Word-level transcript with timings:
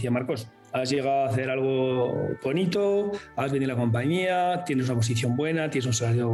Decía 0.00 0.12
Marcos, 0.12 0.48
has 0.72 0.88
llegado 0.88 1.24
a 1.24 1.26
hacer 1.26 1.50
algo 1.50 2.30
bonito, 2.42 3.12
has 3.36 3.52
venido 3.52 3.70
a 3.70 3.74
la 3.74 3.80
compañía, 3.82 4.64
tienes 4.64 4.86
una 4.86 4.94
posición 4.94 5.36
buena, 5.36 5.68
tienes 5.68 5.84
un 5.84 5.92
salario 5.92 6.30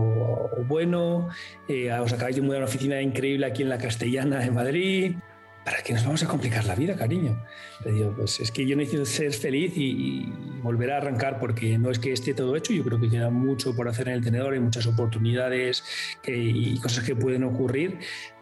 bueno, 0.69 1.31
eh, 1.67 1.91
os 1.91 2.13
acabáis 2.13 2.37
de 2.37 2.43
mudar 2.43 2.59
a 2.59 2.61
una 2.61 2.69
oficina 2.69 3.03
increíble 3.03 3.45
aquí 3.45 3.65
en 3.65 3.71
la 3.71 3.79
Castellana 3.79 4.39
de 4.39 4.53
Madrid. 4.53 5.17
¿Para 5.65 5.83
qué 5.83 5.95
nos 5.95 6.05
vamos 6.05 6.23
a 6.23 6.29
complicar 6.29 6.65
la 6.65 6.77
vida, 6.77 6.95
cariño? 6.95 7.43
Le 7.85 7.91
digo, 7.91 8.15
pues 8.17 8.39
es 8.39 8.53
que 8.53 8.65
yo 8.65 8.77
necesito 8.77 9.05
ser 9.05 9.33
feliz 9.33 9.73
y, 9.75 10.33
volver 10.63 10.93
a 10.93 10.99
arrancar 10.99 11.41
porque 11.41 11.77
no 11.77 11.91
es 11.91 11.99
que 11.99 12.13
esté 12.13 12.33
todo 12.33 12.55
hecho, 12.55 12.73
yo 12.73 12.85
creo 12.85 13.01
que 13.01 13.11
queda 13.11 13.31
mucho 13.31 13.75
por 13.75 13.89
hacer 13.89 14.07
en 14.07 14.15
el 14.15 14.23
tenedor, 14.23 14.53
hay 14.53 14.61
muchas 14.61 14.87
oportunidades 14.87 15.83
y 16.25 16.79
cosas 16.79 17.03
que 17.03 17.17
pueden 17.17 17.43
ocurrir, 17.43 17.99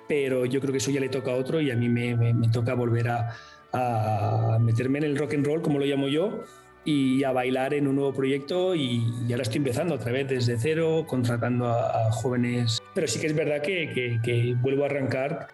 pero 0.07 0.45
yo 0.45 0.61
creo 0.61 0.72
que 0.72 0.79
eso 0.79 0.91
ya 0.91 1.00
le 1.00 1.09
toca 1.09 1.31
a 1.31 1.35
otro 1.35 1.63
y 1.63 1.71
a 1.71 1.77
mí 1.77 1.89
me, 1.89 2.14
me 2.14 2.49
toca 2.49 2.75
volver 2.75 3.09
a, 3.09 3.35
a 3.75 4.59
meterme 4.61 4.99
en 4.99 5.05
el 5.05 5.19
rock 5.19 5.35
and 5.35 5.46
roll, 5.46 5.63
como 5.63 5.79
lo 5.79 5.85
llamo 5.85 6.09
yo, 6.09 6.45
y 6.85 7.25
a 7.25 7.32
bailar 7.32 7.75
en 7.75 7.89
un 7.89 7.96
nuevo 7.96 8.13
proyecto 8.13 8.75
y, 8.75 9.03
ahora 9.31 9.43
estoy 9.43 9.59
empezando 9.59 9.95
otra 9.95 10.13
vez 10.13 10.29
desde 10.29 10.59
cero, 10.59 11.05
contratando 11.07 11.69
a, 11.69 12.13
jóvenes. 12.13 12.82
Pero 12.95 13.09
sí 13.09 13.21
que 13.21 13.27
es 13.27 13.35
verdad 13.35 13.63
que, 13.63 14.21
que, 14.23 14.55
vuelvo 14.61 14.85
a 14.85 14.87
arrancar. 14.87 15.49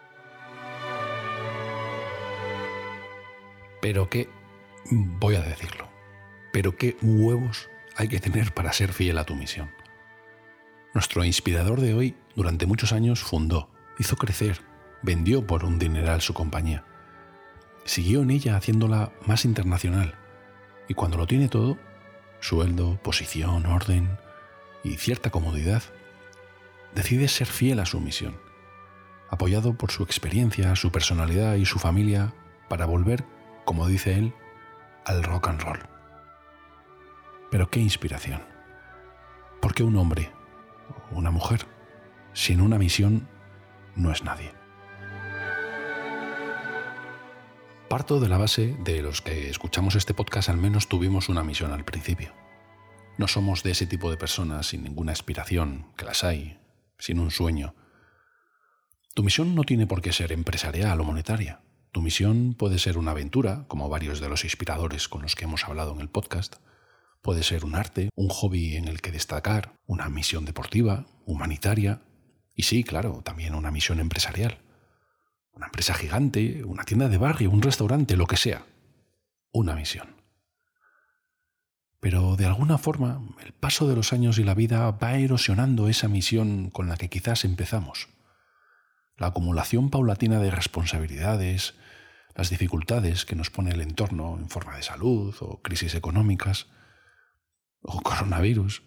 Pero 3.80 4.11
qué, 4.11 4.28
voy 4.91 5.37
a 5.37 5.41
decirlo, 5.41 5.89
pero 6.52 6.77
qué 6.77 6.97
huevos 7.00 7.70
hay 7.97 8.09
que 8.09 8.20
tener 8.20 8.52
para 8.52 8.73
ser 8.73 8.92
fiel 8.92 9.16
a 9.19 9.25
tu 9.25 9.34
misión. 9.34 9.70
Nuestro 10.92 11.25
inspirador 11.25 11.80
de 11.80 11.95
hoy 11.95 12.14
durante 12.34 12.66
muchos 12.66 12.92
años 12.92 13.23
fundó, 13.23 13.70
hizo 13.98 14.16
crecer, 14.16 14.59
vendió 15.02 15.47
por 15.47 15.64
un 15.64 15.78
dineral 15.78 16.20
su 16.20 16.34
compañía 16.34 16.84
siguió 17.84 18.23
en 18.23 18.31
ella 18.31 18.56
haciéndola 18.56 19.12
más 19.27 19.45
internacional. 19.45 20.14
Y 20.89 20.95
cuando 20.95 21.17
lo 21.17 21.27
tiene 21.27 21.48
todo, 21.48 21.78
sueldo, 22.41 23.00
posición, 23.03 23.67
orden 23.67 24.19
y 24.83 24.97
cierta 24.97 25.31
comodidad, 25.31 25.83
decide 26.95 27.28
ser 27.28 27.47
fiel 27.47 27.81
a 27.81 27.87
su 27.87 28.00
misión, 28.00 28.37
apoyado 29.28 29.75
por 29.75 29.91
su 29.91 30.03
experiencia, 30.03 30.75
su 30.77 30.91
personalidad 30.91 31.55
y 31.56 31.67
su 31.67 31.78
familia 31.78 32.34
para 32.69 32.87
volver, 32.87 33.25
como 33.64 33.87
dice 33.87 34.15
él, 34.15 34.34
al 35.05 35.22
rock 35.22 35.48
and 35.48 35.62
roll. 35.62 35.81
Pero 37.50 37.70
qué 37.70 37.81
inspiración. 37.81 38.42
¿Por 39.61 39.75
qué 39.75 39.83
un 39.83 39.97
hombre 39.97 40.33
una 41.11 41.31
mujer 41.31 41.67
sin 42.33 42.61
una 42.61 42.78
misión 42.78 43.28
no 43.97 44.12
es 44.12 44.22
nadie? 44.25 44.59
Parto 47.91 48.20
de 48.20 48.28
la 48.28 48.38
base 48.38 48.77
de 48.84 49.02
los 49.02 49.20
que 49.20 49.50
escuchamos 49.50 49.96
este 49.96 50.14
podcast 50.14 50.48
al 50.48 50.58
menos 50.58 50.88
tuvimos 50.88 51.28
una 51.28 51.42
misión 51.42 51.72
al 51.72 51.84
principio. 51.84 52.32
No 53.19 53.27
somos 53.27 53.64
de 53.64 53.72
ese 53.72 53.84
tipo 53.84 54.12
de 54.12 54.16
personas 54.16 54.69
sin 54.69 54.84
ninguna 54.84 55.10
aspiración, 55.10 55.92
que 55.97 56.05
las 56.05 56.22
hay, 56.22 56.60
sin 57.00 57.19
un 57.19 57.32
sueño. 57.32 57.74
Tu 59.16 59.24
misión 59.24 59.56
no 59.56 59.64
tiene 59.64 59.88
por 59.88 60.02
qué 60.02 60.12
ser 60.12 60.30
empresarial 60.30 61.00
o 61.00 61.05
monetaria. 61.05 61.62
Tu 61.91 62.00
misión 62.00 62.55
puede 62.56 62.78
ser 62.78 62.97
una 62.97 63.10
aventura, 63.10 63.64
como 63.66 63.88
varios 63.88 64.20
de 64.20 64.28
los 64.28 64.44
inspiradores 64.44 65.08
con 65.08 65.22
los 65.22 65.34
que 65.34 65.47
hemos 65.47 65.64
hablado 65.64 65.92
en 65.92 66.00
el 66.00 66.08
podcast. 66.08 66.58
Puede 67.22 67.42
ser 67.42 67.64
un 67.64 67.75
arte, 67.75 68.10
un 68.14 68.28
hobby 68.28 68.77
en 68.77 68.86
el 68.86 69.00
que 69.00 69.10
destacar, 69.10 69.75
una 69.86 70.08
misión 70.08 70.44
deportiva, 70.44 71.06
humanitaria 71.27 72.02
y 72.54 72.62
sí, 72.62 72.84
claro, 72.84 73.22
también 73.25 73.56
una 73.56 73.72
misión 73.72 73.98
empresarial 73.98 74.62
una 75.53 75.67
empresa 75.67 75.95
gigante, 75.95 76.65
una 76.65 76.84
tienda 76.84 77.09
de 77.09 77.19
barrio, 77.19 77.51
un 77.51 77.62
restaurante, 77.62 78.17
lo 78.17 78.27
que 78.27 78.37
sea. 78.37 78.65
Una 79.53 79.75
misión. 79.75 80.20
Pero 82.00 82.37
de 82.37 82.47
alguna 82.47 82.78
forma 82.78 83.21
el 83.44 83.53
paso 83.53 83.87
de 83.87 83.94
los 83.94 84.12
años 84.12 84.39
y 84.39 84.44
la 84.44 84.55
vida 84.55 84.91
va 84.91 85.16
erosionando 85.16 85.89
esa 85.89 86.09
misión 86.09 86.71
con 86.71 86.89
la 86.89 86.97
que 86.97 87.10
quizás 87.10 87.44
empezamos. 87.44 88.09
La 89.16 89.28
acumulación 89.28 89.91
paulatina 89.91 90.39
de 90.39 90.50
responsabilidades, 90.50 91.75
las 92.34 92.49
dificultades 92.49 93.27
que 93.27 93.37
nos 93.37 93.50
pone 93.50 93.71
el 93.71 93.83
entorno 93.83 94.39
en 94.39 94.49
forma 94.49 94.77
de 94.77 94.83
salud 94.83 95.34
o 95.41 95.60
crisis 95.60 95.94
económicas 95.94 96.69
o 97.83 98.00
coronavirus, 98.00 98.83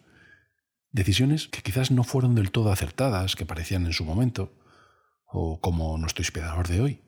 decisiones 0.91 1.49
que 1.49 1.61
quizás 1.61 1.91
no 1.91 2.03
fueron 2.03 2.33
del 2.33 2.51
todo 2.51 2.71
acertadas, 2.71 3.35
que 3.35 3.45
parecían 3.45 3.85
en 3.85 3.93
su 3.93 4.05
momento, 4.05 4.53
o 5.33 5.59
como 5.59 5.97
nuestro 5.97 6.21
inspirador 6.21 6.67
de 6.67 6.79
hoy, 6.79 7.01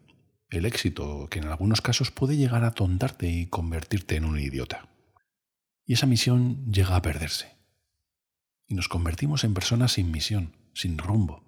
el 0.49 0.65
éxito 0.65 1.27
que 1.29 1.39
en 1.39 1.45
algunos 1.45 1.81
casos 1.81 2.09
puede 2.09 2.35
llegar 2.35 2.63
a 2.63 2.71
tontarte 2.71 3.29
y 3.29 3.45
convertirte 3.45 4.15
en 4.15 4.25
un 4.25 4.39
idiota. 4.39 4.89
Y 5.85 5.93
esa 5.93 6.07
misión 6.07 6.65
llega 6.71 6.95
a 6.95 7.01
perderse. 7.03 7.55
Y 8.67 8.73
nos 8.73 8.89
convertimos 8.89 9.43
en 9.43 9.53
personas 9.53 9.93
sin 9.93 10.09
misión, 10.09 10.55
sin 10.73 10.97
rumbo. 10.97 11.43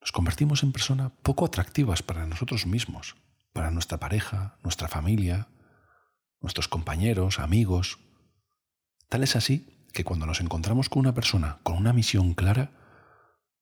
Nos 0.00 0.12
convertimos 0.12 0.62
en 0.62 0.70
personas 0.70 1.10
poco 1.24 1.44
atractivas 1.44 2.04
para 2.04 2.24
nosotros 2.26 2.66
mismos, 2.66 3.16
para 3.52 3.72
nuestra 3.72 3.98
pareja, 3.98 4.56
nuestra 4.62 4.86
familia, 4.86 5.48
nuestros 6.40 6.68
compañeros, 6.68 7.40
amigos. 7.40 7.98
Tal 9.08 9.24
es 9.24 9.34
así 9.34 9.84
que 9.92 10.04
cuando 10.04 10.26
nos 10.26 10.40
encontramos 10.40 10.88
con 10.88 11.00
una 11.00 11.14
persona 11.14 11.58
con 11.64 11.76
una 11.76 11.92
misión 11.92 12.34
clara, 12.34 12.77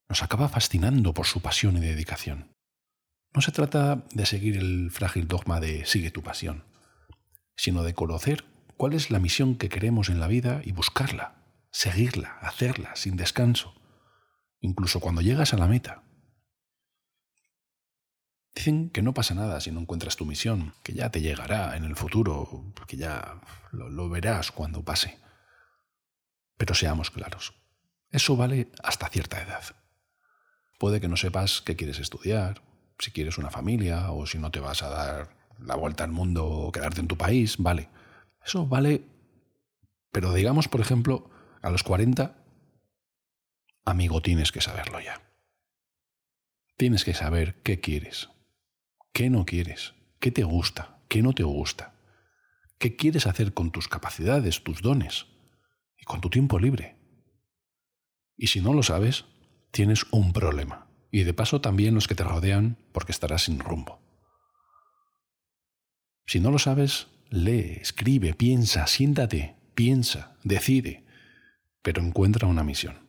nos 0.09 0.23
acaba 0.23 0.49
fascinando 0.49 1.13
por 1.13 1.25
su 1.25 1.41
pasión 1.41 1.77
y 1.77 1.81
dedicación. 1.81 2.55
No 3.33 3.41
se 3.41 3.51
trata 3.51 4.05
de 4.11 4.25
seguir 4.25 4.57
el 4.57 4.89
frágil 4.91 5.27
dogma 5.27 5.59
de 5.59 5.85
sigue 5.85 6.11
tu 6.11 6.23
pasión, 6.23 6.63
sino 7.55 7.83
de 7.83 7.93
conocer 7.93 8.45
cuál 8.77 8.93
es 8.93 9.11
la 9.11 9.19
misión 9.19 9.57
que 9.57 9.69
queremos 9.69 10.09
en 10.09 10.19
la 10.19 10.27
vida 10.27 10.61
y 10.63 10.71
buscarla, 10.71 11.35
seguirla, 11.71 12.37
hacerla 12.39 12.95
sin 12.95 13.17
descanso, 13.17 13.75
incluso 14.59 14.99
cuando 14.99 15.21
llegas 15.21 15.53
a 15.53 15.57
la 15.57 15.67
meta. 15.67 16.03
Dicen 18.55 18.89
que 18.89 19.03
no 19.03 19.13
pasa 19.13 19.35
nada 19.35 19.61
si 19.61 19.71
no 19.71 19.81
encuentras 19.81 20.15
tu 20.15 20.25
misión, 20.25 20.73
que 20.81 20.93
ya 20.93 21.11
te 21.11 21.21
llegará 21.21 21.77
en 21.77 21.83
el 21.83 21.95
futuro, 21.95 22.73
que 22.87 22.97
ya 22.97 23.39
lo, 23.71 23.89
lo 23.89 24.09
verás 24.09 24.51
cuando 24.51 24.83
pase. 24.83 25.19
Pero 26.57 26.73
seamos 26.73 27.11
claros, 27.11 27.53
eso 28.09 28.35
vale 28.35 28.71
hasta 28.81 29.09
cierta 29.09 29.39
edad. 29.41 29.63
Puede 30.77 31.01
que 31.01 31.07
no 31.07 31.17
sepas 31.17 31.61
qué 31.61 31.75
quieres 31.75 31.99
estudiar, 31.99 32.61
si 32.99 33.11
quieres 33.11 33.37
una 33.37 33.49
familia 33.49 34.11
o 34.11 34.25
si 34.25 34.37
no 34.37 34.51
te 34.51 34.59
vas 34.59 34.83
a 34.83 34.89
dar 34.89 35.37
la 35.59 35.75
vuelta 35.75 36.03
al 36.03 36.11
mundo 36.11 36.45
o 36.45 36.71
quedarte 36.71 37.01
en 37.01 37.07
tu 37.07 37.17
país, 37.17 37.57
vale. 37.57 37.89
Eso 38.45 38.67
vale, 38.67 39.03
pero 40.11 40.33
digamos, 40.33 40.67
por 40.67 40.81
ejemplo, 40.81 41.29
a 41.61 41.69
los 41.69 41.83
40, 41.83 42.35
amigo, 43.85 44.21
tienes 44.21 44.51
que 44.51 44.61
saberlo 44.61 44.99
ya. 44.99 45.21
Tienes 46.77 47.03
que 47.03 47.13
saber 47.13 47.61
qué 47.63 47.79
quieres, 47.79 48.29
qué 49.13 49.29
no 49.29 49.45
quieres, 49.45 49.95
qué 50.19 50.31
te 50.31 50.43
gusta, 50.43 50.99
qué 51.07 51.23
no 51.23 51.33
te 51.33 51.43
gusta, 51.43 51.95
qué 52.77 52.95
quieres 52.95 53.25
hacer 53.25 53.53
con 53.53 53.71
tus 53.71 53.87
capacidades, 53.87 54.63
tus 54.63 54.81
dones 54.81 55.25
y 55.97 56.05
con 56.05 56.21
tu 56.21 56.29
tiempo 56.29 56.59
libre. 56.59 56.95
Y 58.35 58.47
si 58.47 58.61
no 58.61 58.73
lo 58.73 58.83
sabes, 58.83 59.25
tienes 59.71 60.05
un 60.11 60.33
problema. 60.33 60.87
Y 61.11 61.23
de 61.23 61.33
paso 61.33 61.61
también 61.61 61.95
los 61.95 62.07
que 62.07 62.15
te 62.15 62.23
rodean 62.23 62.77
porque 62.91 63.11
estarás 63.11 63.43
sin 63.43 63.59
rumbo. 63.59 64.01
Si 66.25 66.39
no 66.39 66.51
lo 66.51 66.59
sabes, 66.59 67.07
lee, 67.29 67.77
escribe, 67.81 68.33
piensa, 68.33 68.85
siéntate, 68.87 69.55
piensa, 69.73 70.35
decide, 70.43 71.05
pero 71.81 72.01
encuentra 72.01 72.47
una 72.47 72.63
misión. 72.63 73.07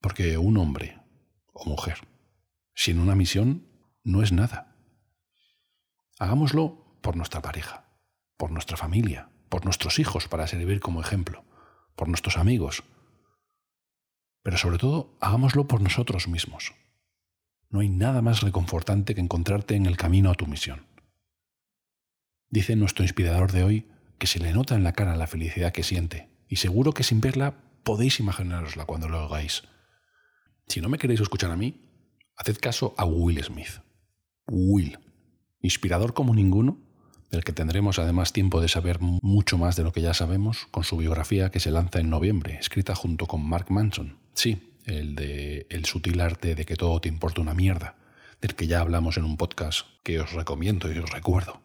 Porque 0.00 0.38
un 0.38 0.56
hombre 0.56 0.98
o 1.52 1.66
mujer 1.66 1.98
sin 2.74 2.98
una 2.98 3.14
misión 3.14 3.66
no 4.02 4.22
es 4.22 4.32
nada. 4.32 4.76
Hagámoslo 6.18 6.98
por 7.00 7.16
nuestra 7.16 7.40
pareja, 7.40 7.88
por 8.36 8.50
nuestra 8.50 8.76
familia, 8.76 9.30
por 9.48 9.64
nuestros 9.64 9.98
hijos 9.98 10.28
para 10.28 10.46
servir 10.46 10.80
como 10.80 11.00
ejemplo, 11.00 11.44
por 11.96 12.08
nuestros 12.08 12.36
amigos, 12.36 12.82
pero 14.44 14.58
sobre 14.58 14.76
todo, 14.76 15.16
hagámoslo 15.20 15.66
por 15.66 15.80
nosotros 15.80 16.28
mismos. 16.28 16.74
No 17.70 17.80
hay 17.80 17.88
nada 17.88 18.20
más 18.20 18.42
reconfortante 18.42 19.14
que 19.14 19.22
encontrarte 19.22 19.74
en 19.74 19.86
el 19.86 19.96
camino 19.96 20.30
a 20.30 20.34
tu 20.34 20.46
misión. 20.46 20.86
Dice 22.50 22.76
nuestro 22.76 23.04
inspirador 23.04 23.52
de 23.52 23.64
hoy 23.64 23.88
que 24.18 24.26
se 24.26 24.38
le 24.38 24.52
nota 24.52 24.74
en 24.74 24.84
la 24.84 24.92
cara 24.92 25.16
la 25.16 25.26
felicidad 25.26 25.72
que 25.72 25.82
siente, 25.82 26.28
y 26.46 26.56
seguro 26.56 26.92
que 26.92 27.04
sin 27.04 27.22
verla 27.22 27.54
podéis 27.84 28.20
imaginarosla 28.20 28.84
cuando 28.84 29.08
lo 29.08 29.18
hagáis. 29.18 29.62
Si 30.68 30.82
no 30.82 30.90
me 30.90 30.98
queréis 30.98 31.20
escuchar 31.20 31.50
a 31.50 31.56
mí, 31.56 31.80
haced 32.36 32.58
caso 32.58 32.94
a 32.98 33.06
Will 33.06 33.42
Smith. 33.42 33.80
Will, 34.46 34.98
inspirador 35.62 36.12
como 36.12 36.34
ninguno, 36.34 36.82
del 37.30 37.44
que 37.44 37.52
tendremos 37.54 37.98
además 37.98 38.34
tiempo 38.34 38.60
de 38.60 38.68
saber 38.68 39.00
mucho 39.00 39.56
más 39.56 39.74
de 39.74 39.84
lo 39.84 39.92
que 39.92 40.02
ya 40.02 40.12
sabemos 40.12 40.66
con 40.70 40.84
su 40.84 40.98
biografía 40.98 41.50
que 41.50 41.60
se 41.60 41.70
lanza 41.70 41.98
en 41.98 42.10
noviembre, 42.10 42.58
escrita 42.60 42.94
junto 42.94 43.26
con 43.26 43.42
Mark 43.42 43.70
Manson. 43.70 44.22
Sí, 44.34 44.74
el 44.84 45.14
de 45.14 45.66
El 45.70 45.84
sutil 45.84 46.20
arte 46.20 46.54
de 46.54 46.66
que 46.66 46.76
todo 46.76 47.00
te 47.00 47.08
importa 47.08 47.40
una 47.40 47.54
mierda, 47.54 47.96
del 48.40 48.54
que 48.54 48.66
ya 48.66 48.80
hablamos 48.80 49.16
en 49.16 49.24
un 49.24 49.36
podcast 49.36 49.86
que 50.02 50.20
os 50.20 50.32
recomiendo 50.32 50.92
y 50.92 50.98
os 50.98 51.10
recuerdo. 51.10 51.62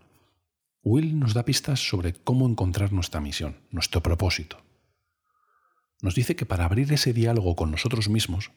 Will 0.84 1.20
nos 1.20 1.34
da 1.34 1.44
pistas 1.44 1.88
sobre 1.88 2.14
cómo 2.14 2.48
encontrar 2.48 2.94
nuestra 2.94 3.20
misión, 3.20 3.58
nuestro 3.72 4.02
propósito. 4.02 4.64
Nos 6.02 6.16
dice 6.16 6.36
que 6.36 6.46
para 6.46 6.64
abrir 6.64 6.94
ese 6.94 7.12
diálogo 7.12 7.56
con 7.56 7.72
nosotros 7.72 8.08
mismos, 8.08 8.52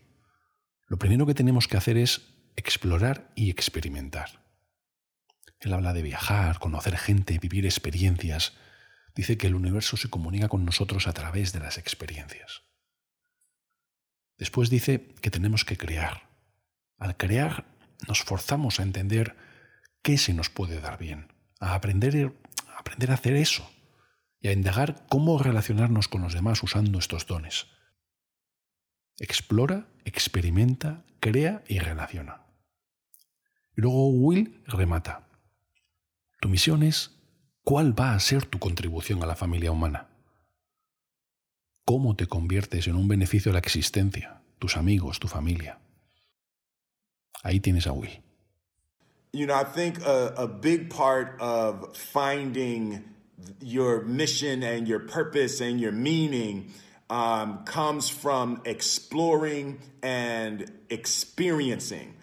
lo 0.86 0.98
primero 0.98 1.26
que 1.26 1.34
tenemos 1.34 1.66
que 1.66 1.76
hacer 1.76 1.96
es 1.96 2.20
explorar 2.54 3.32
y 3.34 3.50
experimentar. 3.50 4.44
Él 5.58 5.72
habla 5.72 5.92
de 5.92 6.02
viajar, 6.02 6.58
conocer 6.58 6.96
gente, 6.96 7.38
vivir 7.38 7.64
experiencias. 7.64 8.52
Dice 9.14 9.38
que 9.38 9.46
el 9.46 9.54
universo 9.54 9.96
se 9.96 10.10
comunica 10.10 10.48
con 10.48 10.64
nosotros 10.64 11.06
a 11.06 11.12
través 11.12 11.52
de 11.52 11.60
las 11.60 11.78
experiencias. 11.78 12.62
Después 14.42 14.70
dice 14.70 15.14
que 15.20 15.30
tenemos 15.30 15.64
que 15.64 15.76
crear. 15.76 16.28
Al 16.98 17.16
crear 17.16 17.64
nos 18.08 18.24
forzamos 18.24 18.80
a 18.80 18.82
entender 18.82 19.36
qué 20.02 20.18
se 20.18 20.34
nos 20.34 20.50
puede 20.50 20.80
dar 20.80 20.98
bien, 20.98 21.32
a 21.60 21.74
aprender, 21.76 22.34
a 22.66 22.80
aprender 22.80 23.12
a 23.12 23.14
hacer 23.14 23.36
eso 23.36 23.70
y 24.40 24.48
a 24.48 24.52
indagar 24.52 25.06
cómo 25.08 25.38
relacionarnos 25.38 26.08
con 26.08 26.22
los 26.22 26.34
demás 26.34 26.60
usando 26.64 26.98
estos 26.98 27.28
dones. 27.28 27.68
Explora, 29.18 29.86
experimenta, 30.04 31.04
crea 31.20 31.62
y 31.68 31.78
relaciona. 31.78 32.44
Y 33.76 33.82
luego 33.82 34.08
Will 34.08 34.64
remata. 34.66 35.28
Tu 36.40 36.48
misión 36.48 36.82
es 36.82 37.16
cuál 37.62 37.96
va 37.96 38.14
a 38.14 38.18
ser 38.18 38.44
tu 38.44 38.58
contribución 38.58 39.22
a 39.22 39.26
la 39.26 39.36
familia 39.36 39.70
humana. 39.70 40.08
¿Cómo 41.84 42.14
te 42.14 42.26
conviertes 42.26 42.86
en 42.86 42.94
un 42.94 43.08
beneficio 43.08 43.50
de 43.50 43.54
la 43.54 43.58
existencia, 43.58 44.40
tus 44.58 44.76
amigos, 44.76 45.18
tu 45.18 45.28
familia? 45.28 45.78
Ahí 47.42 47.60
tienes 47.60 47.86
a 47.86 47.92
Will. 47.92 48.22
You 49.32 49.46
know, 49.46 49.54
I 49.54 49.64
think 49.64 50.00
a, 50.04 50.34
a 50.36 50.46
big 50.46 50.90
part 50.90 51.40
of 51.40 51.96
finding 51.96 53.02
your 53.60 54.02
mission 54.02 54.62
and 54.62 54.86
your 54.86 55.00
purpose 55.00 55.60
and 55.60 55.80
your 55.80 55.92
meaning 55.92 56.70
um, 57.10 57.64
comes 57.64 58.08
from 58.08 58.60
exploring 58.64 59.80
and 60.02 60.70
experiencing. 60.90 62.14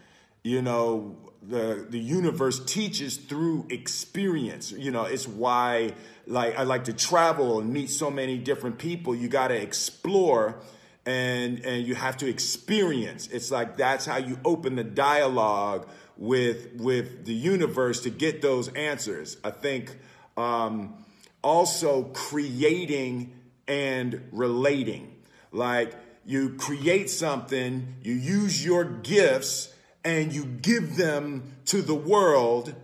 You 0.43 0.61
know, 0.61 1.17
the 1.41 1.85
the 1.89 1.99
universe 1.99 2.63
teaches 2.65 3.17
through 3.17 3.67
experience. 3.69 4.71
You 4.71 4.91
know, 4.91 5.03
it's 5.03 5.27
why 5.27 5.93
like 6.29 6.57
I 6.57 6.63
like 6.63 6.85
to 6.85 6.93
travel 6.93 7.59
and 7.59 7.73
meet 7.73 7.89
so 7.89 8.11
many 8.11 8.37
different 8.37 8.77
people. 8.77 9.15
You 9.15 9.27
got 9.27 9.47
to 9.47 9.59
explore 9.59 10.59
and 11.05 11.65
and 11.65 11.85
you 11.85 11.95
have 11.95 12.17
to 12.17 12.29
experience. 12.29 13.27
It's 13.27 13.49
like 13.49 13.77
that's 13.77 14.05
how 14.05 14.17
you 14.17 14.39
open 14.45 14.75
the 14.75 14.83
dialogue 14.83 15.89
with 16.17 16.75
with 16.75 17.25
the 17.25 17.33
universe 17.33 18.01
to 18.01 18.11
get 18.11 18.43
those 18.43 18.67
answers. 18.69 19.37
I 19.43 19.49
think 19.49 19.97
um, 20.37 21.03
also 21.41 22.03
creating 22.13 23.33
and 23.67 24.27
relating. 24.31 25.15
Like 25.51 25.95
you 26.25 26.55
create 26.59 27.09
something, 27.09 27.95
you 28.03 28.13
use 28.13 28.63
your 28.63 28.83
gifts 28.83 29.73
and 30.05 30.31
you 30.31 30.45
give 30.45 30.95
them 30.95 31.55
to 31.65 31.81
the 31.81 31.95
world. 31.95 32.75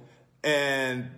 And 0.44 1.12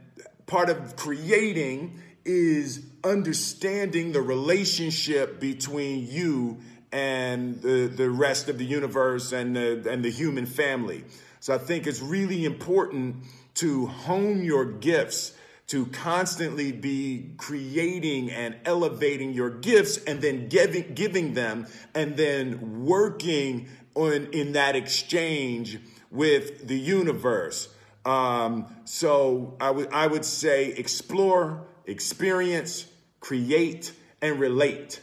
part 0.45 0.69
of 0.69 0.95
creating 0.95 2.01
is 2.27 2.85
understanding 3.03 4.11
the 4.11 4.21
relationship 4.21 5.39
between 5.39 6.05
you 6.07 6.57
and 6.91 7.61
the, 7.61 7.87
the 7.87 8.09
rest 8.09 8.49
of 8.49 8.57
the 8.57 8.65
universe 8.65 9.31
and 9.31 9.55
the, 9.55 9.83
and 9.89 10.03
the 10.03 10.11
human 10.11 10.45
family. 10.45 11.03
So 11.39 11.55
I 11.55 11.57
think 11.57 11.87
it's 11.87 12.01
really 12.01 12.45
important 12.45 13.15
to 13.55 13.87
hone 13.87 14.43
your 14.43 14.65
gifts, 14.65 15.33
to 15.67 15.85
constantly 15.87 16.71
be 16.71 17.31
creating 17.37 18.31
and 18.31 18.55
elevating 18.65 19.33
your 19.33 19.49
gifts 19.49 19.97
and 20.03 20.21
then 20.21 20.47
giving, 20.49 20.93
giving 20.93 21.33
them 21.33 21.67
and 21.93 22.15
then 22.15 22.85
working 22.85 23.67
on, 23.95 24.27
in 24.31 24.53
that 24.53 24.75
exchange 24.75 25.79
with 26.11 26.67
the 26.67 26.77
universe. 26.77 27.69
Um, 28.05 28.67
so 28.85 29.57
I 29.59 29.71
would 29.71 29.91
I 29.91 30.07
would 30.07 30.23
say 30.23 30.67
explore, 30.67 31.67
experience, 31.87 32.85
create, 33.19 33.93
and 34.21 34.39
relate. 34.39 35.01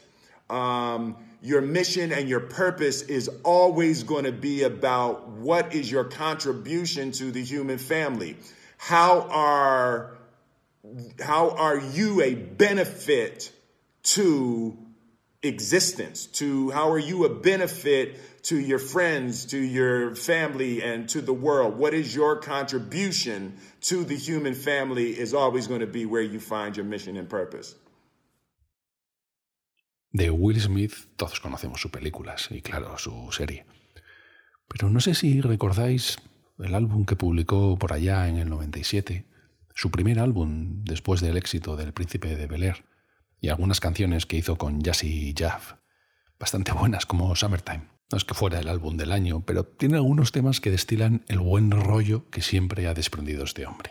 Um, 0.48 1.16
your 1.42 1.60
mission 1.60 2.12
and 2.12 2.28
your 2.28 2.40
purpose 2.40 3.02
is 3.02 3.28
always 3.42 4.02
going 4.02 4.24
to 4.24 4.32
be 4.32 4.62
about 4.62 5.28
what 5.28 5.74
is 5.74 5.90
your 5.90 6.04
contribution 6.04 7.12
to 7.12 7.30
the 7.30 7.42
human 7.42 7.78
family. 7.78 8.36
How 8.78 9.22
are 9.30 10.16
how 11.20 11.50
are 11.50 11.78
you 11.78 12.22
a 12.22 12.34
benefit 12.34 13.52
to 14.02 14.76
existence? 15.42 16.26
To 16.26 16.70
how 16.70 16.90
are 16.90 16.98
you 16.98 17.24
a 17.24 17.28
benefit 17.28 18.20
to 18.44 18.56
your 18.56 18.78
friends, 18.78 19.46
to 19.46 19.58
your 19.58 20.14
family, 20.14 20.82
and 20.82 21.08
to 21.08 21.20
the 21.20 21.32
world? 21.32 21.78
What 21.78 21.94
is 21.94 22.14
your 22.14 22.36
contribution 22.40 23.54
to 23.84 24.04
the 24.04 24.16
human 24.16 24.54
family 24.54 25.10
is 25.10 25.34
always 25.34 25.66
going 25.66 25.80
to 25.80 25.86
be 25.86 26.06
where 26.06 26.22
you 26.22 26.40
find 26.40 26.74
your 26.76 26.86
mission 26.86 27.16
and 27.16 27.28
purpose. 27.28 27.76
De 30.10 30.30
Will 30.30 30.58
Smith 30.60 31.06
todos 31.16 31.40
conocemos 31.40 31.80
sus 31.80 31.90
películas 31.90 32.48
y 32.50 32.62
claro, 32.62 32.96
su 32.98 33.30
serie. 33.32 33.66
Pero 34.68 34.88
no 34.88 35.00
sé 35.00 35.14
si 35.14 35.40
recordáis 35.40 36.18
el 36.58 36.74
álbum 36.74 37.04
que 37.04 37.16
publicó 37.16 37.76
por 37.76 37.92
allá 37.92 38.28
en 38.28 38.38
el 38.38 38.48
97, 38.48 39.26
su 39.74 39.90
primer 39.90 40.20
álbum 40.20 40.84
después 40.84 41.20
del 41.20 41.36
éxito 41.36 41.76
del 41.76 41.92
Príncipe 41.92 42.36
de 42.36 42.46
Bel 42.46 42.62
Air, 42.62 42.84
y 43.40 43.48
algunas 43.48 43.80
canciones 43.80 44.24
que 44.24 44.36
hizo 44.36 44.56
con 44.56 44.80
Jassy 44.80 45.34
Jaff, 45.36 45.74
bastante 46.38 46.72
buenas 46.72 47.04
como 47.04 47.34
Summertime. 47.34 47.93
No 48.14 48.18
es 48.18 48.24
que 48.24 48.34
fuera 48.34 48.60
el 48.60 48.68
álbum 48.68 48.96
del 48.96 49.10
año, 49.10 49.42
pero 49.44 49.64
tiene 49.64 49.96
algunos 49.96 50.30
temas 50.30 50.60
que 50.60 50.70
destilan 50.70 51.24
el 51.26 51.40
buen 51.40 51.72
rollo 51.72 52.30
que 52.30 52.42
siempre 52.42 52.86
ha 52.86 52.94
desprendido 52.94 53.42
este 53.42 53.66
hombre. 53.66 53.90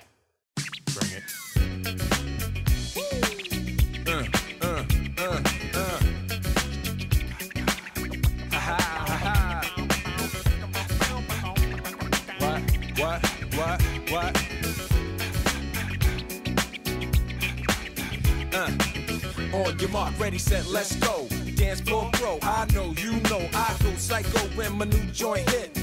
On 19.51 19.77
your 19.77 19.89
mark, 19.89 20.13
ready, 20.17 20.39
set, 20.39 20.65
let's 20.71 20.95
go. 20.95 21.27
Dance 21.63 21.79
floor 21.79 22.11
I 22.41 22.65
know, 22.73 22.93
you 22.97 23.13
know, 23.29 23.47
I 23.53 23.73
go 23.81 23.95
psycho 23.95 24.39
when 24.57 24.77
my 24.77 24.83
new 24.83 25.05
joint 25.13 25.49
hit. 25.49 25.82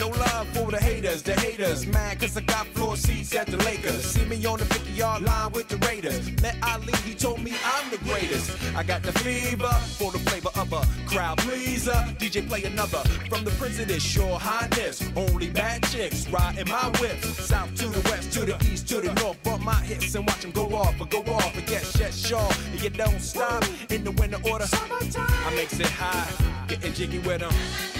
no 0.00 0.08
love 0.08 0.48
for 0.54 0.70
the 0.70 0.78
haters, 0.78 1.22
the 1.22 1.34
haters. 1.34 1.86
Mad 1.86 2.18
cause 2.18 2.34
I 2.34 2.40
got 2.40 2.66
floor 2.68 2.96
seats 2.96 3.34
at 3.36 3.46
the 3.46 3.58
Lakers. 3.58 4.02
See 4.02 4.24
me 4.24 4.44
on 4.46 4.58
the 4.58 4.64
50 4.64 4.92
yard 4.92 5.22
line 5.22 5.52
with 5.52 5.68
the 5.68 5.76
Raiders. 5.86 6.18
Met 6.40 6.56
Ali, 6.62 6.94
he 7.04 7.14
told 7.14 7.42
me 7.42 7.52
I'm 7.62 7.90
the 7.90 7.98
greatest. 7.98 8.50
I 8.74 8.82
got 8.82 9.02
the 9.02 9.12
fever 9.12 9.72
for 9.98 10.10
the 10.10 10.18
flavor 10.20 10.48
of 10.56 10.72
a 10.72 10.82
crowd 11.06 11.36
pleaser. 11.38 12.00
DJ 12.18 12.48
play 12.48 12.64
another 12.64 13.02
from 13.28 13.44
the 13.44 13.50
Prince 13.52 13.78
of 13.78 13.88
this, 13.88 14.16
your 14.16 14.40
highness. 14.40 15.06
Only 15.14 15.50
bad 15.50 15.82
chicks 15.90 16.26
riding 16.30 16.68
my 16.68 16.88
whip. 16.98 17.22
South 17.22 17.74
to 17.74 17.88
the 17.88 18.00
west, 18.08 18.32
to 18.32 18.40
the 18.46 18.56
east, 18.72 18.88
to 18.88 19.02
the 19.02 19.12
north, 19.20 19.42
bump 19.42 19.62
my 19.62 19.80
hips 19.82 20.14
and 20.14 20.26
watch 20.26 20.40
them 20.40 20.52
go 20.52 20.74
off 20.74 20.98
or 20.98 21.06
go 21.06 21.20
off 21.34 21.54
and 21.54 21.66
get 21.66 21.84
shut 21.84 22.14
short. 22.14 22.56
And 22.72 22.82
you 22.82 22.88
don't 22.88 23.20
stop 23.20 23.64
in 23.90 24.04
the 24.04 24.12
winter 24.12 24.40
order. 24.50 24.66
I 24.72 25.52
makes 25.54 25.78
it 25.78 25.86
high, 25.86 26.32
getting 26.68 26.94
jiggy 26.94 27.18
with 27.18 27.40
them. 27.40 27.99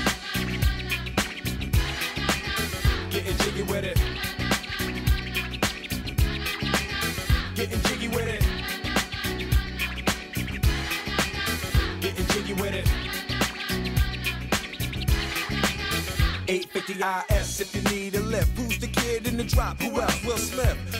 Getting 3.11 3.37
jiggy 3.39 3.63
with 3.63 3.85
it. 3.85 4.01
Getting 7.57 7.81
jiggy 7.83 8.09
with 8.09 8.29
it. 8.29 8.41
Getting 12.01 12.27
jiggy 12.27 12.53
with 12.55 12.73
it. 12.73 12.87
850 16.49 17.35
IS 17.35 17.61
if 17.61 17.75
you 17.75 17.83
need 17.93 18.15
a 18.15 18.21
lift. 18.21 18.57
Who's 18.57 18.79
the 18.79 18.87
kid 18.87 19.27
in 19.27 19.37
the 19.37 19.45
drop? 19.45 19.81
Who 19.81 20.01
else? 20.01 20.25
Will 20.25 20.39
Smith. 20.39 21.00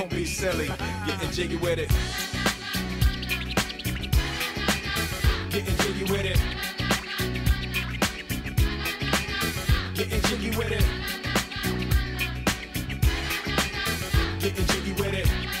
Don't 0.01 0.09
be 0.09 0.25
silly. 0.25 0.67
Getting 1.05 1.29
jiggy 1.29 1.57
with 1.57 1.77
it. 1.77 1.87
Getting 5.51 5.75
jiggy 5.77 6.11
with 6.11 6.25
it. 6.25 6.39
Getting 9.93 10.21
jiggy 10.23 10.57
with 10.57 10.71
it. 10.71 10.85
Getting 14.39 14.65
jiggy 14.65 14.93
with 14.93 15.13
it. 15.13 15.60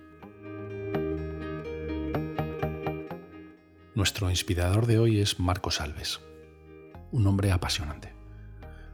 Nuestro 3.93 4.29
inspirador 4.29 4.87
de 4.87 4.99
hoy 4.99 5.19
es 5.19 5.37
Marcos 5.37 5.81
Alves, 5.81 6.21
un 7.11 7.27
hombre 7.27 7.51
apasionante. 7.51 8.13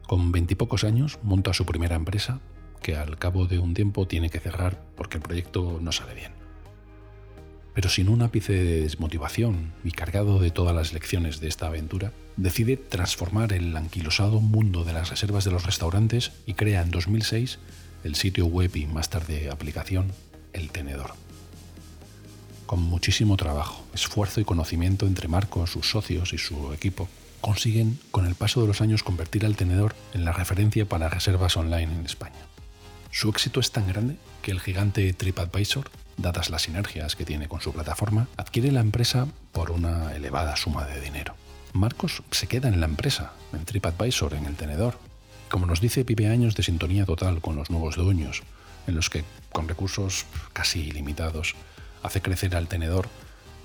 Con 0.08 0.32
veintipocos 0.32 0.82
años 0.82 1.20
monta 1.22 1.54
su 1.54 1.64
primera 1.64 1.94
empresa 1.94 2.40
que 2.82 2.96
al 2.96 3.16
cabo 3.16 3.46
de 3.46 3.60
un 3.60 3.74
tiempo 3.74 4.08
tiene 4.08 4.28
que 4.28 4.40
cerrar 4.40 4.82
porque 4.96 5.18
el 5.18 5.22
proyecto 5.22 5.78
no 5.80 5.92
sale 5.92 6.14
bien. 6.14 6.32
Pero 7.74 7.88
sin 7.90 8.08
un 8.08 8.22
ápice 8.22 8.54
de 8.54 8.80
desmotivación 8.80 9.72
y 9.84 9.92
cargado 9.92 10.40
de 10.40 10.50
todas 10.50 10.74
las 10.74 10.92
lecciones 10.92 11.38
de 11.38 11.46
esta 11.46 11.68
aventura, 11.68 12.10
decide 12.36 12.76
transformar 12.76 13.52
el 13.52 13.76
anquilosado 13.76 14.40
mundo 14.40 14.82
de 14.82 14.94
las 14.94 15.10
reservas 15.10 15.44
de 15.44 15.52
los 15.52 15.64
restaurantes 15.64 16.32
y 16.44 16.54
crea 16.54 16.82
en 16.82 16.90
2006 16.90 17.60
el 18.02 18.16
sitio 18.16 18.46
web 18.46 18.74
y 18.74 18.86
más 18.86 19.10
tarde 19.10 19.48
aplicación 19.48 20.10
El 20.52 20.70
Tenedor 20.70 21.27
con 22.68 22.82
muchísimo 22.82 23.38
trabajo, 23.38 23.82
esfuerzo 23.94 24.42
y 24.42 24.44
conocimiento 24.44 25.06
entre 25.06 25.26
Marcos, 25.26 25.70
sus 25.70 25.88
socios 25.88 26.34
y 26.34 26.38
su 26.38 26.74
equipo, 26.74 27.08
consiguen 27.40 27.98
con 28.10 28.26
el 28.26 28.34
paso 28.34 28.60
de 28.60 28.66
los 28.66 28.82
años 28.82 29.02
convertir 29.02 29.46
al 29.46 29.56
tenedor 29.56 29.96
en 30.12 30.26
la 30.26 30.32
referencia 30.32 30.86
para 30.86 31.08
reservas 31.08 31.56
online 31.56 31.94
en 31.94 32.04
España. 32.04 32.36
Su 33.10 33.30
éxito 33.30 33.58
es 33.58 33.72
tan 33.72 33.88
grande 33.88 34.16
que 34.42 34.50
el 34.50 34.60
gigante 34.60 35.10
TripAdvisor, 35.14 35.90
dadas 36.18 36.50
las 36.50 36.62
sinergias 36.62 37.16
que 37.16 37.24
tiene 37.24 37.48
con 37.48 37.62
su 37.62 37.72
plataforma, 37.72 38.28
adquiere 38.36 38.70
la 38.70 38.80
empresa 38.80 39.26
por 39.52 39.70
una 39.70 40.14
elevada 40.14 40.54
suma 40.56 40.84
de 40.84 41.00
dinero. 41.00 41.34
Marcos 41.72 42.22
se 42.32 42.48
queda 42.48 42.68
en 42.68 42.80
la 42.80 42.86
empresa, 42.86 43.32
en 43.54 43.64
TripAdvisor, 43.64 44.34
en 44.34 44.44
el 44.44 44.56
tenedor. 44.56 44.98
Como 45.50 45.64
nos 45.64 45.80
dice, 45.80 46.04
vive 46.04 46.28
años 46.28 46.54
de 46.54 46.64
sintonía 46.64 47.06
total 47.06 47.40
con 47.40 47.56
los 47.56 47.70
nuevos 47.70 47.96
dueños, 47.96 48.42
en 48.86 48.94
los 48.94 49.08
que, 49.08 49.24
con 49.52 49.68
recursos 49.68 50.26
casi 50.52 50.80
ilimitados, 50.80 51.54
hace 52.08 52.20
crecer 52.22 52.56
al 52.56 52.68
tenedor 52.68 53.08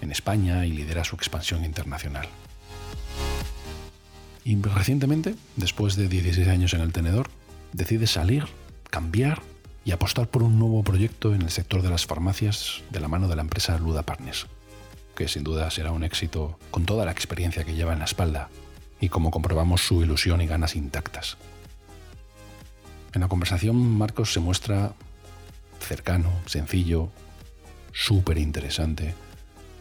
en 0.01 0.11
España 0.11 0.65
y 0.65 0.71
lidera 0.71 1.03
su 1.03 1.15
expansión 1.15 1.65
internacional. 1.65 2.27
Y 4.43 4.61
recientemente, 4.61 5.35
después 5.55 5.95
de 5.95 6.09
16 6.09 6.47
años 6.49 6.73
en 6.73 6.81
el 6.81 6.91
tenedor, 6.91 7.29
decide 7.71 8.05
salir, 8.05 8.45
cambiar 8.89 9.41
y 9.85 9.91
apostar 9.91 10.27
por 10.27 10.43
un 10.43 10.59
nuevo 10.59 10.83
proyecto 10.83 11.33
en 11.33 11.41
el 11.41 11.49
sector 11.49 11.81
de 11.81 11.89
las 11.89 12.05
farmacias 12.05 12.81
de 12.91 12.99
la 12.99 13.07
mano 13.07 13.27
de 13.27 13.37
la 13.37 13.41
empresa 13.41 13.77
Luda 13.77 14.03
Partners, 14.03 14.47
que 15.15 15.29
sin 15.29 15.43
duda 15.43 15.71
será 15.71 15.91
un 15.91 16.03
éxito 16.03 16.59
con 16.71 16.85
toda 16.85 17.05
la 17.05 17.11
experiencia 17.11 17.63
que 17.63 17.75
lleva 17.75 17.93
en 17.93 17.99
la 17.99 18.05
espalda 18.05 18.49
y 18.99 19.09
como 19.09 19.31
comprobamos 19.31 19.81
su 19.81 20.03
ilusión 20.03 20.41
y 20.41 20.47
ganas 20.47 20.75
intactas. 20.75 21.37
En 23.13 23.21
la 23.21 23.27
conversación 23.27 23.75
Marcos 23.77 24.33
se 24.33 24.39
muestra 24.39 24.93
cercano, 25.79 26.31
sencillo, 26.45 27.09
súper 27.93 28.37
interesante. 28.37 29.13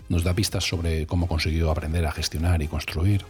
Nos 0.08 0.22
da 0.22 0.34
pistas 0.34 0.64
sobre 0.64 1.06
cómo 1.06 1.26
consiguió 1.26 1.70
aprender 1.70 2.06
a 2.06 2.12
gestionar 2.12 2.62
y 2.62 2.68
construir, 2.68 3.24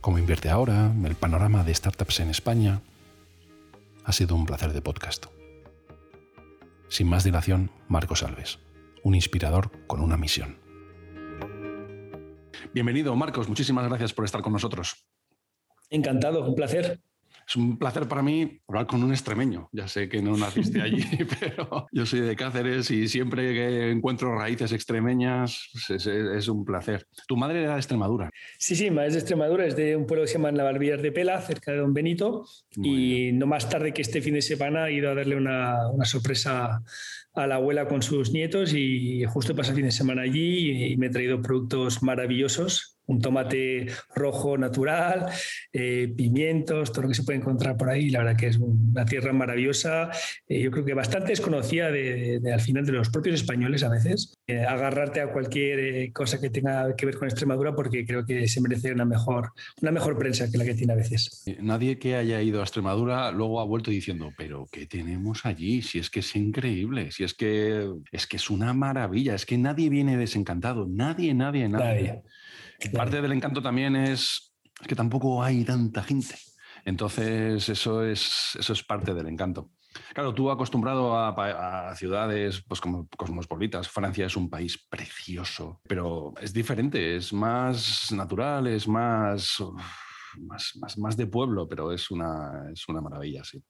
cómo 0.00 0.18
invierte 0.18 0.50
ahora, 0.50 0.92
el 1.04 1.14
panorama 1.14 1.64
de 1.64 1.74
startups 1.74 2.20
en 2.20 2.30
España. 2.30 2.82
Ha 4.04 4.12
sido 4.12 4.34
un 4.34 4.44
placer 4.44 4.72
de 4.72 4.82
podcast. 4.82 5.26
Sin 6.88 7.08
más 7.08 7.24
dilación, 7.24 7.70
Marcos 7.86 8.22
Alves, 8.22 8.58
un 9.02 9.14
inspirador 9.14 9.70
con 9.86 10.00
una 10.00 10.16
misión. 10.16 10.58
Bienvenido, 12.74 13.14
Marcos. 13.14 13.48
Muchísimas 13.48 13.86
gracias 13.88 14.12
por 14.12 14.24
estar 14.24 14.42
con 14.42 14.52
nosotros. 14.52 15.06
Encantado, 15.90 16.44
un 16.44 16.54
placer. 16.54 17.00
Es 17.48 17.56
un 17.56 17.78
placer 17.78 18.06
para 18.06 18.22
mí 18.22 18.60
hablar 18.68 18.86
con 18.86 19.02
un 19.02 19.10
extremeño. 19.10 19.70
Ya 19.72 19.88
sé 19.88 20.06
que 20.06 20.20
no 20.20 20.36
naciste 20.36 20.82
allí, 20.82 21.02
pero 21.40 21.86
yo 21.90 22.04
soy 22.04 22.20
de 22.20 22.36
Cáceres 22.36 22.90
y 22.90 23.08
siempre 23.08 23.54
que 23.54 23.90
encuentro 23.90 24.36
raíces 24.36 24.72
extremeñas 24.72 25.70
pues 25.72 25.90
es, 25.90 26.06
es, 26.06 26.48
un 26.48 26.66
placer. 26.66 27.06
Tu 27.26 27.36
madre 27.36 27.62
era 27.62 27.72
de 27.72 27.78
Extremadura. 27.78 28.30
Sí, 28.58 28.76
sí, 28.76 28.88
es 28.88 29.12
de 29.14 29.18
Extremadura, 29.18 29.64
es 29.64 29.76
de 29.76 29.96
un 29.96 30.06
pueblo 30.06 30.24
que 30.24 30.28
se 30.28 30.34
llama 30.34 30.52
Navalvillar 30.52 31.00
de 31.00 31.10
Pela, 31.10 31.40
cerca 31.40 31.72
de 31.72 31.78
Don 31.78 31.94
Benito. 31.94 32.44
Muy 32.76 33.28
y 33.28 33.32
no 33.32 33.46
más 33.46 33.68
tarde 33.68 33.94
que 33.94 34.02
este 34.02 34.20
fin 34.20 34.34
de 34.34 34.42
semana 34.42 34.88
he 34.88 34.94
ido 34.94 35.10
a 35.10 35.14
darle 35.14 35.36
una, 35.36 35.88
una 35.90 36.04
sorpresa 36.04 36.82
a 37.34 37.46
la 37.46 37.54
abuela 37.54 37.88
con 37.88 38.02
sus 38.02 38.30
nietos 38.30 38.74
y 38.74 39.24
justo 39.24 39.56
pasa 39.56 39.70
el 39.70 39.76
fin 39.76 39.86
de 39.86 39.92
semana 39.92 40.22
allí 40.22 40.92
y 40.92 40.96
me 40.98 41.06
he 41.06 41.10
traído 41.10 41.40
productos 41.40 42.02
maravillosos 42.02 42.97
un 43.08 43.20
tomate 43.20 43.86
rojo 44.14 44.56
natural, 44.56 45.26
eh, 45.72 46.12
pimientos, 46.16 46.92
todo 46.92 47.02
lo 47.02 47.08
que 47.08 47.14
se 47.14 47.24
puede 47.24 47.38
encontrar 47.38 47.76
por 47.76 47.88
ahí. 47.88 48.10
La 48.10 48.20
verdad 48.20 48.36
que 48.36 48.48
es 48.48 48.58
una 48.58 49.04
tierra 49.06 49.32
maravillosa. 49.32 50.10
Eh, 50.46 50.60
yo 50.60 50.70
creo 50.70 50.84
que 50.84 50.94
bastante 50.94 51.28
desconocida 51.28 51.90
de, 51.90 52.40
al 52.52 52.60
final 52.60 52.84
de 52.84 52.92
los 52.92 53.08
propios 53.08 53.36
españoles 53.36 53.82
a 53.82 53.88
veces. 53.88 54.34
Eh, 54.46 54.62
agarrarte 54.62 55.20
a 55.20 55.32
cualquier 55.32 56.12
cosa 56.12 56.40
que 56.40 56.50
tenga 56.50 56.94
que 56.96 57.06
ver 57.06 57.16
con 57.16 57.28
Extremadura 57.28 57.74
porque 57.74 58.04
creo 58.06 58.24
que 58.24 58.46
se 58.46 58.60
merece 58.60 58.92
una 58.92 59.06
mejor, 59.06 59.52
una 59.80 59.90
mejor 59.90 60.18
prensa 60.18 60.50
que 60.50 60.58
la 60.58 60.64
que 60.64 60.74
tiene 60.74 60.92
a 60.92 60.96
veces. 60.96 61.44
Nadie 61.60 61.98
que 61.98 62.14
haya 62.14 62.42
ido 62.42 62.60
a 62.60 62.64
Extremadura 62.64 63.32
luego 63.32 63.60
ha 63.60 63.64
vuelto 63.64 63.90
diciendo, 63.90 64.32
pero 64.36 64.68
¿qué 64.70 64.86
tenemos 64.86 65.46
allí? 65.46 65.80
Si 65.80 65.98
es 65.98 66.10
que 66.10 66.20
es 66.20 66.36
increíble, 66.36 67.10
si 67.10 67.24
es 67.24 67.32
que 67.32 67.90
es, 68.12 68.26
que 68.26 68.36
es 68.36 68.50
una 68.50 68.74
maravilla, 68.74 69.34
es 69.34 69.46
que 69.46 69.56
nadie 69.56 69.88
viene 69.88 70.18
desencantado, 70.18 70.86
nadie, 70.86 71.32
nadie. 71.32 71.68
nadie. 71.68 72.22
Parte 72.92 73.20
del 73.20 73.32
encanto 73.32 73.60
también 73.60 73.96
es 73.96 74.54
que 74.86 74.94
tampoco 74.94 75.42
hay 75.42 75.64
tanta 75.64 76.02
gente. 76.02 76.36
Entonces, 76.84 77.68
eso 77.68 78.04
es, 78.04 78.56
eso 78.58 78.72
es 78.72 78.82
parte 78.84 79.12
del 79.14 79.26
encanto. 79.26 79.72
Claro, 80.14 80.32
tú 80.34 80.50
acostumbrado 80.50 81.18
a, 81.18 81.94
ciudades 81.96 82.62
pues, 82.66 82.80
como 82.80 83.08
cosmopolitas, 83.08 83.88
Francia 83.88 84.26
es 84.26 84.36
un 84.36 84.48
país 84.48 84.86
precioso, 84.88 85.80
pero 85.88 86.34
es 86.40 86.52
diferente, 86.52 87.16
es 87.16 87.32
más 87.32 88.12
natural, 88.12 88.66
es 88.68 88.86
más, 88.86 89.58
más, 90.38 90.98
más, 90.98 91.16
de 91.16 91.26
pueblo, 91.26 91.66
pero 91.68 91.92
es 91.92 92.10
una, 92.10 92.70
es 92.72 92.88
una 92.88 93.00
maravilla, 93.00 93.42
sí. 93.44 93.62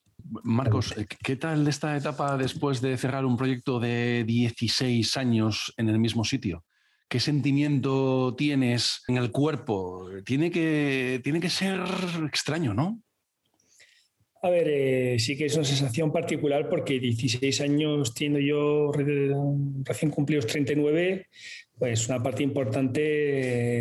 Marcos, 0.43 0.95
¿qué 1.23 1.37
tal 1.37 1.67
esta 1.69 1.97
etapa 1.97 2.37
después 2.37 2.81
de 2.81 2.99
cerrar 2.99 3.25
un 3.25 3.37
proyecto 3.37 3.79
de 3.79 4.25
16 4.27 5.17
años 5.17 5.73
en 5.77 5.89
el 5.89 5.99
mismo 6.01 6.25
sitio? 6.25 6.65
Qué 7.09 7.21
sentimiento 7.21 8.35
tienes 8.37 9.03
en 9.09 9.17
el 9.17 9.31
cuerpo. 9.31 10.09
Tiene 10.25 10.51
que, 10.51 11.21
tiene 11.25 11.41
que 11.41 11.51
ser 11.51 11.81
extraño, 12.27 12.75
¿no? 12.75 13.03
A 14.41 14.51
ver, 14.51 14.69
eh, 14.69 15.19
sí 15.19 15.37
que 15.37 15.47
es 15.47 15.57
una 15.57 15.65
sensación 15.65 16.13
particular 16.13 16.69
porque 16.69 17.01
16 17.01 17.61
años 17.61 18.15
tiendo 18.15 18.39
yo 18.39 18.93
recién 19.85 20.13
cumplidos 20.13 20.47
39, 20.47 21.27
pues 21.77 22.09
una 22.09 22.23
parte 22.23 22.45
importante 22.45 23.01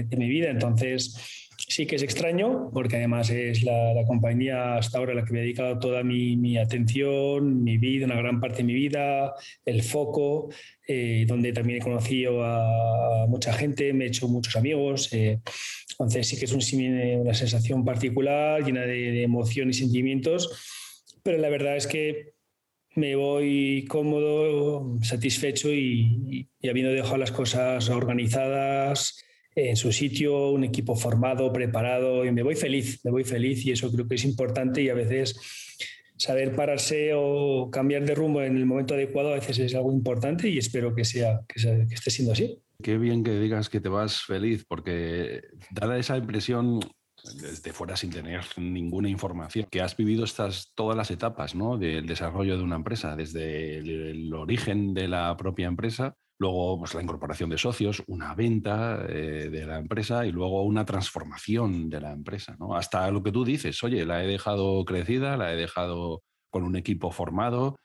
de 0.08 0.18
mi 0.18 0.28
vida. 0.28 0.50
Entonces, 0.50 1.47
sí 1.68 1.86
que 1.86 1.98
es 1.98 2.04
extraño, 2.04 2.70
porque 2.74 2.96
además 2.96 3.30
es 3.30 3.62
la, 3.64 3.94
compañía 4.08 4.78
hasta 4.78 4.98
ahora 4.98 5.14
la 5.14 5.26
que 5.26 5.34
me 5.34 5.40
ha 5.40 5.42
dedicado 5.42 5.78
toda 5.80 6.02
mi, 6.02 6.58
atención, 6.58 7.62
mi 7.64 7.78
vida, 7.78 8.06
una 8.06 8.16
gran 8.16 8.40
parte 8.40 8.58
de 8.58 8.64
mi 8.64 8.74
vida, 8.74 9.34
el 9.66 9.84
foco, 9.84 10.50
eh, 10.88 11.26
donde 11.28 11.52
también 11.52 11.80
he 11.80 11.84
conocido 11.84 12.44
a 12.44 13.28
mucha 13.28 13.52
gente, 13.52 13.92
me 13.92 14.06
he 14.06 14.08
hecho 14.08 14.30
muchos 14.30 14.56
amigos. 14.56 15.12
Eh, 15.12 15.40
entonces 15.92 16.28
sí 16.28 16.40
que 16.40 16.46
es 16.46 16.54
una 16.54 17.34
sensación 17.34 17.84
particular, 17.84 18.64
llena 18.64 18.82
de, 18.82 19.24
emoción 19.24 19.70
y 19.70 19.74
sentimientos, 19.74 21.04
pero 21.22 21.38
la 21.38 21.50
verdad 21.50 21.76
es 21.76 21.86
que 21.86 22.34
me 22.96 23.16
voy 23.16 23.86
cómodo, 23.90 24.98
satisfecho 25.02 25.74
y, 25.74 26.48
y 26.62 26.70
habiendo 26.70 26.94
dejado 26.94 27.18
las 27.18 27.32
cosas 27.32 27.90
organizadas, 27.90 29.27
en 29.58 29.76
su 29.76 29.92
sitio, 29.92 30.52
un 30.52 30.64
equipo 30.64 30.96
formado, 30.96 31.52
preparado, 31.52 32.24
y 32.24 32.32
me 32.32 32.44
voy 32.44 32.56
feliz, 32.56 33.00
me 33.04 33.10
voy 33.10 33.24
feliz 33.24 33.66
y 33.66 33.72
eso 33.72 33.92
creo 33.92 34.08
que 34.08 34.14
es 34.14 34.24
importante 34.24 34.84
y 34.84 34.90
a 34.90 34.94
veces 34.94 35.36
saber 36.16 36.56
pararse 36.56 37.12
o 37.16 37.70
cambiar 37.72 38.06
de 38.06 38.14
rumbo 38.14 38.44
en 38.44 38.56
el 38.56 38.68
momento 38.68 38.94
adecuado 38.94 39.32
a 39.32 39.36
veces 39.36 39.58
es 39.58 39.74
algo 39.74 39.92
importante 39.92 40.48
y 40.48 40.60
espero 40.60 40.94
que, 40.94 41.04
sea, 41.04 41.42
que, 41.48 41.60
esté 41.92 42.12
siendo 42.12 42.34
así. 42.34 42.62
Qué 42.84 43.00
bien 43.00 43.24
que 43.24 43.40
digas 43.40 43.70
que 43.70 43.82
te 43.82 43.90
vas 43.90 44.22
feliz, 44.22 44.64
porque 44.68 45.42
da 45.72 45.98
esa 45.98 46.18
impresión 46.18 46.80
desde 47.42 47.74
fuera 47.74 47.98
sin 47.98 48.12
tener 48.12 48.44
ninguna 48.58 49.10
información, 49.10 49.66
que 49.72 49.82
has 49.82 49.98
vivido 49.98 50.24
estas, 50.24 50.72
todas 50.76 50.96
las 50.96 51.10
etapas 51.10 51.56
¿no? 51.56 51.80
del 51.80 52.06
desarrollo 52.06 52.58
de 52.58 52.64
una 52.64 52.76
empresa, 52.76 53.16
desde 53.16 53.80
el 53.80 54.32
origen 54.36 54.94
de 54.94 55.08
la 55.08 55.36
propia 55.36 55.66
empresa 55.66 56.16
luego 56.40 56.80
pues, 56.80 56.94
la 56.94 57.02
incorporación 57.02 57.50
de 57.50 57.58
socios, 57.58 58.04
una 58.08 58.36
venta 58.36 59.06
eh, 59.08 59.50
de 59.50 59.66
la 59.66 59.78
empresa 59.78 60.26
y 60.26 60.32
luego 60.32 60.64
una 60.64 60.86
transformación 60.86 61.90
de 61.90 62.02
la 62.02 62.12
empresa. 62.12 62.56
¿no? 62.60 62.76
Hasta 62.76 63.10
lo 63.12 63.24
que 63.24 63.32
tú 63.32 63.44
dices, 63.44 63.84
oye, 63.84 64.06
la 64.06 64.24
he 64.24 64.28
dejado 64.28 64.84
crecida, 64.86 65.38
la 65.38 65.54
he 65.54 65.56
dejado 65.56 66.24
con 66.50 66.64
un 66.64 66.76
equipo 66.76 67.12
formado, 67.12 67.78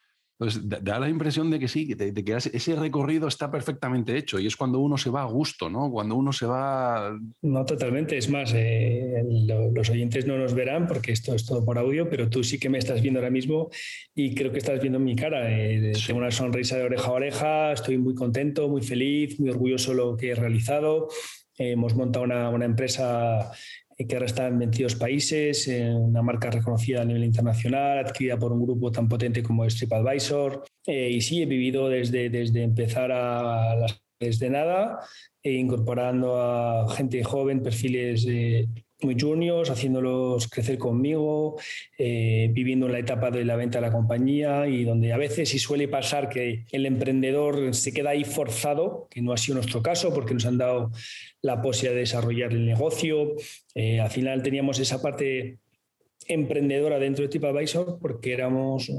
pues 0.42 0.58
da 0.68 0.98
la 0.98 1.08
impresión 1.08 1.52
de 1.52 1.60
que 1.60 1.68
sí, 1.68 1.94
de, 1.94 2.12
que 2.12 2.34
ese 2.34 2.74
recorrido 2.74 3.28
está 3.28 3.48
perfectamente 3.48 4.18
hecho 4.18 4.40
y 4.40 4.48
es 4.48 4.56
cuando 4.56 4.80
uno 4.80 4.98
se 4.98 5.08
va 5.08 5.22
a 5.22 5.26
gusto, 5.26 5.70
¿no? 5.70 5.88
Cuando 5.88 6.16
uno 6.16 6.32
se 6.32 6.46
va... 6.46 7.16
No, 7.42 7.64
totalmente. 7.64 8.18
Es 8.18 8.28
más, 8.28 8.52
eh, 8.56 9.22
los 9.72 9.88
oyentes 9.88 10.26
no 10.26 10.36
nos 10.36 10.52
verán 10.52 10.88
porque 10.88 11.12
esto 11.12 11.32
es 11.32 11.46
todo 11.46 11.64
por 11.64 11.78
audio, 11.78 12.10
pero 12.10 12.28
tú 12.28 12.42
sí 12.42 12.58
que 12.58 12.68
me 12.68 12.78
estás 12.78 13.00
viendo 13.00 13.20
ahora 13.20 13.30
mismo 13.30 13.70
y 14.16 14.34
creo 14.34 14.50
que 14.50 14.58
estás 14.58 14.80
viendo 14.80 14.98
mi 14.98 15.14
cara. 15.14 15.48
Eh, 15.48 15.92
tengo 16.04 16.18
una 16.18 16.32
sonrisa 16.32 16.76
de 16.76 16.86
oreja 16.86 17.06
a 17.06 17.12
oreja, 17.12 17.72
estoy 17.72 17.98
muy 17.98 18.16
contento, 18.16 18.68
muy 18.68 18.82
feliz, 18.82 19.38
muy 19.38 19.48
orgulloso 19.48 19.92
de 19.92 19.96
lo 19.96 20.16
que 20.16 20.30
he 20.30 20.34
realizado. 20.34 21.06
hemos 21.56 21.94
montado 21.94 22.24
una, 22.24 22.48
una 22.48 22.64
empresa 22.64 23.52
que 24.06 24.14
ahora 24.14 24.26
está 24.26 24.46
en 24.46 24.58
22 24.58 24.94
países, 24.96 25.68
una 25.68 26.22
marca 26.22 26.50
reconocida 26.50 27.02
a 27.02 27.04
nivel 27.04 27.24
internacional, 27.24 27.98
adquirida 27.98 28.38
por 28.38 28.52
un 28.52 28.62
grupo 28.62 28.90
tan 28.90 29.08
potente 29.08 29.42
como 29.42 29.66
TripAdvisor. 29.66 30.64
Eh, 30.86 31.10
y 31.10 31.20
sí, 31.20 31.42
he 31.42 31.46
vivido 31.46 31.88
desde, 31.88 32.30
desde 32.30 32.62
empezar 32.62 33.12
a 33.12 33.76
las 33.76 34.02
desde 34.22 34.48
nada, 34.50 35.00
e 35.42 35.52
incorporando 35.52 36.40
a 36.40 36.88
gente 36.94 37.24
joven, 37.24 37.62
perfiles 37.62 38.24
muy 39.02 39.16
juniors, 39.18 39.70
haciéndolos 39.70 40.48
crecer 40.48 40.78
conmigo, 40.78 41.58
eh, 41.98 42.48
viviendo 42.52 42.86
en 42.86 42.92
la 42.92 42.98
etapa 42.98 43.30
de 43.30 43.44
la 43.44 43.56
venta 43.56 43.78
de 43.78 43.86
la 43.86 43.92
compañía 43.92 44.66
y 44.66 44.84
donde 44.84 45.12
a 45.12 45.16
veces 45.16 45.48
sí 45.48 45.58
suele 45.58 45.88
pasar 45.88 46.28
que 46.28 46.64
el 46.70 46.86
emprendedor 46.86 47.74
se 47.74 47.92
queda 47.92 48.10
ahí 48.10 48.24
forzado, 48.24 49.08
que 49.10 49.22
no 49.22 49.32
ha 49.32 49.36
sido 49.36 49.56
nuestro 49.56 49.82
caso 49.82 50.12
porque 50.12 50.34
nos 50.34 50.46
han 50.46 50.58
dado 50.58 50.90
la 51.40 51.60
posibilidad 51.60 51.94
de 51.94 52.00
desarrollar 52.00 52.52
el 52.52 52.66
negocio. 52.66 53.34
Eh, 53.74 54.00
al 54.00 54.10
final 54.10 54.42
teníamos 54.42 54.78
esa 54.78 55.00
parte 55.00 55.58
emprendedora 56.28 56.98
dentro 56.98 57.22
de 57.22 57.28
TripAdvisor 57.28 57.98
porque 58.00 58.32
éramos 58.32 58.90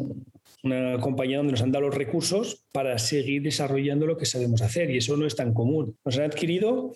una 0.63 0.99
compañía 0.99 1.37
donde 1.37 1.51
nos 1.51 1.61
han 1.61 1.71
dado 1.71 1.87
los 1.87 1.95
recursos 1.95 2.65
para 2.71 2.97
seguir 2.97 3.41
desarrollando 3.41 4.05
lo 4.07 4.17
que 4.17 4.25
sabemos 4.25 4.61
hacer 4.61 4.89
y 4.91 4.97
eso 4.97 5.17
no 5.17 5.25
es 5.25 5.35
tan 5.35 5.53
común. 5.53 5.97
Nos 6.05 6.17
han 6.17 6.25
adquirido 6.25 6.93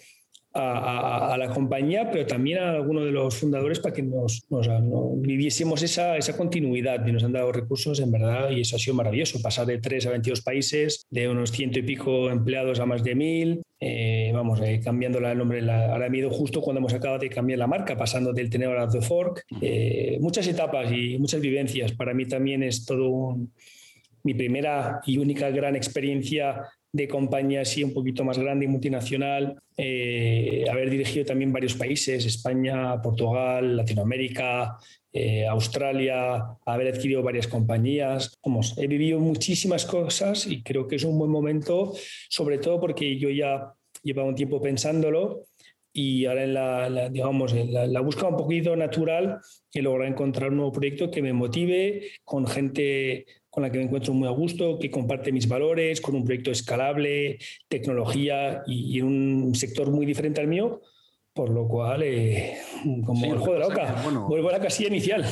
a, 0.57 1.37
la 1.37 1.49
compañía, 1.49 2.09
pero 2.11 2.25
también 2.25 2.59
a 2.59 2.71
algunos 2.71 3.05
de 3.05 3.11
los 3.11 3.35
fundadores 3.35 3.79
para 3.79 3.93
que 3.93 4.03
nos, 4.03 4.47
viviésemos 5.17 5.83
esa, 5.83 6.17
esa, 6.17 6.35
continuidad. 6.35 7.05
Y 7.05 7.11
nos 7.11 7.23
han 7.23 7.33
dado 7.33 7.51
recursos 7.51 7.99
en 7.99 8.11
verdad 8.11 8.49
y 8.51 8.61
eso 8.61 8.75
ha 8.75 8.79
sido 8.79 8.95
maravilloso, 8.95 9.41
pasar 9.41 9.65
de 9.67 9.77
3 9.77 10.07
a 10.07 10.09
22 10.11 10.41
países, 10.41 11.05
de 11.09 11.29
unos 11.29 11.51
ciento 11.51 11.79
y 11.79 11.83
pico 11.83 12.29
empleados 12.29 12.79
a 12.79 12.85
más 12.85 13.03
de 13.03 13.15
mil, 13.15 13.61
eh, 13.79 14.31
vamos, 14.33 14.59
eh, 14.61 14.81
cambiando 14.83 15.19
el 15.19 15.37
nombre, 15.37 15.61
la, 15.61 15.91
ahora 15.91 16.09
me 16.09 16.17
ido 16.17 16.31
justo 16.31 16.61
cuando 16.61 16.79
hemos 16.79 16.93
acabado 16.93 17.19
de 17.19 17.29
cambiar 17.29 17.59
la 17.59 17.67
marca, 17.67 17.95
pasando 17.95 18.33
del 18.33 18.49
tenedor 18.49 18.77
a 18.77 18.89
The 18.89 19.01
Fork, 19.01 19.43
eh, 19.61 20.17
muchas 20.19 20.47
etapas 20.47 20.91
y 20.91 21.17
muchas 21.19 21.41
vivencias, 21.41 21.91
para 21.91 22.13
mí 22.13 22.25
también 22.25 22.63
es 22.63 22.85
todo 22.85 23.37
mi 24.23 24.33
primera 24.33 24.99
y 25.05 25.19
única 25.19 25.51
gran 25.51 25.75
experiencia 25.75 26.63
de 26.97 27.07
compañía 27.07 27.61
así 27.61 27.83
un 27.83 27.93
poquito 27.93 28.25
más 28.25 28.37
grande 28.37 28.65
y 28.65 28.67
multinacional, 28.67 29.59
eh, 29.77 30.65
haber 30.69 30.89
dirigido 30.89 31.25
también 31.25 31.53
varios 31.53 31.75
países, 31.75 32.25
España, 32.25 32.99
Portugal, 33.01 33.77
Latinoamérica, 33.77 34.77
eh, 35.13 35.45
Australia, 35.45 36.43
haber 36.65 36.87
adquirido 36.93 37.21
varias 37.21 37.47
compañías. 37.47 38.33
Vamos, 38.43 38.75
he 38.77 38.87
vivido 38.87 39.19
muchísimas 39.19 39.85
cosas 39.85 40.47
y 40.47 40.63
creo 40.63 40.87
que 40.87 40.95
es 40.95 41.03
un 41.03 41.17
buen 41.17 41.31
momento, 41.31 41.93
sobre 42.29 42.57
todo 42.57 42.79
porque 42.79 43.17
yo 43.17 43.29
ya 43.29 43.71
llevaba 44.03 44.27
un 44.27 44.35
tiempo 44.35 44.59
pensándolo 44.59 45.45
y 45.93 46.25
ahora 46.25 46.43
en 46.43 46.53
la, 46.53 47.09
digamos, 47.09 47.53
en 47.53 47.73
la, 47.73 47.87
la, 47.87 48.01
búsqueda 48.01 48.29
un 48.29 48.37
poquito 48.37 48.75
natural 48.75 49.39
he 49.73 49.81
logrado 49.81 50.11
encontrar 50.11 50.49
un 50.49 50.57
nuevo 50.57 50.71
proyecto 50.71 51.09
que 51.09 51.21
me 51.21 51.33
motive 51.33 52.09
con 52.23 52.45
gente 52.45 53.25
con 53.57 53.63
la 53.63 53.71
que 53.71 53.79
me 53.79 53.85
encuentro 53.85 54.13
muy 54.13 54.27
a 54.27 54.31
gusto, 54.31 54.77
que 54.77 54.91
comparte 54.91 55.31
mis 55.31 55.47
valores, 55.47 55.99
con 55.99 56.13
un 56.13 56.23
proyecto 56.23 56.51
escalable, 56.51 57.39
tecnología 57.67 58.61
y, 58.67 59.01
un 59.01 59.55
sector 59.55 59.89
muy 59.89 60.05
diferente 60.05 60.39
al 60.39 60.47
mío, 60.47 60.79
por 61.33 61.49
lo 61.49 61.67
cual, 61.67 62.03
eh, 62.03 62.55
como 63.03 63.33
el 63.33 63.39
juego 63.39 63.53
de 63.53 63.59
la 63.61 63.65
oca, 63.65 64.03
vuelvo 64.27 64.49
a 64.49 64.51
la 64.51 64.59
casilla 64.59 64.89
inicial. 64.89 65.25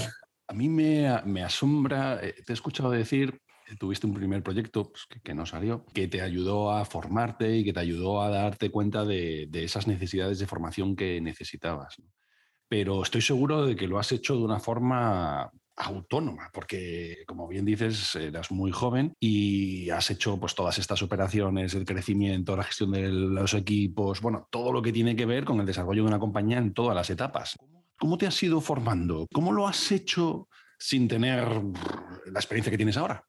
A 0.47 0.53
mí 0.55 0.67
me, 0.67 1.07
me 1.23 1.43
asombra, 1.43 2.19
eh, 2.19 2.33
te 2.43 2.51
he 2.51 2.55
escuchado 2.55 2.89
decir 2.89 3.39
eh, 3.67 3.75
tuviste 3.79 4.07
un 4.07 4.15
primer 4.15 4.41
proyecto 4.41 4.91
pues, 4.91 5.05
que, 5.23 5.35
no 5.35 5.45
salió, 5.45 5.85
que 5.93 6.07
te 6.07 6.23
ayudó 6.23 6.71
a 6.71 6.83
formarte 6.83 7.55
y 7.55 7.63
que 7.63 7.73
te 7.73 7.79
ayudó 7.79 8.23
a 8.23 8.31
darte 8.31 8.71
cuenta 8.71 9.05
de, 9.05 9.45
de 9.51 9.65
esas 9.65 9.85
necesidades 9.85 10.39
de 10.39 10.47
formación 10.47 10.95
que 10.95 11.21
necesitabas. 11.21 11.97
Pero 12.67 13.03
estoy 13.03 13.21
seguro 13.21 13.67
de 13.67 13.75
que 13.75 13.87
lo 13.87 13.99
has 13.99 14.11
hecho 14.11 14.35
de 14.35 14.41
una 14.41 14.59
forma 14.59 15.51
autónoma, 15.77 16.49
porque 16.53 17.23
como 17.27 17.47
bien 17.47 17.65
dices, 17.65 18.15
eras 18.15 18.51
muy 18.51 18.71
joven 18.71 19.13
y 19.19 19.89
has 19.89 20.09
hecho 20.09 20.39
pues 20.39 20.55
todas 20.55 20.77
estas 20.79 21.01
operaciones, 21.01 21.73
el 21.73 21.85
crecimiento, 21.85 22.55
la 22.55 22.63
gestión 22.63 22.91
de 22.91 23.09
los 23.09 23.53
equipos, 23.53 24.21
bueno, 24.21 24.47
todo 24.49 24.71
lo 24.71 24.81
que 24.81 24.93
tiene 24.93 25.15
que 25.15 25.25
ver 25.25 25.43
con 25.43 25.59
el 25.59 25.65
desarrollo 25.65 26.03
de 26.03 26.09
una 26.09 26.19
compañía 26.19 26.57
en 26.57 26.73
todas 26.73 26.95
las 26.95 27.09
etapas. 27.09 27.57
¿Cómo 27.97 28.17
te 28.17 28.27
has 28.27 28.41
ido 28.43 28.61
formando? 28.61 29.27
¿Cómo 29.33 29.51
lo 29.51 29.67
has 29.67 29.91
hecho 29.91 30.47
sin 30.77 31.07
tener 31.07 31.47
la 32.25 32.39
experiencia 32.39 32.71
que 32.71 32.77
tienes 32.77 32.97
ahora? 32.97 33.23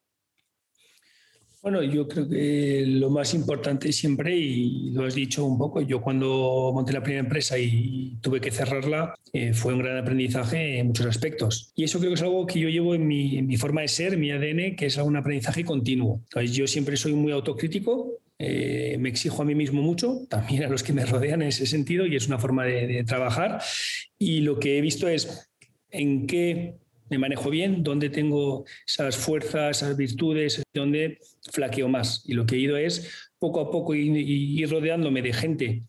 Bueno, 1.69 1.83
yo 1.83 2.07
creo 2.07 2.29
que 2.29 2.85
lo 2.87 3.09
más 3.09 3.33
importante 3.33 3.91
siempre, 3.91 4.33
y 4.37 4.91
lo 4.91 5.03
has 5.03 5.13
dicho 5.13 5.43
un 5.43 5.57
poco, 5.57 5.81
yo 5.81 5.99
cuando 5.99 6.71
monté 6.73 6.93
la 6.93 7.03
primera 7.03 7.19
empresa 7.19 7.59
y 7.59 8.15
tuve 8.21 8.39
que 8.39 8.51
cerrarla, 8.51 9.13
eh, 9.33 9.53
fue 9.53 9.73
un 9.73 9.79
gran 9.79 9.97
aprendizaje 9.97 10.79
en 10.79 10.87
muchos 10.87 11.07
aspectos. 11.07 11.73
Y 11.75 11.83
eso 11.83 11.99
creo 11.99 12.11
que 12.11 12.15
es 12.15 12.21
algo 12.21 12.47
que 12.47 12.61
yo 12.61 12.69
llevo 12.69 12.95
en 12.95 13.05
mi, 13.05 13.57
forma 13.57 13.81
de 13.81 13.89
ser, 13.89 14.17
mi 14.17 14.31
ADN, 14.31 14.77
que 14.77 14.85
es 14.85 14.95
un 14.95 15.17
aprendizaje 15.17 15.65
continuo. 15.65 16.21
yo 16.49 16.67
siempre 16.67 16.95
soy 16.95 17.15
muy 17.15 17.33
autocrítico, 17.33 18.13
eh, 18.39 18.95
me 18.97 19.09
exijo 19.09 19.41
a 19.41 19.45
mí 19.45 19.53
mismo 19.53 19.81
mucho, 19.81 20.21
también 20.29 20.63
a 20.63 20.69
los 20.69 20.83
que 20.83 20.93
me 20.93 21.05
rodean 21.05 21.41
en 21.41 21.49
ese 21.49 21.65
sentido, 21.65 22.05
y 22.05 22.15
es 22.15 22.27
una 22.27 22.39
forma 22.39 22.63
de, 22.63 22.87
de 22.87 23.03
trabajar. 23.03 23.59
Y 24.17 24.39
lo 24.39 24.57
que 24.57 24.77
he 24.77 24.81
visto 24.81 25.09
es 25.09 25.49
en 25.91 26.27
qué 26.27 26.75
me 27.09 27.17
manejo 27.17 27.49
bien, 27.49 27.83
dónde 27.83 28.09
tengo 28.09 28.65
esas 28.85 29.15
fuerzas, 29.17 29.77
esas 29.77 29.97
virtudes, 29.97 30.63
dónde 30.73 31.19
flaqueo 31.51 31.87
más. 31.87 32.23
Y 32.25 32.33
lo 32.33 32.45
que 32.45 32.55
he 32.55 32.59
ido 32.59 32.77
es 32.77 33.29
poco 33.39 33.61
a 33.61 33.71
poco 33.71 33.95
ir, 33.95 34.69
rodeándome 34.69 35.21
de 35.21 35.33
gente 35.33 35.83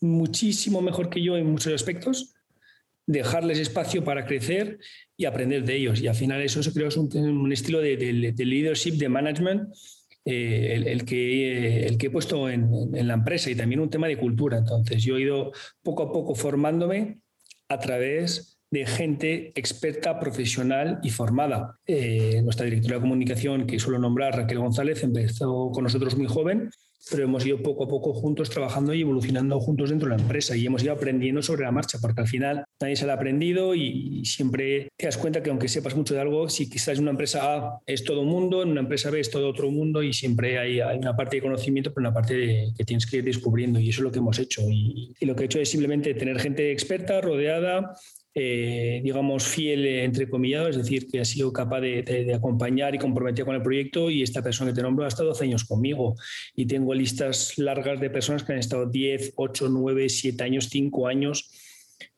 muchísimo 0.00 0.82
mejor 0.82 1.08
que 1.08 1.22
yo 1.22 1.36
en 1.36 1.46
muchos 1.46 1.72
aspectos, 1.72 2.34
dejarles 3.06 3.58
espacio 3.58 4.04
para 4.04 4.26
crecer 4.26 4.78
y 5.16 5.24
aprender 5.24 5.64
de 5.64 5.76
ellos. 5.76 6.00
Y 6.00 6.08
al 6.08 6.14
final 6.14 6.42
eso, 6.42 6.60
creo 6.72 6.88
es 6.88 6.96
un, 6.96 7.52
estilo 7.52 7.80
de, 7.80 7.96
leadership, 8.36 8.92
de 8.92 9.08
management, 9.08 9.72
eh, 10.24 10.82
el, 10.86 11.04
que, 11.04 11.86
el 11.86 11.98
que 11.98 12.08
he 12.08 12.10
puesto 12.10 12.50
en, 12.50 12.68
en, 12.94 13.06
la 13.06 13.14
empresa 13.14 13.48
y 13.48 13.54
también 13.54 13.80
un 13.80 13.90
tema 13.90 14.08
de 14.08 14.18
cultura. 14.18 14.58
Entonces 14.58 15.02
yo 15.02 15.16
he 15.16 15.22
ido 15.22 15.52
poco 15.82 16.02
a 16.02 16.12
poco 16.12 16.34
formándome 16.34 17.20
a 17.68 17.78
través 17.78 18.55
de 18.70 18.86
gente 18.86 19.52
experta, 19.54 20.18
profesional 20.18 20.98
y 21.02 21.10
formada. 21.10 21.78
Eh, 21.86 22.40
nuestra 22.42 22.66
directora 22.66 22.96
de 22.96 23.00
comunicación, 23.02 23.66
que 23.66 23.78
suelo 23.78 23.98
nombrar, 23.98 24.36
Raquel 24.36 24.58
González, 24.58 25.02
empezó 25.02 25.70
con 25.72 25.84
nosotros 25.84 26.16
muy 26.16 26.26
joven, 26.26 26.70
pero 27.10 27.22
hemos 27.22 27.46
ido 27.46 27.62
poco 27.62 27.84
a 27.84 27.88
poco 27.88 28.12
juntos 28.12 28.50
trabajando 28.50 28.92
y 28.92 29.02
evolucionando 29.02 29.60
juntos 29.60 29.90
dentro 29.90 30.08
de 30.08 30.16
la 30.16 30.22
empresa 30.22 30.56
y 30.56 30.66
hemos 30.66 30.82
ido 30.82 30.92
aprendiendo 30.92 31.40
sobre 31.40 31.62
la 31.62 31.70
marcha, 31.70 31.98
porque 32.00 32.20
al 32.20 32.26
final 32.26 32.64
nadie 32.80 32.96
se 32.96 33.06
lo 33.06 33.12
ha 33.12 33.14
aprendido 33.14 33.74
y 33.74 34.24
siempre 34.24 34.88
te 34.96 35.06
das 35.06 35.16
cuenta 35.16 35.42
que 35.42 35.50
aunque 35.50 35.68
sepas 35.68 35.94
mucho 35.94 36.14
de 36.14 36.20
algo, 36.20 36.48
si 36.48 36.68
quizás 36.68 36.98
en 36.98 37.02
una 37.02 37.12
empresa 37.12 37.54
A 37.54 37.80
es 37.86 38.04
todo 38.04 38.24
mundo, 38.24 38.62
en 38.62 38.70
una 38.70 38.80
empresa 38.80 39.10
B 39.10 39.20
es 39.20 39.30
todo 39.30 39.48
otro 39.48 39.70
mundo 39.70 40.02
y 40.02 40.12
siempre 40.12 40.58
hay, 40.58 40.80
una 40.98 41.14
parte 41.14 41.36
de 41.36 41.42
conocimiento, 41.42 41.92
pero 41.94 42.08
una 42.08 42.14
parte 42.14 42.72
que 42.76 42.84
tienes 42.84 43.06
que 43.06 43.18
ir 43.18 43.24
descubriendo 43.24 43.78
y 43.78 43.90
eso 43.90 44.00
es 44.00 44.04
lo 44.04 44.10
que 44.10 44.18
hemos 44.18 44.38
hecho. 44.38 44.62
Y, 44.68 45.14
y 45.18 45.26
lo 45.26 45.36
que 45.36 45.44
he 45.44 45.46
hecho 45.46 45.60
es 45.60 45.70
simplemente 45.70 46.12
tener 46.14 46.40
gente 46.40 46.72
experta, 46.72 47.20
rodeada, 47.20 47.94
eh, 48.38 49.00
digamos, 49.02 49.44
fiel, 49.44 49.86
entre 49.86 50.28
comillas, 50.28 50.68
es 50.68 50.76
decir, 50.76 51.08
que 51.08 51.20
ha 51.20 51.24
sido 51.24 51.54
capaz 51.54 51.80
de, 51.80 52.34
acompañar 52.34 52.94
y 52.94 52.98
comprometer 52.98 53.46
con 53.46 53.54
el 53.54 53.62
proyecto 53.62 54.10
y 54.10 54.22
esta 54.22 54.42
persona 54.42 54.70
que 54.70 54.76
te 54.76 54.82
nombro 54.82 55.06
ha 55.06 55.08
estado 55.08 55.30
12 55.30 55.44
años 55.44 55.64
conmigo 55.64 56.16
y 56.54 56.66
tengo 56.66 56.92
listas 56.92 57.56
largas 57.56 57.98
de 57.98 58.10
personas 58.10 58.44
que 58.44 58.52
han 58.52 58.58
estado 58.58 58.84
10, 58.84 59.32
8, 59.36 59.68
9, 59.70 60.10
7 60.10 60.44
años, 60.44 60.68
5 60.68 61.06
años 61.06 61.50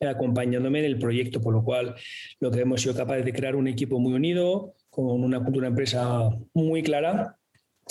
acompañándome 0.01 0.81
en 0.81 0.87
el 0.87 0.99
proyecto, 0.99 1.41
por 1.41 1.55
lo 1.55 1.63
cual 1.63 1.95
lo 2.41 2.51
que 2.51 2.63
hemos 2.63 2.83
sido 2.83 2.97
capaces 2.97 3.25
de 3.25 3.33
crear 3.33 3.55
un 3.55 3.69
equipo 3.69 4.01
muy 4.01 4.15
unido, 4.15 4.75
con 4.91 5.23
una 5.23 5.39
cultura 5.39 5.69
empresa 5.69 6.31
muy 6.53 6.83
clara 6.83 7.39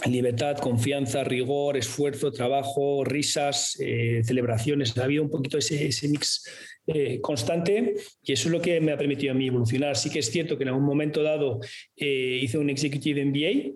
libertad, 0.05 0.57
confianza, 0.57 1.23
rigor, 1.23 1.75
esfuerzo, 1.75 2.31
trabajo, 2.31 3.03
risas, 3.03 3.77
eh, 3.79 4.21
celebraciones. 4.23 4.95
Ha 4.97 5.05
habido 5.05 5.23
un 5.23 5.31
poquito 5.31 5.57
ese 5.57 6.07
mix 6.07 6.43
eh, 6.89 7.19
constante 7.19 7.95
y 8.23 8.31
eso 8.31 8.47
es 8.47 8.51
lo 8.53 8.61
que 8.61 8.79
me 8.79 8.93
ha 8.93 8.97
permitido 8.97 9.33
a 9.33 9.35
mí 9.35 9.47
evolucionar. 9.47 9.97
Sí 9.97 10.09
que 10.09 10.19
es 10.19 10.31
cierto 10.31 10.57
que 10.57 10.63
en 10.63 10.69
algún 10.69 10.85
momento 10.85 11.21
dado 11.21 11.59
eh, 11.97 12.39
hice 12.41 12.57
un 12.57 12.69
Executive 12.69 13.25
MBA 13.25 13.73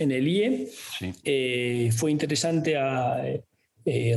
en 0.00 0.10
el 0.10 0.26
IE. 0.26 0.68
Eh, 1.22 1.90
fue 1.96 2.10
interesante 2.10 2.76
a, 2.76 3.22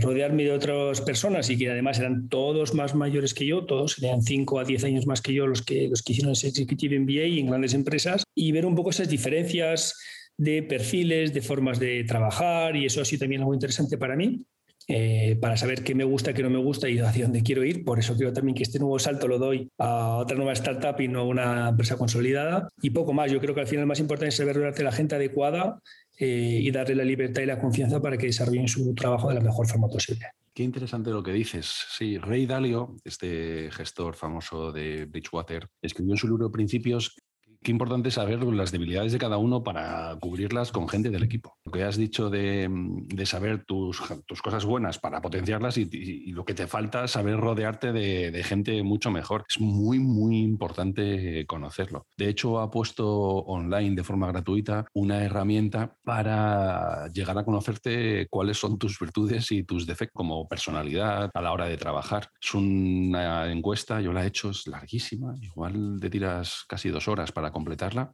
rodearme 0.01 0.43
de 0.43 0.51
otras 0.51 1.01
personas 1.01 1.49
y 1.49 1.57
que 1.57 1.69
además 1.69 1.97
eran 1.97 2.27
todos 2.27 2.73
más 2.73 2.93
mayores 2.93 3.33
que 3.33 3.45
yo, 3.45 3.65
todos 3.65 3.97
eran 4.03 4.21
5 4.21 4.59
a 4.59 4.65
10 4.65 4.83
años 4.83 5.07
más 5.07 5.21
que 5.21 5.33
yo 5.33 5.47
los 5.47 5.61
que, 5.61 5.87
los 5.87 6.03
que 6.03 6.13
hicieron 6.13 6.33
ese 6.33 6.49
Executive 6.49 6.99
MBA 6.99 7.39
en 7.39 7.47
grandes 7.47 7.73
empresas 7.73 8.23
y 8.35 8.51
ver 8.51 8.65
un 8.65 8.75
poco 8.75 8.89
esas 8.89 9.09
diferencias 9.09 9.95
de 10.37 10.63
perfiles, 10.63 11.33
de 11.33 11.41
formas 11.41 11.79
de 11.79 12.03
trabajar 12.03 12.75
y 12.75 12.85
eso 12.85 13.01
ha 13.01 13.05
sido 13.05 13.21
también 13.21 13.41
algo 13.41 13.53
interesante 13.53 13.97
para 13.97 14.15
mí. 14.15 14.43
Eh, 14.87 15.37
para 15.41 15.55
saber 15.55 15.83
qué 15.83 15.95
me 15.95 16.03
gusta, 16.03 16.33
qué 16.33 16.43
no 16.43 16.49
me 16.49 16.59
gusta 16.59 16.89
y 16.89 16.99
hacia 16.99 17.23
dónde 17.23 17.43
quiero 17.43 17.63
ir. 17.63 17.85
Por 17.85 17.99
eso 17.99 18.15
creo 18.15 18.33
también 18.33 18.55
que 18.55 18.63
este 18.63 18.79
nuevo 18.79 18.99
salto 18.99 19.27
lo 19.27 19.39
doy 19.39 19.69
a 19.77 20.17
otra 20.17 20.35
nueva 20.35 20.53
startup 20.53 20.99
y 20.99 21.07
no 21.07 21.21
a 21.21 21.23
una 21.23 21.69
empresa 21.69 21.97
consolidada. 21.97 22.67
Y 22.81 22.89
poco 22.89 23.13
más, 23.13 23.31
yo 23.31 23.39
creo 23.39 23.55
que 23.55 23.61
al 23.61 23.67
final 23.67 23.83
lo 23.83 23.87
más 23.87 23.99
importante 23.99 24.29
es 24.29 24.35
saber 24.35 24.55
rodearte 24.55 24.83
la 24.83 24.91
gente 24.91 25.15
adecuada 25.15 25.79
eh, 26.17 26.59
y 26.61 26.71
darle 26.71 26.95
la 26.95 27.05
libertad 27.05 27.41
y 27.41 27.45
la 27.45 27.59
confianza 27.59 28.01
para 28.01 28.17
que 28.17 28.27
desarrollen 28.27 28.67
su 28.67 28.93
trabajo 28.93 29.29
de 29.29 29.35
la 29.35 29.41
mejor 29.41 29.67
forma 29.67 29.87
posible. 29.87 30.27
Qué 30.53 30.63
interesante 30.63 31.09
lo 31.09 31.23
que 31.23 31.31
dices. 31.31 31.65
Sí, 31.89 32.19
Ray 32.19 32.45
Dalio, 32.45 32.95
este 33.03 33.71
gestor 33.71 34.15
famoso 34.15 34.71
de 34.71 35.05
Bridgewater, 35.05 35.67
escribió 35.81 36.13
en 36.13 36.17
su 36.17 36.27
libro 36.27 36.51
Principios 36.51 37.15
qué 37.63 37.71
importante 37.71 38.11
saber 38.11 38.43
las 38.43 38.71
debilidades 38.71 39.11
de 39.11 39.17
cada 39.17 39.37
uno 39.37 39.63
para 39.63 40.15
cubrirlas 40.19 40.71
con 40.71 40.87
gente 40.87 41.09
del 41.09 41.23
equipo. 41.23 41.57
Lo 41.65 41.71
que 41.71 41.83
has 41.83 41.97
dicho 41.97 42.29
de, 42.29 42.69
saber 43.25 43.65
tus, 43.65 44.01
tus, 44.25 44.41
cosas 44.41 44.65
buenas 44.65 44.99
para 44.99 45.21
potenciarlas 45.21 45.77
y, 45.77 46.31
lo 46.31 46.45
que 46.45 46.53
te 46.53 46.67
falta, 46.67 47.07
saber 47.07 47.37
rodearte 47.37 47.91
de, 47.91 48.43
gente 48.43 48.83
mucho 48.83 49.09
mejor. 49.09 49.45
Es 49.49 49.59
muy, 49.59 49.99
muy 49.99 50.39
importante 50.39 51.45
conocerlo. 51.47 52.05
De 52.17 52.27
hecho, 52.27 52.59
ha 52.59 52.69
puesto 52.69 53.07
online 53.07 53.95
de 53.95 54.03
forma 54.03 54.27
gratuita 54.27 54.85
una 54.93 55.23
herramienta 55.23 55.95
para 56.03 57.07
llegar 57.07 57.37
a 57.37 57.45
conocerte 57.45 58.27
cuáles 58.29 58.57
son 58.57 58.77
tus 58.77 58.99
virtudes 58.99 59.51
y 59.51 59.63
tus 59.63 59.87
defectos 59.87 60.13
como 60.13 60.47
personalidad 60.47 61.31
a 61.33 61.41
la 61.41 61.53
hora 61.53 61.65
de 61.65 61.77
trabajar. 61.77 62.29
Es 62.41 62.53
una 62.53 63.49
encuesta, 63.51 64.01
yo 64.01 64.11
la 64.11 64.23
he 64.23 64.27
hecho, 64.27 64.49
es 64.49 64.67
larguísima, 64.67 65.33
igual 65.41 65.97
te 66.01 66.09
tiras 66.09 66.65
casi 66.67 66.89
dos 66.89 67.07
horas 67.07 67.31
para 67.31 67.51
completarla. 67.53 68.13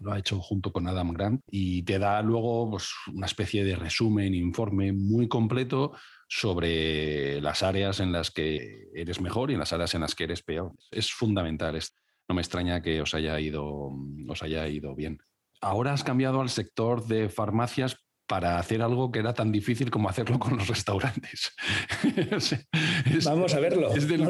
Lo 0.00 0.12
ha 0.12 0.18
hecho 0.18 0.40
junto 0.40 0.72
con 0.72 0.86
Adam 0.88 1.12
Grant 1.12 1.40
y 1.50 1.82
te 1.82 1.98
da 1.98 2.20
luego 2.22 2.70
pues, 2.70 2.90
una 3.12 3.26
especie 3.26 3.64
de 3.64 3.76
resumen, 3.76 4.34
informe 4.34 4.92
muy 4.92 5.28
completo 5.28 5.92
sobre 6.28 7.40
las 7.40 7.62
áreas 7.62 8.00
en 8.00 8.12
las 8.12 8.30
que 8.30 8.88
eres 8.94 9.20
mejor 9.20 9.50
y 9.50 9.54
en 9.54 9.60
las 9.60 9.72
áreas 9.72 9.94
en 9.94 10.00
las 10.00 10.14
que 10.14 10.24
eres 10.24 10.42
peor. 10.42 10.72
Es 10.90 11.12
fundamental. 11.12 11.78
No 12.28 12.34
me 12.34 12.42
extraña 12.42 12.82
que 12.82 13.00
os 13.00 13.14
haya 13.14 13.38
ido, 13.38 13.92
os 14.28 14.42
haya 14.42 14.66
ido 14.68 14.94
bien. 14.94 15.18
Ahora 15.60 15.92
has 15.92 16.04
cambiado 16.04 16.40
al 16.40 16.50
sector 16.50 17.06
de 17.06 17.28
farmacias 17.28 18.04
para 18.26 18.58
hacer 18.58 18.82
algo 18.82 19.12
que 19.12 19.18
era 19.18 19.34
tan 19.34 19.52
difícil 19.52 19.90
como 19.90 20.08
hacerlo 20.08 20.38
con 20.38 20.56
los 20.56 20.66
restaurantes. 20.68 21.54
Vamos 23.24 23.54
a 23.54 23.60
verlo. 23.60 23.94
Es, 23.94 24.08
del, 24.08 24.26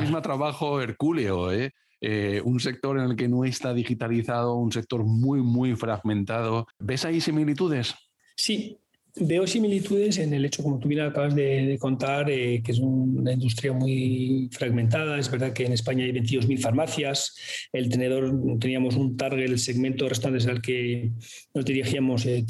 mismo 0.00 0.22
trabajo 0.22 0.80
hercúleo. 0.80 1.52
¿eh? 1.52 1.72
Eh, 2.00 2.40
un 2.44 2.60
sector 2.60 2.98
en 2.98 3.10
el 3.10 3.16
que 3.16 3.28
no 3.28 3.44
está 3.44 3.74
digitalizado, 3.74 4.54
un 4.54 4.72
sector 4.72 5.04
muy, 5.04 5.40
muy 5.40 5.74
fragmentado. 5.74 6.66
¿Ves 6.78 7.04
ahí 7.04 7.20
similitudes? 7.20 7.94
Sí, 8.36 8.78
veo 9.20 9.46
similitudes 9.46 10.18
en 10.18 10.32
el 10.32 10.44
hecho, 10.44 10.62
como 10.62 10.78
tú 10.78 10.88
bien 10.88 11.00
acabas 11.00 11.34
de, 11.34 11.76
contar, 11.80 12.30
eh, 12.30 12.62
que 12.62 12.72
es 12.72 12.78
una 12.78 13.32
industria 13.32 13.72
muy 13.72 14.48
fragmentada. 14.52 15.18
Es 15.18 15.30
verdad 15.30 15.52
que 15.52 15.66
en 15.66 15.72
España 15.72 16.04
hay 16.04 16.12
22.000 16.12 16.58
farmacias. 16.60 17.34
El 17.72 17.88
tenedor, 17.88 18.32
teníamos 18.60 18.96
un 18.96 19.16
target, 19.16 19.46
el 19.46 19.58
segmento 19.58 20.04
de 20.04 20.10
restaurantes 20.10 20.46
al 20.46 20.62
que 20.62 21.12
nos 21.54 21.64
dirigíamos, 21.64 22.26
eh, 22.26 22.44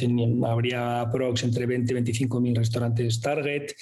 habría 0.46 1.00
aprox 1.00 1.44
entre 1.44 1.66
20 1.66 1.92
y 1.92 1.96
25.000 1.96 2.56
restaurantes 2.56 3.20
target. 3.20 3.72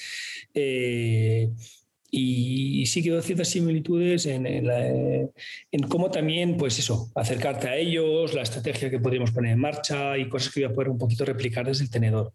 Y 2.18 2.86
sí 2.86 3.02
que 3.02 3.20
ciertas 3.20 3.48
similitudes 3.48 4.24
en, 4.24 4.46
en, 4.46 5.82
cómo 5.86 6.10
también, 6.10 6.56
pues 6.56 6.78
eso, 6.78 7.10
acercarte 7.14 7.68
a 7.68 7.76
ellos, 7.76 8.32
la 8.32 8.40
estrategia 8.40 8.88
que 8.88 8.98
podríamos 8.98 9.32
poner 9.32 9.52
en 9.52 9.58
marcha 9.58 10.16
y 10.16 10.26
cosas 10.26 10.50
que 10.50 10.60
voy 10.60 10.70
a 10.70 10.74
poder 10.74 10.88
un 10.88 10.96
poquito 10.96 11.26
replicar 11.26 11.66
desde 11.66 11.84
el 11.84 11.90
tenedor. 11.90 12.32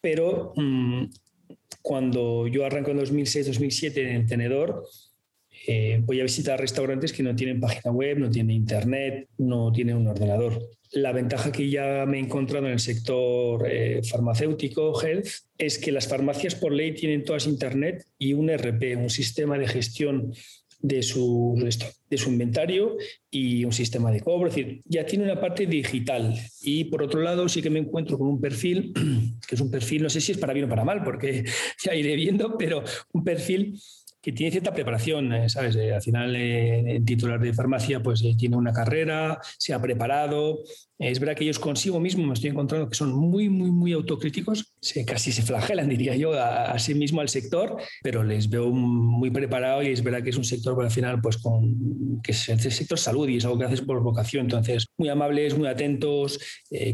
Pero 0.00 0.52
mm, 0.54 1.06
cuando 1.82 2.46
yo 2.46 2.64
arranco 2.64 2.92
en 2.92 3.00
2006-2007 3.00 3.96
en 3.96 4.14
el 4.14 4.26
tenedor, 4.28 4.84
eh, 5.66 6.00
voy 6.04 6.20
a 6.20 6.22
visitar 6.22 6.60
restaurantes 6.60 7.12
que 7.12 7.24
no 7.24 7.34
tienen 7.34 7.58
página 7.58 7.90
web, 7.90 8.20
no 8.20 8.30
tienen 8.30 8.54
internet, 8.54 9.28
no 9.38 9.72
tienen 9.72 9.96
un 9.96 10.06
ordenador. 10.06 10.62
La 10.92 11.12
ventaja 11.12 11.52
que 11.52 11.68
ya 11.68 12.04
me 12.06 12.18
he 12.18 12.20
encontrado 12.20 12.66
en 12.66 12.72
el 12.72 12.78
sector 12.78 13.66
eh, 13.68 14.00
farmacéutico, 14.02 15.00
health, 15.02 15.28
es 15.58 15.78
que 15.78 15.92
las 15.92 16.08
farmacias 16.08 16.54
por 16.54 16.72
ley 16.72 16.94
tienen 16.94 17.24
todas 17.24 17.46
internet 17.46 18.04
y 18.18 18.32
un 18.32 18.50
RP, 18.50 18.96
un 18.96 19.10
sistema 19.10 19.58
de 19.58 19.66
gestión 19.66 20.32
de 20.80 21.02
su, 21.02 21.58
de 22.10 22.18
su 22.18 22.30
inventario 22.30 22.96
y 23.30 23.64
un 23.64 23.72
sistema 23.72 24.10
de 24.10 24.20
cobro. 24.20 24.48
Es 24.48 24.54
decir, 24.54 24.82
ya 24.84 25.04
tiene 25.04 25.24
una 25.24 25.40
parte 25.40 25.66
digital. 25.66 26.34
Y 26.62 26.84
por 26.84 27.02
otro 27.02 27.20
lado, 27.20 27.48
sí 27.48 27.62
que 27.62 27.70
me 27.70 27.80
encuentro 27.80 28.18
con 28.18 28.28
un 28.28 28.40
perfil, 28.40 28.92
que 29.48 29.54
es 29.54 29.60
un 29.60 29.70
perfil, 29.70 30.02
no 30.02 30.10
sé 30.10 30.20
si 30.20 30.32
es 30.32 30.38
para 30.38 30.52
bien 30.52 30.66
o 30.66 30.68
para 30.68 30.84
mal, 30.84 31.02
porque 31.02 31.44
ya 31.84 31.94
iré 31.94 32.14
viendo, 32.16 32.56
pero 32.56 32.84
un 33.12 33.24
perfil 33.24 33.78
que 34.26 34.32
tiene 34.32 34.50
cierta 34.50 34.74
preparación, 34.74 35.32
eh, 35.32 35.48
¿sabes? 35.48 35.76
Eh, 35.76 35.94
al 35.94 36.02
final, 36.02 36.34
eh, 36.34 37.00
titular 37.06 37.38
de 37.38 37.54
farmacia, 37.54 38.02
pues 38.02 38.24
tiene 38.36 38.56
una 38.56 38.72
carrera, 38.72 39.38
se 39.56 39.72
ha 39.72 39.80
preparado. 39.80 40.64
es 40.98 41.20
verdad 41.20 41.36
que 41.36 41.44
ellos 41.44 41.60
consigo 41.60 42.00
mismo 42.00 42.26
me 42.26 42.32
estoy 42.32 42.50
encontrando 42.50 42.88
que 42.88 42.96
son 42.96 43.12
muy, 43.12 43.48
muy, 43.48 43.70
muy 43.70 43.92
autocríticos, 43.92 44.74
se, 44.80 45.04
casi 45.04 45.30
se 45.30 45.42
flagelan, 45.42 45.88
diría 45.96 46.16
yo, 46.16 46.32
a, 46.32 46.76
sí 46.80 46.96
mismo 46.96 47.20
al 47.20 47.28
sector, 47.28 47.76
pero 48.02 48.24
les 48.24 48.50
veo 48.50 48.68
muy 48.72 49.30
preparado 49.30 49.80
y 49.84 49.92
es 49.92 50.02
verdad 50.02 50.24
que 50.24 50.30
es 50.30 50.36
un 50.36 50.44
sector, 50.44 50.74
por 50.74 50.84
al 50.84 50.90
final, 50.90 51.20
pues 51.20 51.36
con, 51.36 52.20
que 52.20 52.32
es 52.32 52.48
el 52.48 52.58
sector 52.58 52.98
salud 52.98 53.28
y 53.28 53.36
es 53.36 53.44
algo 53.44 53.60
que 53.60 53.66
haces 53.66 53.82
por 53.82 54.02
vocación. 54.02 54.46
Entonces, 54.46 54.86
muy 54.98 55.08
amables, 55.08 55.56
muy 55.56 55.68
atentos, 55.68 56.40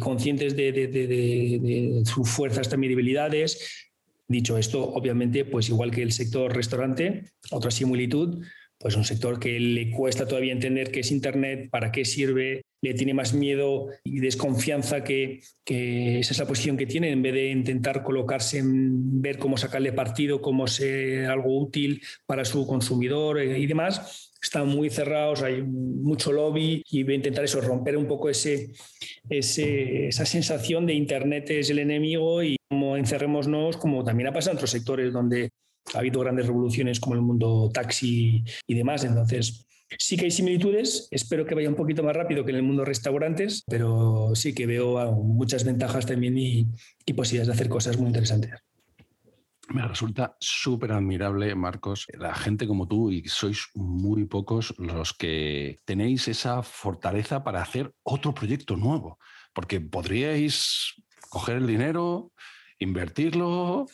conscientes 0.00 0.54
de, 0.54 0.70
de, 0.70 0.86
de, 0.88 1.06
de 1.06 2.02
sus 2.04 2.28
fuerzas, 2.28 2.68
también 2.68 2.90
debilidades 2.90 3.88
Dicho 4.32 4.56
esto, 4.56 4.82
obviamente, 4.82 5.44
pues 5.44 5.68
igual 5.68 5.90
que 5.90 6.00
el 6.02 6.10
sector 6.10 6.56
restaurante, 6.56 7.32
otra 7.50 7.70
similitud, 7.70 8.42
pues 8.78 8.96
un 8.96 9.04
sector 9.04 9.38
que 9.38 9.60
le 9.60 9.90
cuesta 9.90 10.26
todavía 10.26 10.54
entender 10.54 10.90
qué 10.90 11.00
es 11.00 11.12
Internet, 11.12 11.68
para 11.70 11.92
qué 11.92 12.06
sirve, 12.06 12.62
le 12.80 12.94
tiene 12.94 13.12
más 13.12 13.34
miedo 13.34 13.88
y 14.02 14.20
desconfianza 14.20 15.04
que, 15.04 15.42
esa 15.66 16.32
es 16.32 16.38
la 16.38 16.46
posición 16.46 16.78
que 16.78 16.86
tiene, 16.86 17.10
en 17.10 17.20
vez 17.20 17.34
de 17.34 17.50
intentar 17.50 18.02
colocarse 18.02 18.56
en 18.56 19.20
ver 19.20 19.36
cómo 19.36 19.58
sacarle 19.58 19.92
partido, 19.92 20.40
cómo 20.40 20.66
ser 20.66 21.26
algo 21.26 21.60
útil 21.60 22.00
para 22.24 22.46
su 22.46 22.66
consumidor 22.66 23.38
eh, 23.38 23.58
y 23.58 23.66
demás, 23.66 24.31
están 24.42 24.68
muy 24.68 24.90
cerrados, 24.90 25.42
hay 25.42 25.62
mucho 25.62 26.32
lobby 26.32 26.82
y 26.90 27.02
voy 27.04 27.14
a 27.14 27.16
intentar 27.16 27.44
eso, 27.44 27.60
romper 27.60 27.96
un 27.96 28.06
poco 28.06 28.28
ese, 28.28 28.72
esa 29.28 30.26
sensación 30.26 30.84
de 30.86 30.94
Internet 30.94 31.50
es 31.50 31.70
el 31.70 31.78
enemigo 31.78 32.42
y 32.42 32.56
como 32.68 32.96
encerrémonos, 32.96 33.76
como 33.76 34.02
también 34.02 34.28
ha 34.28 34.32
pasado 34.32 34.52
en 34.52 34.56
otros 34.56 34.70
sectores 34.70 35.12
donde 35.12 35.50
ha 35.94 35.98
habido 35.98 36.20
grandes 36.20 36.46
revoluciones 36.46 36.98
como 36.98 37.14
el 37.14 37.22
mundo 37.22 37.70
taxi 37.72 38.42
y 38.66 38.74
demás. 38.74 39.04
Entonces, 39.04 39.66
sí 39.98 40.16
que 40.16 40.24
hay 40.24 40.30
similitudes, 40.30 41.08
espero 41.10 41.46
que 41.46 41.54
vaya 41.54 41.68
un 41.68 41.76
poquito 41.76 42.02
más 42.02 42.16
rápido 42.16 42.44
que 42.44 42.50
en 42.50 42.56
el 42.56 42.62
mundo 42.62 42.84
restaurantes, 42.84 43.62
pero 43.66 44.32
sí 44.34 44.54
que 44.54 44.66
veo 44.66 45.12
muchas 45.12 45.64
ventajas 45.64 46.06
también 46.06 46.36
y, 46.36 46.66
y 47.06 47.12
posibilidades 47.12 47.48
de 47.48 47.54
hacer 47.54 47.68
cosas 47.68 47.96
muy 47.98 48.08
interesantes. 48.08 48.52
Me 49.72 49.88
resulta 49.88 50.36
súper 50.38 50.92
admirable, 50.92 51.54
Marcos, 51.54 52.06
la 52.12 52.34
gente 52.34 52.66
como 52.66 52.86
tú, 52.86 53.10
y 53.10 53.26
sois 53.26 53.68
muy 53.74 54.26
pocos 54.26 54.74
los 54.76 55.14
que 55.14 55.78
tenéis 55.86 56.28
esa 56.28 56.62
fortaleza 56.62 57.42
para 57.42 57.62
hacer 57.62 57.94
otro 58.02 58.34
proyecto 58.34 58.76
nuevo, 58.76 59.18
porque 59.54 59.80
podríais 59.80 60.92
coger 61.30 61.56
el 61.56 61.66
dinero, 61.66 62.32
invertirlo 62.78 63.86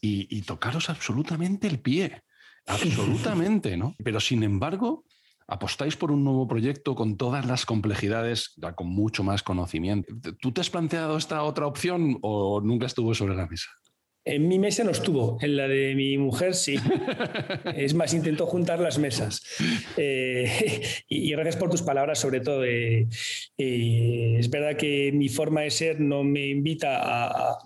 y, 0.00 0.42
tocaros 0.42 0.90
absolutamente 0.90 1.68
el 1.68 1.78
pie, 1.78 2.22
absolutamente, 2.66 3.76
¿no? 3.76 3.94
Pero 4.02 4.18
sin 4.18 4.42
embargo, 4.42 5.04
apostáis 5.46 5.94
por 5.94 6.10
un 6.10 6.24
nuevo 6.24 6.48
proyecto 6.48 6.96
con 6.96 7.16
todas 7.16 7.46
las 7.46 7.66
complejidades, 7.66 8.56
con 8.74 8.88
mucho 8.88 9.22
más 9.22 9.44
conocimiento. 9.44 10.12
¿Tú 10.40 10.50
te 10.50 10.60
has 10.60 10.70
planteado 10.70 11.16
esta 11.16 11.44
otra 11.44 11.66
opción 11.68 12.18
o 12.22 12.60
nunca 12.60 12.86
estuvo 12.86 13.14
sobre 13.14 13.36
la 13.36 13.46
mesa? 13.46 13.70
En 14.30 14.46
mi 14.46 14.60
mesa 14.60 14.84
no 14.84 14.92
estuvo, 14.92 15.38
en 15.40 15.56
la 15.56 15.66
de 15.66 15.96
mi 15.96 16.16
mujer 16.16 16.54
sí. 16.54 16.76
es 17.76 17.94
más, 17.94 18.14
intentó 18.14 18.46
juntar 18.46 18.78
las 18.78 18.96
mesas. 18.96 19.42
Eh, 19.96 20.82
y, 21.08 21.32
gracias 21.32 21.56
por 21.56 21.68
tus 21.68 21.82
palabras, 21.82 22.20
sobre 22.20 22.40
todo. 22.40 22.64
Eh, 22.64 23.08
eh, 23.58 24.36
es 24.38 24.48
verdad 24.48 24.76
que 24.76 25.10
mi 25.12 25.28
forma 25.28 25.62
de 25.62 25.70
ser 25.72 25.98
no 25.98 26.22
me 26.22 26.46
invita 26.46 27.00
a, 27.02 27.58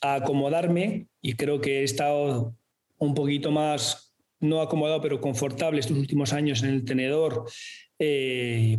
acomodarme 0.00 1.08
y 1.20 1.34
creo 1.34 1.60
que 1.60 1.80
he 1.80 1.82
estado 1.82 2.54
un 2.96 3.14
poquito 3.14 3.50
más, 3.50 4.14
no 4.40 4.62
acomodado, 4.62 5.02
pero 5.02 5.20
confortable 5.20 5.80
estos 5.80 5.98
últimos 5.98 6.32
años 6.32 6.62
en 6.62 6.70
el 6.70 6.84
tenedor, 6.84 7.44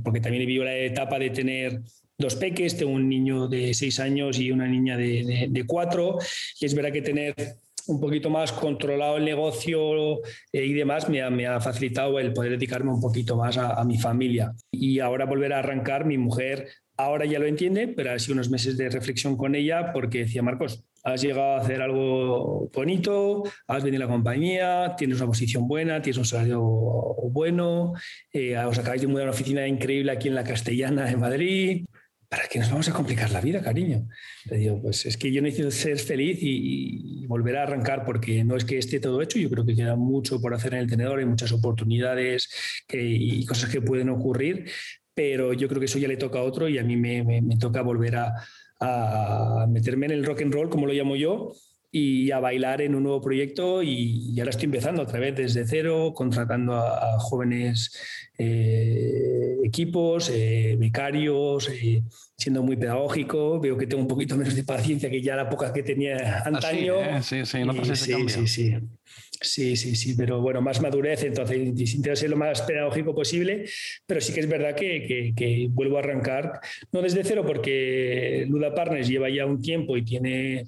porque 0.04 0.22
también 0.22 0.42
he 0.42 0.46
vivido 0.46 0.64
la 0.64 0.76
etapa 0.76 1.20
de 1.20 1.30
tener 1.32 1.82
dos 2.18 2.36
peques, 2.36 2.78
tengo 2.78 2.94
un 2.94 3.08
niño 3.08 3.48
de 3.48 3.74
seis 3.74 4.00
años 4.00 4.40
y 4.40 4.52
una 4.52 4.68
niña 4.68 4.98
de, 4.98 5.64
cuatro, 5.68 6.18
y 6.60 6.66
es 6.66 6.74
verdad 6.74 6.92
que 6.92 7.02
tener 7.02 7.36
un 7.88 8.02
poquito 8.02 8.30
más 8.30 8.52
controlado 8.52 9.18
el 9.18 9.24
negocio 9.24 10.18
eh, 10.52 10.66
y 10.66 10.74
demás 10.74 11.08
me 11.08 11.22
ha, 11.22 11.30
me 11.30 11.48
ha, 11.48 11.62
facilitado 11.62 12.20
el 12.20 12.34
poder 12.34 12.52
dedicarme 12.52 12.92
un 12.92 13.00
poquito 13.00 13.38
más 13.38 13.58
a, 13.58 13.82
mi 13.86 13.98
familia. 13.98 14.54
Y 14.72 15.00
ahora 15.00 15.26
volver 15.26 15.54
a 15.54 15.60
arrancar, 15.60 16.06
mi 16.06 16.18
mujer 16.18 16.68
ahora 16.98 17.26
ya 17.26 17.40
lo 17.40 17.46
entiende, 17.46 17.88
pero 17.88 18.12
ha 18.12 18.20
sido 18.20 18.34
unos 18.34 18.50
meses 18.50 18.76
de 18.76 18.90
reflexión 18.90 19.38
con 19.38 19.56
ella 19.56 19.94
porque 19.94 20.20
decía, 20.20 20.42
Marcos, 20.42 20.84
has 21.04 21.22
llegado 21.22 21.54
a 21.54 21.62
hacer 21.62 21.82
algo 21.82 22.70
bonito, 22.74 23.44
has 23.68 23.84
venido 23.84 24.04
a 24.04 24.08
la 24.08 24.12
compañía, 24.12 24.96
tienes 24.98 25.18
una 25.18 25.28
posición 25.28 25.68
buena, 25.68 26.02
tienes 26.02 26.18
un 26.18 26.26
salario 26.26 26.62
bueno, 27.32 27.94
eh, 28.34 28.58
os 28.58 28.78
acabáis 28.80 29.02
de 29.02 29.08
mudar 29.08 29.22
a 29.22 29.30
una 29.30 29.36
oficina 29.36 29.68
increíble 29.68 30.12
aquí 30.12 30.28
en 30.28 30.36
la 30.36 30.44
Castellana, 30.44 31.10
en 31.10 31.20
Madrid, 31.20 31.86
¿para 32.30 32.48
qué 32.48 32.60
nos 32.60 32.70
vamos 32.70 32.88
a 32.90 32.94
complicar 32.94 33.32
la 33.32 33.42
vida, 33.42 33.62
cariño? 33.62 34.08
Le 34.46 34.58
digo, 34.58 34.82
pues 34.82 35.06
es 35.06 35.18
que 35.18 35.32
yo 35.32 35.42
necesito 35.42 35.72
ser 35.72 35.98
feliz 36.00 36.40
y, 36.42 37.26
volver 37.28 37.58
a 37.58 37.64
arrancar 37.64 38.06
porque 38.06 38.44
no 38.46 38.56
es 38.56 38.64
que 38.64 38.78
esté 38.78 39.02
todo 39.02 39.22
hecho, 39.22 39.38
yo 39.38 39.50
creo 39.50 39.66
que 39.66 39.76
queda 39.76 39.98
mucho 39.98 40.40
por 40.40 40.54
hacer 40.54 40.74
en 40.74 40.80
el 40.80 40.90
tenedor, 40.90 41.20
hay 41.20 41.26
muchas 41.26 41.52
oportunidades 41.52 42.50
y 42.90 43.46
cosas 43.46 43.70
que 43.70 43.82
pueden 43.82 44.10
ocurrir, 44.10 44.72
pero 45.14 45.52
yo 45.52 45.68
creo 45.68 45.80
que 45.80 45.88
eso 45.88 46.00
ya 46.00 46.08
le 46.08 46.16
toca 46.16 46.40
a 46.40 46.44
otro 46.44 46.70
y 46.70 46.78
a 46.78 46.84
mí 46.84 46.96
me, 46.96 47.42
toca 47.60 47.82
volver 47.82 48.16
a, 48.16 48.34
a 48.80 49.68
meterme 49.70 50.06
en 50.06 50.14
el 50.14 50.26
rock 50.26 50.42
and 50.42 50.54
roll, 50.54 50.70
como 50.70 50.88
lo 50.88 50.94
llamo 50.94 51.18
yo, 51.18 51.52
y 51.92 52.32
a 52.32 52.40
bailar 52.40 52.82
en 52.82 52.96
un 52.96 53.04
nuevo 53.04 53.22
proyecto 53.22 53.82
y, 53.82 54.38
ahora 54.40 54.52
estoy 54.52 54.66
empezando 54.66 55.02
otra 55.02 55.20
vez 55.20 55.36
desde 55.36 55.66
cero, 55.66 56.14
contratando 56.14 56.76
a, 56.76 57.20
jóvenes 57.20 57.92
eh, 58.38 59.58
equipos, 59.64 60.30
eh, 60.34 60.76
becarios, 60.78 61.70
eh, 61.70 62.04
siendo 62.38 62.62
muy 62.62 62.76
pedagógico. 62.76 63.60
Veo 63.60 63.78
que 63.78 63.88
tengo 63.88 64.04
un 64.04 64.08
poquito 64.08 64.36
menos 64.36 64.56
de 64.56 64.64
paciencia 64.64 65.10
que 65.10 65.22
ya 65.22 65.36
la 65.36 65.50
poca 65.50 65.74
que 65.74 65.84
tenía 65.84 66.44
antaño. 66.46 67.22
sí, 67.24 67.46
sí, 67.46 67.64
no 67.64 67.74
pasa 67.74 67.96
sí, 67.96 68.14
sí, 68.28 68.48
sí. 68.48 68.76
Sí, 69.40 69.78
sí, 69.78 69.96
sí, 69.96 70.16
pero 70.16 70.42
bueno, 70.42 70.62
más 70.62 70.82
madurez, 70.82 71.24
entonces 71.24 71.58
intento 71.58 72.16
ser 72.16 72.32
lo 72.32 72.38
más 72.38 72.64
pedagógico 72.64 73.14
posible, 73.14 73.66
pero 74.08 74.20
sí 74.20 74.34
que 74.34 74.40
es 74.40 74.50
verdad 74.50 74.76
que, 74.76 75.34
que, 75.36 75.68
vuelvo 75.70 75.98
a 75.98 76.00
arrancar, 76.00 76.60
no 76.92 77.04
desde 77.04 77.24
cero, 77.24 77.44
porque 77.46 78.48
Luda 78.50 78.74
Partners 78.74 79.08
lleva 79.08 79.30
ya 79.30 79.46
un 79.46 79.62
tiempo 79.62 79.96
y 79.96 80.04
tiene 80.04 80.66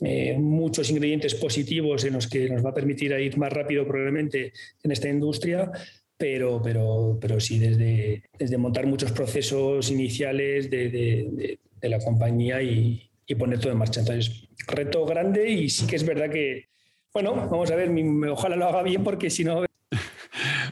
eh, 0.00 0.36
muchos 0.38 0.90
ingredientes 0.90 1.34
positivos 1.34 2.04
en 2.04 2.14
los 2.14 2.28
que 2.28 2.48
nos 2.48 2.64
va 2.64 2.70
a 2.70 2.74
permitir 2.74 3.12
ir 3.12 3.36
más 3.36 3.52
rápido 3.52 3.86
probablemente 3.86 4.52
en 4.82 4.92
esta 4.92 5.08
industria, 5.08 5.70
pero, 6.16 6.60
pero, 6.62 7.18
pero 7.20 7.40
sí 7.40 7.58
desde, 7.58 8.22
desde 8.38 8.58
montar 8.58 8.86
muchos 8.86 9.12
procesos 9.12 9.90
iniciales 9.90 10.70
de, 10.70 10.88
de, 10.88 11.88
la 11.88 12.00
compañía 12.00 12.60
y, 12.60 13.10
y, 13.26 13.34
poner 13.36 13.60
todo 13.60 13.72
en 13.72 13.78
marcha. 13.78 14.00
Entonces, 14.00 14.48
reto 14.66 15.04
grande 15.06 15.48
y 15.48 15.68
sí 15.68 15.86
que 15.86 15.96
es 15.96 16.04
verdad 16.04 16.30
que, 16.30 16.66
bueno, 17.12 17.34
vamos 17.34 17.70
a 17.70 17.76
ver, 17.76 17.90
ojalá 18.30 18.56
lo 18.56 18.66
haga 18.66 18.82
bien 18.82 19.04
porque 19.04 19.30
si 19.30 19.44
no 19.44 19.67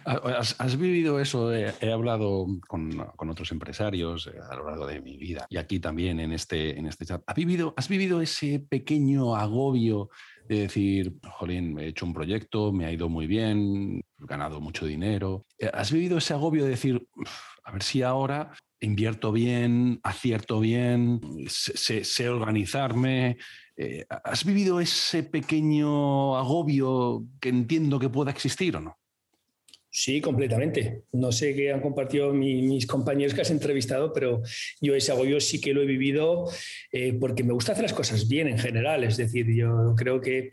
¿Has, 0.07 0.79
vivido 0.79 1.19
eso? 1.19 1.53
He, 1.53 1.93
hablado 1.93 2.47
con, 2.69 3.01
otros 3.29 3.51
empresarios 3.51 4.29
eh, 4.29 4.39
a 4.49 4.55
lo 4.55 4.69
largo 4.69 4.87
de 4.87 5.01
mi 5.01 5.17
vida 5.17 5.47
y 5.51 5.57
aquí 5.57 5.81
también 5.81 6.21
en 6.21 6.33
este, 6.33 6.79
en 6.79 6.87
este 6.87 7.07
chat. 7.07 7.23
¿Has 7.27 7.35
vivido, 7.35 7.75
¿Has 7.77 7.89
vivido 7.89 8.21
ese 8.21 8.61
pequeño 8.61 9.35
agobio 9.35 10.09
de 10.49 10.61
decir, 10.61 11.17
jolín, 11.29 11.77
he 11.81 11.89
hecho 11.89 12.07
un 12.07 12.15
proyecto, 12.15 12.73
me 12.73 12.87
ha 12.87 12.93
ido 12.93 13.09
muy 13.09 13.27
bien, 13.27 13.99
he 13.99 14.27
ganado 14.27 14.61
mucho 14.61 14.87
dinero? 14.87 15.45
Eh, 15.59 15.71
¿Has 15.75 15.91
vivido 15.91 16.19
ese 16.19 16.35
agobio 16.35 16.63
de 16.63 16.71
decir, 16.71 17.05
a 17.65 17.73
ver 17.73 17.83
si 17.83 18.03
ahora 18.03 18.53
invierto 18.79 19.33
bien, 19.33 19.99
acierto 20.05 20.61
bien, 20.61 21.21
sé, 21.49 22.29
organizarme? 22.29 23.39
Eh, 23.77 24.07
¿Has 24.09 24.45
vivido 24.45 24.79
ese 24.79 25.25
pequeño 25.25 26.37
agobio 26.37 27.25
que 27.41 27.49
entiendo 27.49 27.99
que 27.99 28.09
pueda 28.09 28.31
existir 28.31 28.77
o 28.77 28.81
no? 28.81 28.97
Sí, 29.99 30.21
completamente. 30.21 31.05
No 31.13 31.33
sé 31.33 31.55
qué 31.55 31.73
han 31.73 31.81
compartido 31.81 32.31
mis 32.35 32.87
compañeros 32.87 33.33
que 33.33 33.41
has 33.41 33.51
entrevistado, 33.51 34.13
pero 34.13 34.43
yo 34.79 34.95
ese 34.95 35.11
agobio 35.11 35.41
sí 35.41 35.59
que 35.59 35.73
lo 35.73 35.81
he 35.81 35.87
vivido 35.87 36.51
eh, 36.93 37.15
porque 37.19 37.43
me 37.43 37.55
gusta 37.55 37.73
hacer 37.73 37.85
las 37.85 37.95
cosas 37.95 38.29
bien 38.29 38.47
en 38.47 38.59
general. 38.59 39.05
Es 39.05 39.17
decir, 39.17 39.47
yo 39.55 39.95
creo 39.97 40.21
que 40.21 40.51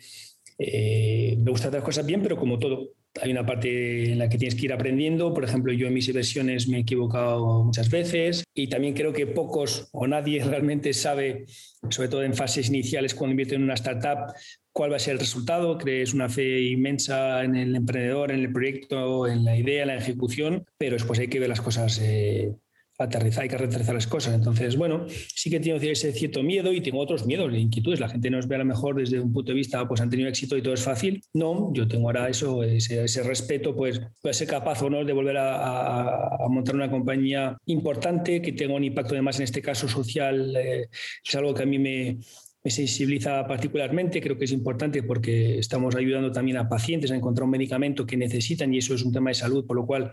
eh, 0.57 1.35
me 1.37 1.51
gusta 1.51 1.67
hacer 1.67 1.79
las 1.79 1.85
cosas 1.85 2.05
bien, 2.05 2.21
pero 2.21 2.37
como 2.37 2.57
todo, 2.57 2.93
hay 3.21 3.31
una 3.31 3.45
parte 3.45 4.11
en 4.11 4.19
la 4.19 4.29
que 4.29 4.37
tienes 4.37 4.55
que 4.55 4.65
ir 4.65 4.73
aprendiendo. 4.73 5.33
Por 5.33 5.43
ejemplo, 5.43 5.71
yo 5.71 5.87
en 5.87 5.93
mis 5.93 6.07
inversiones 6.07 6.67
me 6.67 6.77
he 6.77 6.81
equivocado 6.81 7.63
muchas 7.63 7.89
veces 7.89 8.43
y 8.53 8.67
también 8.67 8.93
creo 8.93 9.13
que 9.13 9.27
pocos 9.27 9.89
o 9.91 10.07
nadie 10.07 10.43
realmente 10.45 10.93
sabe, 10.93 11.45
sobre 11.89 12.09
todo 12.09 12.23
en 12.23 12.33
fases 12.33 12.69
iniciales 12.69 13.13
cuando 13.13 13.31
invierte 13.31 13.55
en 13.55 13.63
una 13.63 13.75
startup, 13.75 14.33
cuál 14.71 14.91
va 14.91 14.95
a 14.95 14.99
ser 14.99 15.13
el 15.13 15.19
resultado. 15.19 15.77
Crees 15.77 16.13
una 16.13 16.29
fe 16.29 16.61
inmensa 16.63 17.43
en 17.43 17.55
el 17.55 17.75
emprendedor, 17.75 18.31
en 18.31 18.39
el 18.39 18.51
proyecto, 18.51 19.27
en 19.27 19.43
la 19.43 19.55
idea, 19.55 19.83
en 19.83 19.89
la 19.89 19.97
ejecución, 19.97 20.65
pero 20.77 20.93
después 20.93 21.19
hay 21.19 21.27
que 21.27 21.39
ver 21.39 21.49
las 21.49 21.61
cosas 21.61 21.99
eh, 22.01 22.53
aterrizar, 22.97 23.43
hay 23.43 23.49
que 23.49 23.55
aterrizar 23.55 23.95
las 23.95 24.07
cosas. 24.07 24.35
Entonces, 24.35 24.75
bueno, 24.75 25.05
sí 25.07 25.49
que 25.49 25.59
tengo 25.59 25.77
ese 25.77 26.11
cierto 26.11 26.43
miedo 26.43 26.71
y 26.71 26.81
tengo 26.81 26.99
otros 26.99 27.25
miedos, 27.25 27.53
inquietudes. 27.53 27.99
La 27.99 28.09
gente 28.09 28.29
nos 28.29 28.47
ve 28.47 28.55
a 28.55 28.59
lo 28.59 28.65
mejor 28.65 28.95
desde 28.95 29.19
un 29.19 29.33
punto 29.33 29.51
de 29.51 29.55
vista, 29.55 29.87
pues 29.87 30.01
han 30.01 30.09
tenido 30.09 30.29
éxito 30.29 30.57
y 30.57 30.61
todo 30.61 30.73
es 30.73 30.83
fácil. 30.83 31.21
No, 31.33 31.71
yo 31.73 31.87
tengo 31.87 32.07
ahora 32.07 32.29
eso, 32.29 32.63
ese, 32.63 33.23
respeto, 33.23 33.75
pues 33.75 34.01
puede 34.21 34.33
ser 34.33 34.47
capaz 34.47 34.81
o 34.83 34.89
no 34.89 35.03
de 35.03 35.13
volver 35.13 35.37
a, 35.37 36.37
montar 36.49 36.75
una 36.75 36.89
compañía 36.89 37.57
importante 37.65 38.41
que 38.41 38.51
tenga 38.51 38.75
un 38.75 38.83
impacto 38.83 39.13
además 39.13 39.37
en 39.37 39.43
este 39.43 39.61
caso 39.61 39.87
social. 39.87 40.55
Eh, 40.55 40.89
es 41.25 41.35
algo 41.35 41.53
que 41.53 41.63
a 41.63 41.65
mí 41.65 41.79
me, 41.79 42.17
me 42.63 42.71
sensibiliza 42.71 43.45
particularmente, 43.47 44.21
creo 44.21 44.37
que 44.37 44.45
es 44.45 44.51
importante 44.51 45.03
porque 45.03 45.59
estamos 45.59 45.95
ayudando 45.95 46.31
también 46.31 46.57
a 46.57 46.69
pacientes 46.69 47.11
a 47.11 47.15
encontrar 47.15 47.45
un 47.45 47.51
medicamento 47.51 48.05
que 48.05 48.17
necesitan 48.17 48.73
y 48.73 48.77
eso 48.77 48.93
es 48.93 49.03
un 49.03 49.11
tema 49.11 49.31
de 49.31 49.35
salud, 49.35 49.65
por 49.65 49.75
lo 49.75 49.85
cual 49.85 50.11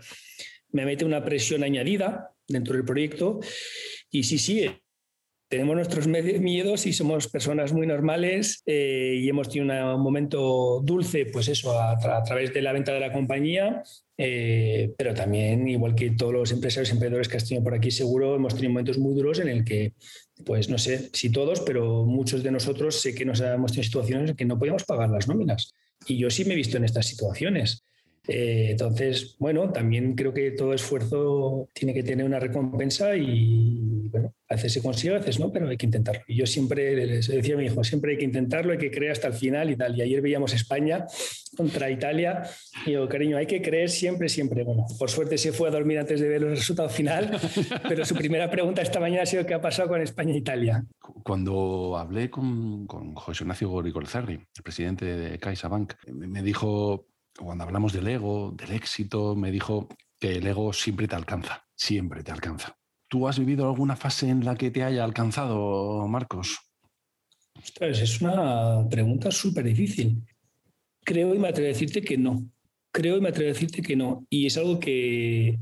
me 0.71 0.85
mete 0.85 1.05
una 1.05 1.23
presión 1.23 1.63
añadida 1.63 2.30
dentro 2.51 2.75
del 2.75 2.85
proyecto. 2.85 3.39
Y 4.09 4.23
sí, 4.23 4.37
sí, 4.37 4.67
tenemos 5.51 5.75
nuestros 5.75 6.07
miedos 6.07 6.85
y 6.85 6.93
somos 6.93 7.27
personas 7.27 7.73
muy 7.73 7.85
normales 7.85 8.63
eh, 8.65 9.19
y 9.21 9.27
hemos 9.27 9.49
tenido 9.49 9.95
un 9.97 10.01
momento 10.01 10.79
dulce, 10.81 11.25
pues 11.25 11.49
eso, 11.49 11.77
a, 11.77 11.97
través 12.23 12.53
de 12.53 12.61
la 12.61 12.71
venta 12.71 12.93
de 12.93 13.01
la 13.01 13.11
compañía, 13.11 13.83
eh, 14.17 14.93
pero 14.97 15.13
también, 15.13 15.67
igual 15.67 15.93
que 15.93 16.11
todos 16.11 16.31
los 16.31 16.51
empresarios 16.53 16.87
y 16.87 16.93
emprendedores 16.93 17.27
que 17.27 17.35
has 17.35 17.45
tenido 17.49 17.65
por 17.65 17.73
aquí, 17.73 17.91
seguro 17.91 18.33
hemos 18.33 18.55
tenido 18.55 18.71
momentos 18.71 18.97
muy 18.97 19.13
duros 19.13 19.39
en 19.39 19.49
el 19.49 19.65
que, 19.65 19.91
pues 20.45 20.69
no 20.69 20.77
sé 20.77 21.09
si 21.11 21.33
todos, 21.33 21.59
pero 21.59 22.05
muchos 22.05 22.43
de 22.43 22.51
nosotros 22.51 23.01
sé 23.01 23.13
que 23.13 23.25
nos 23.25 23.41
hemos 23.41 23.73
tenido 23.73 23.83
situaciones 23.83 24.29
en 24.29 24.35
que 24.37 24.45
no 24.45 24.57
podíamos 24.57 24.85
pagar 24.85 25.09
las 25.09 25.27
nóminas. 25.27 25.73
Y 26.07 26.17
yo 26.17 26.29
sí 26.29 26.45
me 26.45 26.53
he 26.53 26.55
visto 26.55 26.77
en 26.77 26.85
estas 26.85 27.07
situaciones. 27.07 27.83
Eh, 28.27 28.69
entonces, 28.71 29.35
bueno, 29.39 29.71
también 29.71 30.13
creo 30.15 30.33
que 30.33 30.51
todo 30.51 30.73
esfuerzo 30.73 31.69
tiene 31.73 31.93
que 31.93 32.03
tener 32.03 32.25
una 32.25 32.39
recompensa 32.39 33.15
y, 33.15 34.09
bueno, 34.09 34.33
a 34.47 34.55
veces 34.55 34.73
se 34.73 34.81
consigue, 34.81 35.15
a 35.15 35.19
veces 35.19 35.39
no, 35.39 35.51
pero 35.51 35.67
hay 35.67 35.77
que 35.77 35.87
intentarlo. 35.87 36.21
Y 36.27 36.35
yo 36.35 36.45
siempre 36.45 36.95
les 36.95 37.27
decía 37.27 37.55
a 37.55 37.57
mi 37.57 37.65
hijo, 37.65 37.83
siempre 37.83 38.11
hay 38.11 38.17
que 38.17 38.25
intentarlo, 38.25 38.73
hay 38.73 38.77
que 38.77 38.91
creer 38.91 39.13
hasta 39.13 39.27
el 39.27 39.33
final 39.33 39.71
y 39.71 39.75
tal. 39.75 39.97
Y 39.97 40.01
ayer 40.01 40.21
veíamos 40.21 40.53
España 40.53 41.07
contra 41.57 41.89
Italia 41.89 42.43
y 42.85 42.91
digo, 42.91 43.07
cariño, 43.07 43.37
hay 43.37 43.47
que 43.47 43.61
creer 43.61 43.89
siempre, 43.89 44.29
siempre. 44.29 44.63
Bueno, 44.63 44.85
por 44.99 45.09
suerte 45.09 45.37
se 45.37 45.51
fue 45.51 45.69
a 45.69 45.71
dormir 45.71 45.97
antes 45.97 46.19
de 46.19 46.27
ver 46.27 46.43
el 46.43 46.51
resultado 46.51 46.89
final, 46.89 47.39
pero 47.87 48.05
su 48.05 48.13
primera 48.13 48.51
pregunta 48.51 48.81
esta 48.81 48.99
mañana 48.99 49.23
ha 49.23 49.25
sido 49.25 49.45
qué 49.45 49.55
ha 49.55 49.61
pasado 49.61 49.89
con 49.89 50.01
España 50.01 50.33
e 50.33 50.37
Italia. 50.37 50.85
Cuando 51.23 51.97
hablé 51.97 52.29
con, 52.29 52.85
con 52.85 53.15
José 53.15 53.43
Ignacio 53.43 53.69
Goricolzarri, 53.69 54.33
el 54.33 54.63
presidente 54.63 55.05
de 55.05 55.39
CaixaBank, 55.39 55.93
me 56.07 56.43
dijo, 56.43 57.07
cuando 57.37 57.63
hablamos 57.63 57.93
del 57.93 58.07
ego, 58.07 58.51
del 58.55 58.71
éxito, 58.71 59.35
me 59.35 59.51
dijo 59.51 59.87
que 60.19 60.35
el 60.35 60.47
ego 60.47 60.73
siempre 60.73 61.07
te 61.07 61.15
alcanza, 61.15 61.65
siempre 61.75 62.23
te 62.23 62.31
alcanza. 62.31 62.77
¿Tú 63.07 63.27
has 63.27 63.39
vivido 63.39 63.67
alguna 63.67 63.95
fase 63.95 64.29
en 64.29 64.45
la 64.45 64.55
que 64.55 64.71
te 64.71 64.83
haya 64.83 65.03
alcanzado, 65.03 66.07
Marcos? 66.07 66.59
es 67.79 68.21
una 68.21 68.87
pregunta 68.89 69.31
súper 69.31 69.65
difícil. 69.65 70.23
Creo 71.03 71.35
y 71.35 71.39
me 71.39 71.49
atrevo 71.49 71.67
a 71.67 71.73
decirte 71.73 72.01
que 72.01 72.17
no. 72.17 72.49
Creo 72.91 73.17
y 73.17 73.21
me 73.21 73.29
atrevo 73.29 73.49
a 73.49 73.53
decirte 73.53 73.81
que 73.81 73.95
no. 73.95 74.25
Y 74.29 74.45
es 74.45 74.57
algo 74.57 74.79
que, 74.79 75.59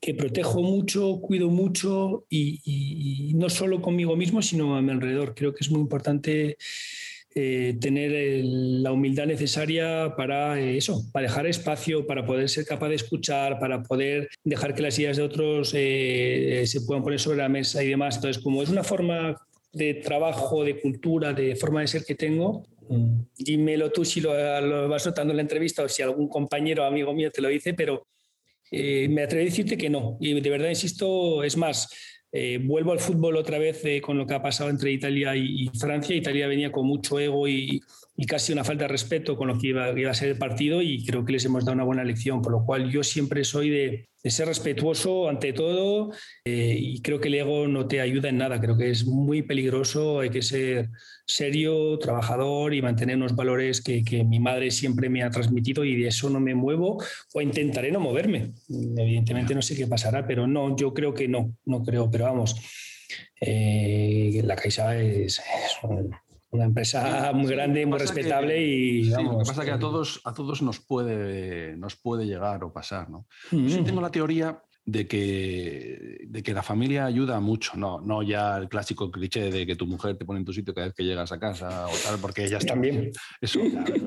que 0.00 0.14
protejo 0.14 0.62
mucho, 0.62 1.20
cuido 1.20 1.48
mucho 1.48 2.26
y, 2.28 2.60
y, 2.64 3.34
no 3.34 3.48
solo 3.48 3.80
conmigo 3.80 4.16
mismo, 4.16 4.42
sino 4.42 4.76
a 4.76 4.82
mi 4.82 4.90
alrededor. 4.90 5.34
Creo 5.34 5.54
que 5.54 5.64
es 5.64 5.70
muy 5.70 5.80
importante 5.80 6.56
eh, 7.38 7.76
tener 7.78 8.42
la 8.46 8.92
humildad 8.92 9.26
necesaria 9.26 10.14
para 10.16 10.58
eh, 10.58 10.78
eso, 10.78 11.02
para 11.12 11.26
dejar 11.26 11.46
espacio, 11.46 12.06
para 12.06 12.24
poder 12.24 12.48
ser 12.48 12.64
capaz 12.64 12.88
de 12.88 12.94
escuchar, 12.94 13.58
para 13.58 13.82
poder 13.82 14.30
dejar 14.42 14.74
que 14.74 14.80
las 14.80 14.98
ideas 14.98 15.18
de 15.18 15.22
otros 15.22 15.72
eh, 15.74 16.62
se 16.64 16.80
puedan 16.80 17.04
poner 17.04 17.20
sobre 17.20 17.36
la 17.36 17.50
mesa 17.50 17.84
y 17.84 17.88
demás. 17.88 18.16
Entonces, 18.16 18.42
como 18.42 18.62
es 18.62 18.70
una 18.70 18.82
forma 18.82 19.36
de 19.70 19.92
trabajo, 19.92 20.64
de 20.64 20.80
cultura, 20.80 21.34
de 21.34 21.56
forma 21.56 21.82
de 21.82 21.88
ser 21.88 22.06
que 22.06 22.14
tengo, 22.14 22.64
dímelo 23.36 23.92
tú 23.92 24.02
si 24.02 24.22
lo, 24.22 24.32
lo 24.62 24.88
vas 24.88 25.04
notando 25.04 25.34
en 25.34 25.36
la 25.36 25.42
entrevista 25.42 25.82
o 25.82 25.90
si 25.90 26.00
algún 26.00 26.28
compañero 26.30 26.84
o 26.84 26.86
amigo 26.86 27.12
mío 27.12 27.30
te 27.30 27.42
lo 27.42 27.48
dice, 27.48 27.74
pero 27.74 28.06
me 28.72 29.22
atrevo 29.22 29.42
a 29.42 29.44
decirte 29.44 29.76
que 29.76 29.90
no. 29.90 30.16
Y 30.20 30.40
de 30.40 30.48
verdad, 30.48 30.70
insisto, 30.70 31.44
es 31.44 31.58
más, 31.58 31.86
eh, 32.38 32.58
vuelvo 32.58 32.92
al 32.92 33.00
fútbol 33.00 33.36
otra 33.36 33.58
vez 33.58 33.82
eh, 33.86 34.02
con 34.02 34.18
lo 34.18 34.26
que 34.26 34.34
ha 34.34 34.42
pasado 34.42 34.68
entre 34.68 34.92
Italia 34.92 35.34
y, 35.34 35.70
Francia. 35.78 36.14
Italia 36.14 36.46
venía 36.46 36.70
con 36.70 36.86
mucho 36.86 37.18
ego 37.18 37.48
y, 37.48 37.82
casi 38.24 38.52
una 38.52 38.64
falta 38.64 38.84
de 38.84 38.88
respeto 38.88 39.36
con 39.36 39.48
lo 39.48 39.58
que 39.58 39.68
iba, 39.68 39.90
a 39.90 40.14
ser 40.14 40.30
el 40.30 40.38
partido 40.38 40.80
y 40.80 41.04
creo 41.04 41.24
que 41.24 41.32
les 41.32 41.44
hemos 41.44 41.66
dado 41.66 41.74
una 41.74 41.84
buena 41.84 42.02
lección, 42.02 42.40
por 42.40 42.52
lo 42.52 42.64
cual 42.64 42.90
yo 42.90 43.02
siempre 43.02 43.44
soy 43.44 43.68
de, 43.68 44.08
ser 44.24 44.48
respetuoso 44.48 45.28
ante 45.28 45.52
todo 45.52 46.10
eh, 46.44 46.76
y 46.76 47.00
creo 47.02 47.20
que 47.20 47.28
el 47.28 47.34
ego 47.34 47.68
no 47.68 47.86
te 47.86 48.00
ayuda 48.00 48.28
en 48.30 48.38
nada, 48.38 48.60
creo 48.60 48.76
que 48.76 48.90
es 48.90 49.06
muy 49.06 49.42
peligroso, 49.42 50.20
hay 50.20 50.30
que 50.30 50.42
ser 50.42 50.88
serio, 51.26 51.98
trabajador 51.98 52.74
y 52.74 52.82
mantener 52.82 53.16
unos 53.16 53.36
valores 53.36 53.82
que, 53.82 54.02
mi 54.24 54.40
madre 54.40 54.70
siempre 54.70 55.10
me 55.10 55.22
ha 55.22 55.30
transmitido 55.30 55.84
y 55.84 56.00
de 56.00 56.08
eso 56.08 56.30
no 56.30 56.40
me 56.40 56.54
muevo 56.54 57.02
o 57.34 57.40
intentaré 57.40 57.92
no 57.92 58.00
moverme. 58.00 58.52
Evidentemente 58.68 59.54
no 59.54 59.62
sé 59.62 59.76
qué 59.76 59.86
pasará, 59.86 60.26
pero 60.26 60.46
no, 60.46 60.74
yo 60.74 60.94
creo 60.94 61.12
que 61.12 61.28
no, 61.28 61.54
no 61.66 61.82
creo, 61.82 62.10
pero 62.10 62.24
vamos, 62.24 62.56
eh, 63.40 64.40
la 64.44 64.56
Caixa 64.56 64.96
es, 64.98 65.40
una 66.50 66.64
empresa 66.64 67.32
muy 67.34 67.50
grande, 67.50 67.86
muy 67.86 67.98
respetable 67.98 68.62
y 68.62 69.10
vamos, 69.10 69.32
Lo 69.32 69.38
que 69.40 69.44
pasa 69.46 69.62
es 69.62 69.66
que 69.66 69.74
a 69.74 69.78
todos, 69.78 70.20
a 70.24 70.32
todos 70.32 70.62
nos, 70.62 70.80
puede, 70.80 71.76
nos 71.76 71.96
puede 71.96 72.26
llegar 72.26 72.62
o 72.64 72.72
pasar, 72.72 73.10
¿no? 73.10 73.26
Yo 73.50 73.82
tengo 73.84 74.00
la 74.00 74.10
teoría 74.10 74.62
de 74.86 75.08
que, 75.08 76.26
de 76.28 76.42
que 76.44 76.54
la 76.54 76.62
familia 76.62 77.06
ayuda 77.06 77.40
mucho, 77.40 77.76
no, 77.76 78.00
no 78.00 78.22
ya 78.22 78.56
el 78.56 78.68
clásico 78.68 79.10
cliché 79.10 79.50
de 79.50 79.66
que 79.66 79.74
tu 79.74 79.84
mujer 79.84 80.16
te 80.16 80.24
pone 80.24 80.38
en 80.38 80.44
tu 80.44 80.52
sitio 80.52 80.72
cada 80.72 80.86
vez 80.86 80.94
que 80.94 81.02
llegas 81.02 81.32
a 81.32 81.40
casa 81.40 81.88
o 81.88 81.92
tal, 82.04 82.20
porque 82.20 82.44
ella 82.44 82.58
está... 82.58 82.74
También. 82.74 83.10
Eso, 83.40 83.58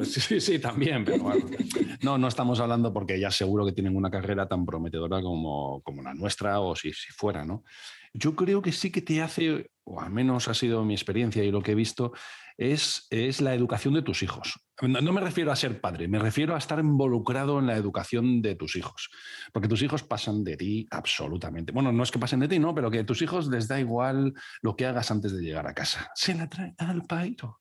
sí, 0.04 0.40
sí, 0.40 0.58
también, 0.60 1.04
pero 1.04 1.24
bueno, 1.24 1.46
no, 2.02 2.18
no 2.18 2.30
estamos 2.30 2.62
hablando 2.62 2.94
porque 2.94 3.16
ellas 3.16 3.36
seguro 3.36 3.66
que 3.66 3.74
tienen 3.74 3.98
una 3.98 4.10
carrera 4.10 4.48
tan 4.48 4.66
prometedora 4.66 5.22
como, 5.22 5.82
como 5.82 6.02
la 6.02 6.14
nuestra 6.14 6.62
o 6.62 6.74
si, 6.78 6.94
si 6.94 7.12
fuera, 7.12 7.44
¿no? 7.44 7.66
Yo 8.14 8.36
creo 8.36 8.62
que 8.62 8.72
sí 8.72 8.92
que 8.92 9.02
te 9.02 9.22
hace, 9.22 9.72
o 9.84 10.02
al 10.02 10.12
menos 10.12 10.48
ha 10.48 10.54
sido 10.54 10.84
mi 10.84 10.94
experiencia 10.94 11.44
y 11.44 11.52
lo 11.52 11.62
que 11.62 11.72
he 11.72 11.76
visto, 11.76 12.14
es, 12.58 13.08
es 13.10 13.40
la 13.40 13.54
educación 13.54 13.94
de 13.94 14.02
tus 14.02 14.22
hijos. 14.22 14.60
No, 14.82 15.14
me 15.14 15.22
refiero 15.22 15.52
a 15.52 15.56
ser 15.56 15.80
padre, 15.80 16.08
me 16.08 16.20
refiero 16.20 16.56
a 16.56 16.58
estar 16.58 16.80
involucrado 16.80 17.60
en 17.60 17.68
la 17.68 17.76
educación 17.76 18.42
de 18.42 18.56
tus 18.56 18.76
hijos. 18.76 19.10
Porque 19.54 19.68
tus 19.68 19.82
hijos 19.82 20.04
pasan 20.04 20.44
de 20.44 20.58
ti 20.58 20.88
absolutamente. 20.92 21.72
Bueno, 21.72 21.92
no 21.92 22.04
es 22.04 22.12
que 22.12 22.20
pasen 22.20 22.42
de 22.42 22.48
ti, 22.48 22.60
¿no? 22.60 22.76
Pero 22.76 22.92
que 22.92 23.00
a 23.00 23.06
tus 23.06 23.22
hijos 23.22 23.48
les 23.48 23.68
da 23.68 23.80
igual 23.80 24.34
lo 24.62 24.76
que 24.76 24.86
hagas 24.86 25.10
antes 25.10 25.32
de 25.32 25.42
llegar 25.42 25.68
a 25.68 25.74
casa. 25.74 26.12
Se 26.16 26.36
la 26.36 26.50
trae 26.50 26.76
al 26.78 27.04
pairo. 27.04 27.60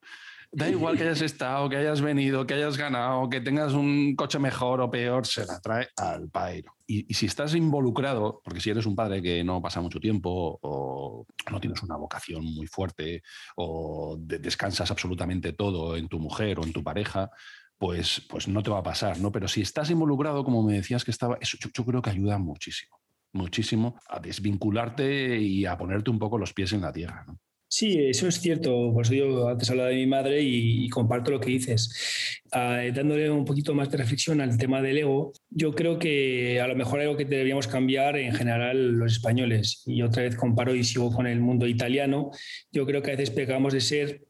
Da 0.50 0.68
igual 0.68 0.96
que 0.96 1.04
hayas 1.04 1.20
estado, 1.20 1.68
que 1.68 1.76
hayas 1.76 2.00
venido, 2.00 2.46
que 2.46 2.54
hayas 2.54 2.76
ganado, 2.76 3.28
que 3.28 3.40
tengas 3.40 3.74
un 3.74 4.16
coche 4.16 4.38
mejor 4.38 4.80
o 4.80 4.90
peor, 4.90 5.26
se 5.26 5.44
la 5.44 5.60
trae 5.60 5.88
al 5.96 6.28
pairo. 6.30 6.77
Y, 6.90 7.12
si 7.12 7.26
estás 7.26 7.54
involucrado, 7.54 8.40
porque 8.42 8.60
si 8.60 8.70
eres 8.70 8.86
un 8.86 8.96
padre 8.96 9.20
que 9.20 9.44
no 9.44 9.60
pasa 9.60 9.82
mucho 9.82 10.00
tiempo 10.00 10.58
o 10.62 11.26
no 11.50 11.60
tienes 11.60 11.82
una 11.82 11.96
vocación 11.96 12.42
muy 12.42 12.66
fuerte 12.66 13.22
o 13.56 14.16
descansas 14.18 14.90
absolutamente 14.90 15.52
todo 15.52 15.98
en 15.98 16.08
tu 16.08 16.18
mujer 16.18 16.58
o 16.58 16.64
en 16.64 16.72
tu 16.72 16.82
pareja, 16.82 17.30
pues, 17.76 18.26
pues 18.30 18.48
no 18.48 18.62
te 18.62 18.70
va 18.70 18.78
a 18.78 18.82
pasar, 18.82 19.20
¿no? 19.20 19.30
Pero 19.30 19.48
si 19.48 19.60
estás 19.60 19.90
involucrado, 19.90 20.42
como 20.44 20.62
me 20.62 20.72
decías 20.72 21.04
que 21.04 21.10
estaba, 21.10 21.36
eso 21.42 21.58
yo 21.60 21.84
creo 21.84 22.00
que 22.00 22.08
ayuda 22.08 22.38
muchísimo, 22.38 22.96
muchísimo 23.34 24.00
a 24.08 24.18
desvincularte 24.18 25.38
y 25.38 25.66
a 25.66 25.76
ponerte 25.76 26.10
un 26.10 26.18
poco 26.18 26.38
los 26.38 26.54
pies 26.54 26.72
en 26.72 26.80
la 26.80 26.92
tierra, 26.92 27.22
¿no? 27.26 27.38
Sí, 27.70 27.98
eso 28.08 28.26
es 28.28 28.40
cierto. 28.40 28.92
Por 28.94 29.04
eso 29.04 29.14
yo 29.14 29.48
antes 29.48 29.68
hablaba 29.68 29.90
de 29.90 29.96
mi 29.96 30.06
madre 30.06 30.40
y, 30.42 30.88
comparto 30.88 31.30
lo 31.30 31.40
que 31.40 31.50
dices. 31.50 32.40
Ah, 32.50 32.80
dándole 32.94 33.30
un 33.30 33.44
poquito 33.44 33.74
más 33.74 33.90
de 33.90 33.98
reflexión 33.98 34.40
al 34.40 34.56
tema 34.56 34.80
del 34.80 34.98
ego, 34.98 35.32
yo 35.50 35.74
creo 35.74 35.98
que 35.98 36.60
a 36.62 36.66
lo 36.66 36.74
mejor 36.74 37.00
algo 37.00 37.16
que 37.16 37.26
deberíamos 37.26 37.66
cambiar 37.68 38.16
en 38.16 38.34
general 38.34 38.92
los 38.92 39.12
españoles, 39.12 39.82
y 39.86 40.00
otra 40.02 40.22
vez 40.22 40.34
comparo 40.34 40.74
y 40.74 40.82
sigo 40.82 41.12
con 41.12 41.26
el 41.26 41.40
mundo 41.40 41.66
italiano, 41.66 42.30
yo 42.72 42.86
creo 42.86 43.02
que 43.02 43.10
a 43.10 43.16
veces 43.16 43.30
pegamos 43.30 43.74
de 43.74 43.80
ser 43.82 44.27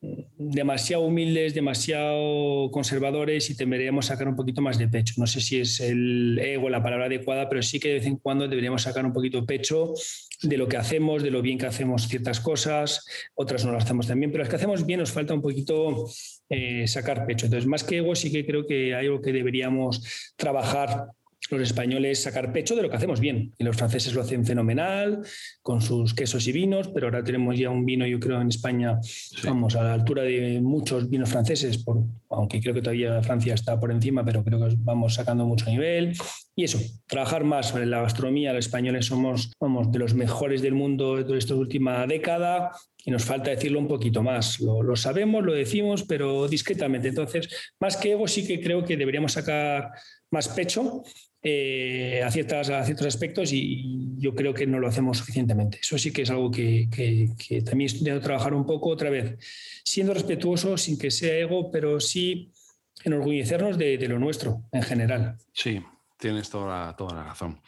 demasiado 0.00 1.02
humildes, 1.04 1.54
demasiado 1.54 2.70
conservadores 2.70 3.50
y 3.50 3.54
deberíamos 3.54 4.06
sacar 4.06 4.28
un 4.28 4.36
poquito 4.36 4.62
más 4.62 4.78
de 4.78 4.88
pecho. 4.88 5.14
No 5.16 5.26
sé 5.26 5.40
si 5.40 5.60
es 5.60 5.80
el 5.80 6.38
ego 6.38 6.70
la 6.70 6.82
palabra 6.82 7.06
adecuada, 7.06 7.48
pero 7.48 7.62
sí 7.62 7.80
que 7.80 7.88
de 7.88 7.94
vez 7.94 8.06
en 8.06 8.16
cuando 8.16 8.46
deberíamos 8.46 8.82
sacar 8.82 9.04
un 9.04 9.12
poquito 9.12 9.44
pecho 9.44 9.94
de 10.42 10.56
lo 10.56 10.68
que 10.68 10.76
hacemos, 10.76 11.22
de 11.22 11.30
lo 11.30 11.42
bien 11.42 11.58
que 11.58 11.66
hacemos 11.66 12.06
ciertas 12.06 12.40
cosas, 12.40 13.04
otras 13.34 13.64
no 13.64 13.72
las 13.72 13.84
hacemos 13.84 14.06
también, 14.06 14.30
pero 14.30 14.44
las 14.44 14.50
que 14.50 14.56
hacemos 14.56 14.86
bien 14.86 15.00
nos 15.00 15.10
falta 15.10 15.34
un 15.34 15.42
poquito 15.42 16.08
eh, 16.48 16.86
sacar 16.86 17.26
pecho. 17.26 17.46
Entonces, 17.46 17.66
más 17.66 17.82
que 17.82 17.98
ego, 17.98 18.14
sí 18.14 18.30
que 18.30 18.46
creo 18.46 18.66
que 18.66 18.94
hay 18.94 19.06
algo 19.06 19.20
que 19.20 19.32
deberíamos 19.32 20.32
trabajar 20.36 21.08
los 21.50 21.62
españoles 21.62 22.22
sacar 22.22 22.52
pecho 22.52 22.76
de 22.76 22.82
lo 22.82 22.90
que 22.90 22.96
hacemos 22.96 23.20
bien. 23.20 23.52
Y 23.58 23.64
los 23.64 23.76
franceses 23.76 24.14
lo 24.14 24.22
hacen 24.22 24.44
fenomenal, 24.44 25.20
con 25.62 25.80
sus 25.80 26.14
quesos 26.14 26.46
y 26.46 26.52
vinos, 26.52 26.88
pero 26.88 27.06
ahora 27.06 27.24
tenemos 27.24 27.58
ya 27.58 27.70
un 27.70 27.84
vino, 27.86 28.06
yo 28.06 28.20
creo, 28.20 28.40
en 28.40 28.48
España, 28.48 28.98
vamos, 29.44 29.76
a 29.76 29.82
la 29.82 29.94
altura 29.94 30.22
de 30.22 30.60
muchos 30.60 31.08
vinos 31.08 31.30
franceses, 31.30 31.78
por, 31.78 32.04
aunque 32.30 32.60
creo 32.60 32.74
que 32.74 32.82
todavía 32.82 33.22
Francia 33.22 33.54
está 33.54 33.78
por 33.78 33.90
encima, 33.90 34.24
pero 34.24 34.44
creo 34.44 34.58
que 34.58 34.76
vamos 34.78 35.14
sacando 35.14 35.46
mucho 35.46 35.66
nivel. 35.70 36.12
Y 36.54 36.64
eso, 36.64 36.78
trabajar 37.06 37.44
más 37.44 37.74
en 37.74 37.90
la 37.90 38.02
gastronomía. 38.02 38.52
Los 38.52 38.66
españoles 38.66 39.06
somos, 39.06 39.52
vamos, 39.60 39.90
de 39.92 39.98
los 39.98 40.14
mejores 40.14 40.60
del 40.60 40.74
mundo 40.74 41.16
de 41.16 41.38
esta 41.38 41.54
última 41.54 42.06
década 42.06 42.72
y 43.04 43.10
nos 43.10 43.24
falta 43.24 43.50
decirlo 43.50 43.78
un 43.78 43.88
poquito 43.88 44.22
más. 44.22 44.60
Lo, 44.60 44.82
lo 44.82 44.96
sabemos, 44.96 45.44
lo 45.44 45.54
decimos, 45.54 46.02
pero 46.02 46.48
discretamente. 46.48 47.08
Entonces, 47.08 47.48
más 47.80 47.96
que 47.96 48.12
ego, 48.12 48.26
sí 48.26 48.46
que 48.46 48.60
creo 48.60 48.84
que 48.84 48.96
deberíamos 48.96 49.32
sacar 49.32 49.92
más 50.30 50.48
pecho 50.48 51.04
eh, 51.42 52.22
a, 52.24 52.30
ciertos 52.30 52.68
aspectos 52.70 53.52
y 53.52 54.16
yo 54.18 54.34
creo 54.34 54.52
que 54.54 54.66
no 54.66 54.78
lo 54.78 54.88
hacemos 54.88 55.18
suficientemente. 55.18 55.78
Eso 55.80 55.98
sí 55.98 56.12
que 56.12 56.22
es 56.22 56.30
algo 56.30 56.50
que, 56.50 56.88
que, 56.90 57.62
también 57.62 57.86
estoy 57.86 58.20
trabajar 58.20 58.54
un 58.54 58.66
poco 58.66 58.90
otra 58.90 59.10
vez, 59.10 59.36
siendo 59.84 60.14
respetuoso, 60.14 60.76
sin 60.76 60.98
que 60.98 61.10
sea 61.10 61.34
ego, 61.34 61.70
pero 61.70 62.00
sí 62.00 62.52
enorgullecernos 63.04 63.78
de, 63.78 63.98
de 63.98 64.08
lo 64.08 64.18
nuestro 64.18 64.64
en 64.72 64.82
general. 64.82 65.36
Sí, 65.52 65.80
Tienes 66.18 66.50
toda 66.50 66.86
la, 66.86 66.96
toda 66.96 67.14
la 67.14 67.22
razón. 67.22 67.60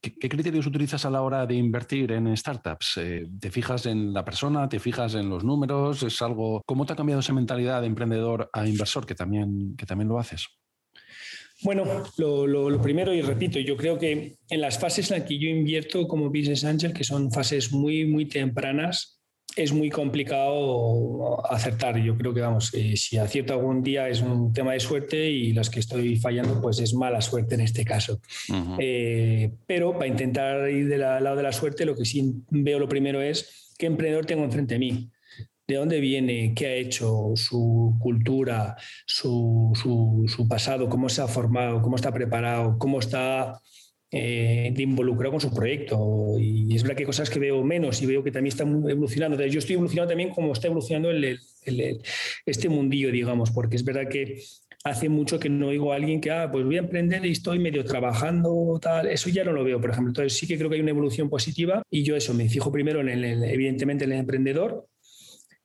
¿Qué, 0.00 0.12
criterios 0.16 0.66
utilizas 0.66 1.04
a 1.04 1.10
la 1.10 1.22
hora 1.22 1.44
de 1.44 1.54
invertir 1.54 2.12
en 2.12 2.36
startups? 2.36 2.98
Eh, 2.98 3.26
¿Te 3.40 3.50
fijas 3.50 3.84
en 3.86 4.12
la 4.12 4.24
persona? 4.24 4.68
¿Te 4.68 4.78
fijas 4.78 5.14
en 5.14 5.28
los 5.28 5.42
números? 5.42 6.04
¿Es 6.04 6.22
algo? 6.22 6.62
¿Cómo 6.64 6.86
te 6.86 6.92
ha 6.92 6.96
cambiado 6.96 7.18
esa 7.18 7.32
mentalidad 7.32 7.80
de 7.80 7.88
emprendedor 7.88 8.48
a 8.52 8.64
inversor 8.64 9.06
que 9.06 9.16
también, 9.16 9.74
que 9.76 9.86
también 9.86 10.08
lo 10.08 10.20
haces? 10.20 10.46
Bueno, 11.62 11.84
lo, 12.18 12.82
primero, 12.82 13.14
y 13.14 13.22
repito, 13.22 13.58
yo 13.58 13.76
creo 13.76 13.98
que 13.98 14.36
en 14.48 14.60
las 14.60 14.78
fases 14.78 15.10
en 15.10 15.18
las 15.18 15.28
que 15.28 15.38
yo 15.38 15.48
invierto 15.48 16.06
como 16.06 16.28
Business 16.28 16.64
Angel, 16.64 16.92
que 16.92 17.04
son 17.04 17.32
fases 17.32 17.72
muy, 17.72 18.04
muy 18.04 18.26
tempranas, 18.26 19.20
es 19.54 19.72
muy 19.72 19.88
complicado 19.88 21.50
acertar. 21.50 21.96
Yo 21.98 22.18
creo 22.18 22.34
que, 22.34 22.42
vamos, 22.42 22.74
eh, 22.74 22.94
si 22.96 23.16
acierto 23.16 23.54
algún 23.54 23.82
día 23.82 24.06
es 24.08 24.20
un 24.20 24.52
tema 24.52 24.74
de 24.74 24.80
suerte 24.80 25.30
y 25.30 25.54
las 25.54 25.70
que 25.70 25.80
estoy 25.80 26.16
fallando, 26.16 26.60
pues 26.60 26.78
es 26.78 26.92
mala 26.92 27.22
suerte 27.22 27.54
en 27.54 27.62
este 27.62 27.84
caso. 27.84 28.20
Eh, 28.78 29.50
pero 29.66 29.94
para 29.94 30.08
intentar 30.08 30.68
ir 30.68 30.88
del 30.88 31.00
lado 31.00 31.36
de 31.36 31.42
la 31.42 31.52
suerte, 31.52 31.86
lo 31.86 31.96
que 31.96 32.04
sí 32.04 32.34
veo 32.50 32.78
lo 32.78 32.88
primero 32.88 33.22
es 33.22 33.72
qué 33.78 33.86
emprendedor 33.86 34.26
tengo 34.26 34.44
enfrente 34.44 34.74
de 34.74 34.80
mí 34.80 35.10
de 35.68 35.74
dónde 35.74 36.00
viene, 36.00 36.52
qué 36.54 36.66
ha 36.66 36.74
hecho, 36.74 37.32
su 37.34 37.96
cultura, 38.00 38.76
su, 39.04 39.72
pasado, 40.48 40.88
cómo 40.88 41.08
se 41.08 41.22
ha 41.22 41.28
formado, 41.28 41.82
cómo 41.82 41.96
está 41.96 42.12
preparado, 42.12 42.78
cómo 42.78 43.00
está 43.00 43.60
eh, 44.12 44.72
involucrado 44.76 45.32
con 45.32 45.40
su 45.40 45.52
proyecto. 45.52 46.36
Y 46.38 46.74
es 46.74 46.82
verdad 46.82 46.96
que 46.96 47.02
hay 47.02 47.06
cosas 47.06 47.30
que 47.30 47.40
veo 47.40 47.64
menos 47.64 48.00
y 48.00 48.06
veo 48.06 48.22
que 48.22 48.30
también 48.30 48.52
están 48.52 48.88
evolucionando. 48.88 49.44
yo 49.46 49.58
estoy 49.58 49.74
evolucionando 49.74 50.10
también 50.10 50.30
como 50.30 50.52
está 50.52 50.68
evolucionando 50.68 51.10
este 52.46 52.68
mundillo, 52.68 53.10
digamos, 53.10 53.50
porque 53.50 53.76
es 53.76 53.84
verdad 53.84 54.08
que 54.08 54.40
hace 54.84 55.08
mucho 55.08 55.40
que 55.40 55.48
no 55.48 55.68
oigo 55.68 55.92
a 55.92 55.96
alguien 55.96 56.20
que, 56.20 56.30
ah, 56.30 56.48
pues 56.50 56.64
voy 56.64 56.76
a 56.76 56.80
emprender 56.80 57.26
y 57.26 57.32
estoy 57.32 57.58
medio 57.58 57.84
trabajando, 57.84 58.78
tal. 58.80 59.08
Eso 59.08 59.30
ya 59.30 59.42
no 59.42 59.50
lo 59.50 59.64
veo, 59.64 59.80
por 59.80 59.90
ejemplo. 59.90 60.10
Entonces 60.10 60.38
sí 60.38 60.46
que 60.46 60.56
creo 60.56 60.70
que 60.70 60.76
hay 60.76 60.82
una 60.82 60.90
evolución 60.90 61.28
positiva 61.28 61.82
y 61.90 62.04
yo 62.04 62.14
eso 62.14 62.34
me 62.34 62.48
fijo 62.48 62.70
primero 62.70 63.00
en 63.00 63.08
el, 63.08 63.42
evidentemente 63.42 64.04
en 64.04 64.12
el 64.12 64.20
emprendedor, 64.20 64.86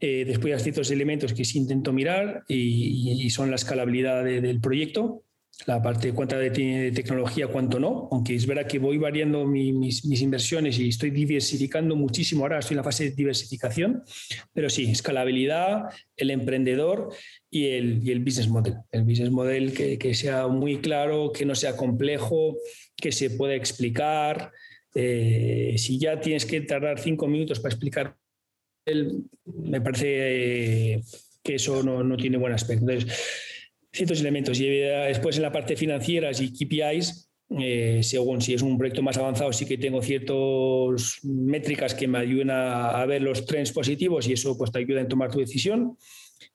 eh, 0.04 0.26
después 0.26 0.52
hay 0.52 0.60
ciertos 0.60 0.90
elementos 0.90 1.32
que 1.32 1.46
sí 1.46 1.60
intento 1.60 1.94
mirar 1.94 2.44
y, 2.48 3.30
son 3.30 3.52
la 3.52 3.56
escalabilidad 3.56 4.24
del 4.24 4.60
proyecto, 4.60 5.24
la 5.68 5.80
parte 5.80 6.08
de 6.08 6.14
cuánta 6.14 6.40
tecnología, 6.52 7.48
cuánto 7.48 7.80
no, 7.80 8.10
aunque 8.12 8.34
es 8.34 8.48
verdad 8.48 8.66
que 8.66 8.80
voy 8.80 8.98
variando 8.98 9.46
mis, 9.46 10.04
inversiones 10.04 10.80
y 10.80 10.90
estoy 10.90 11.12
diversificando 11.12 11.96
muchísimo. 11.96 12.44
Ahora 12.44 12.58
estoy 12.58 12.74
en 12.74 12.78
la 12.78 12.84
fase 12.84 13.04
de 13.06 13.12
diversificación, 13.12 14.02
pero 14.54 14.72
sí, 14.72 14.90
escalabilidad, 14.90 15.84
el 16.18 16.32
emprendedor 16.32 17.14
y 17.52 17.68
el, 17.68 18.20
business 18.22 18.50
model. 18.50 18.78
El 18.92 19.04
business 19.04 19.30
model 19.30 19.72
que, 19.72 20.00
que, 20.00 20.16
sea 20.16 20.48
muy 20.48 20.80
claro, 20.80 21.32
que 21.32 21.46
no 21.46 21.54
sea 21.54 21.78
complejo, 21.78 22.58
que 22.96 23.12
se 23.12 23.30
pueda 23.30 23.54
explicar. 23.54 24.52
Eh, 24.96 25.76
si 25.78 26.00
ya 26.00 26.20
tienes 26.20 26.46
que 26.48 26.60
tardar 26.62 27.00
cinco 27.00 27.28
minutos 27.28 27.60
para 27.60 27.74
explicar 27.74 28.18
me 29.46 29.82
parece 29.82 30.94
eh, 30.94 31.04
que 31.44 31.56
eso 31.56 31.84
no, 31.84 32.18
tiene 32.18 32.38
buen 32.38 32.54
aspecto. 32.54 32.90
Entonces, 32.90 33.20
ciertos 33.92 34.20
elementos. 34.22 34.60
Y 34.60 34.68
eh, 34.68 35.06
después 35.08 35.36
en 35.38 35.44
la 35.44 35.52
parte 35.52 35.76
financiera 35.76 36.32
y 36.32 36.52
KPIs, 36.52 37.30
eh, 37.60 38.00
según 38.04 38.42
si 38.42 38.54
es 38.54 38.62
un 38.62 38.78
proyecto 38.78 39.02
más 39.02 39.18
avanzado, 39.18 39.52
sí 39.52 39.66
que 39.66 39.78
tengo 39.78 40.02
ciertas 40.02 41.20
métricas 41.24 41.94
que 41.94 42.08
me 42.08 42.20
ayudan 42.20 42.52
a, 42.52 43.02
a, 43.02 43.06
ver 43.06 43.22
los 43.22 43.46
trends 43.46 43.72
positivos 43.72 44.28
y 44.28 44.34
eso 44.34 44.58
pues 44.58 44.72
te 44.72 44.80
ayuda 44.80 45.02
en 45.02 45.08
tomar 45.08 45.32
tu 45.32 45.40
decisión. 45.40 45.98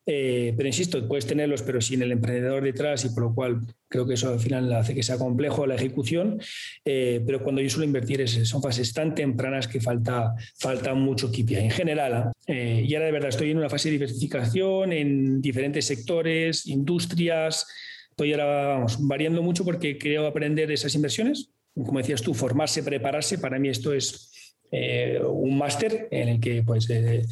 Eh, 0.05 0.55
pero 0.57 0.69
insisto, 0.69 1.07
puedes 1.09 1.27
tenerlos, 1.27 1.63
pero 1.63 1.81
sin 1.81 2.03
el 2.03 2.13
emprendedor 2.13 2.63
detrás 2.63 3.05
y 3.05 3.11
por 3.11 3.25
lo 3.25 3.35
cual 3.35 3.61
creo 3.89 4.07
que 4.07 4.15
eso 4.15 4.33
al 4.33 4.39
final 4.39 4.73
hace 4.73 4.95
que 4.95 5.03
sea 5.03 5.19
complejo 5.19 5.67
la 5.67 5.75
ejecución. 5.75 6.41
Eh, 6.85 7.23
pero 7.27 7.43
cuando 7.43 7.61
yo 7.61 7.69
suelo 7.71 7.87
invertir 7.87 8.29
son 8.29 8.63
fases 8.63 8.93
tan 8.93 9.15
tempranas 9.15 9.67
que 9.67 9.81
falta, 9.81 10.35
falta 10.59 10.95
mucho 10.95 11.31
KPI 11.31 11.57
en 11.57 11.71
general. 11.71 12.33
¿eh? 12.47 12.85
y 12.87 12.95
ahora 12.95 13.07
de 13.07 13.13
verdad 13.13 13.29
estoy 13.31 13.51
en 13.51 13.59
una 13.59 13.69
fase 13.69 13.89
de 13.89 13.95
diversificación 13.95 14.93
en 14.93 15.41
diferentes 15.41 15.85
sectores, 15.85 16.67
industrias. 16.67 17.67
Estoy 18.11 18.33
ahora 18.33 18.47
vamos, 18.47 18.97
variando 19.01 19.43
mucho 19.43 19.65
porque 19.65 19.99
quiero 19.99 20.27
aprender 20.27 20.71
esas 20.71 20.95
inversiones. 20.95 21.51
Como 21.75 21.99
decías 21.99 22.23
tú, 22.23 22.33
formarse, 22.33 22.83
prepararse. 22.83 23.39
Para 23.39 23.59
mí 23.59 23.69
esto 23.69 23.93
es 23.93 24.33
eh, 24.71 25.21
un 25.25 25.57
máster 25.57 26.09
en 26.11 26.29
el 26.29 26.41
que 26.41 26.63
pues 26.63 26.91
eh, 26.91 27.25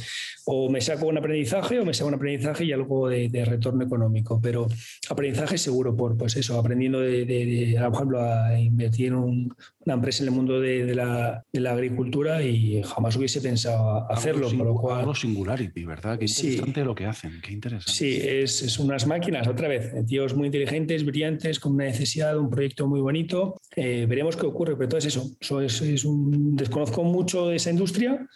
o 0.47 0.71
me 0.71 0.81
saco 0.81 1.07
un 1.07 1.19
aprendizaje 1.19 1.81
o 1.81 1.85
me 1.85 1.93
saco 1.93 2.09
un 2.09 2.15
aprendizaje 2.15 2.65
y 2.65 2.73
algo 2.73 3.09
de, 3.09 3.45
retorno 3.45 3.85
económico, 3.85 4.41
pero 4.41 4.67
aprendizaje 5.11 5.59
seguro 5.59 5.97
por 5.97 6.17
pues 6.17 6.37
eso, 6.37 6.59
aprendiendo 6.59 7.01
de, 7.01 7.77
por 7.83 7.95
ejemplo, 7.95 8.23
a 8.23 8.59
invertir 8.59 9.09
en 9.09 9.15
una 9.15 9.95
empresa 9.95 10.23
en 10.23 10.29
el 10.29 10.35
mundo 10.35 10.61
de, 10.61 10.95
la, 10.95 11.45
agricultura 11.71 12.43
y 12.43 12.83
jamás 12.83 13.17
hubiese 13.17 13.41
pensado 13.41 14.11
hacerlo. 14.11 14.49
Algo, 14.49 14.65
lo 14.65 14.75
cual, 14.75 15.01
algo 15.01 15.15
singularity, 15.15 15.85
¿verdad? 15.85 16.19
Qué 16.19 16.27
interesante 16.27 16.85
lo 16.85 16.95
que 16.95 17.07
hacen, 17.07 17.41
qué 17.43 17.53
interesante. 17.53 17.93
Sí, 17.93 18.21
es, 18.23 18.63
es, 18.63 18.79
unas 18.79 19.07
máquinas, 19.07 19.49
otra 19.49 19.69
vez, 19.69 19.93
tíos 20.07 20.35
muy 20.35 20.47
inteligentes, 20.47 21.05
brillantes, 21.05 21.59
con 21.59 21.73
una 21.73 21.85
necesidad, 21.85 22.39
un 22.39 22.51
proyecto 22.51 22.87
muy 22.87 23.01
bonito. 23.01 23.61
Eh, 23.77 24.07
veremos 24.09 24.37
qué 24.37 24.47
ocurre, 24.47 24.77
pero 24.77 24.89
todo 24.89 24.99
es 24.99 25.07
eso. 25.07 25.31
eso 25.41 25.61
es, 25.61 25.81
es 25.81 26.05
un, 26.05 26.55
desconozco 26.55 27.03
mucho 27.03 27.24
mucho 27.25 27.49
de 27.49 27.57
esa 27.57 27.71
industria, 27.71 28.29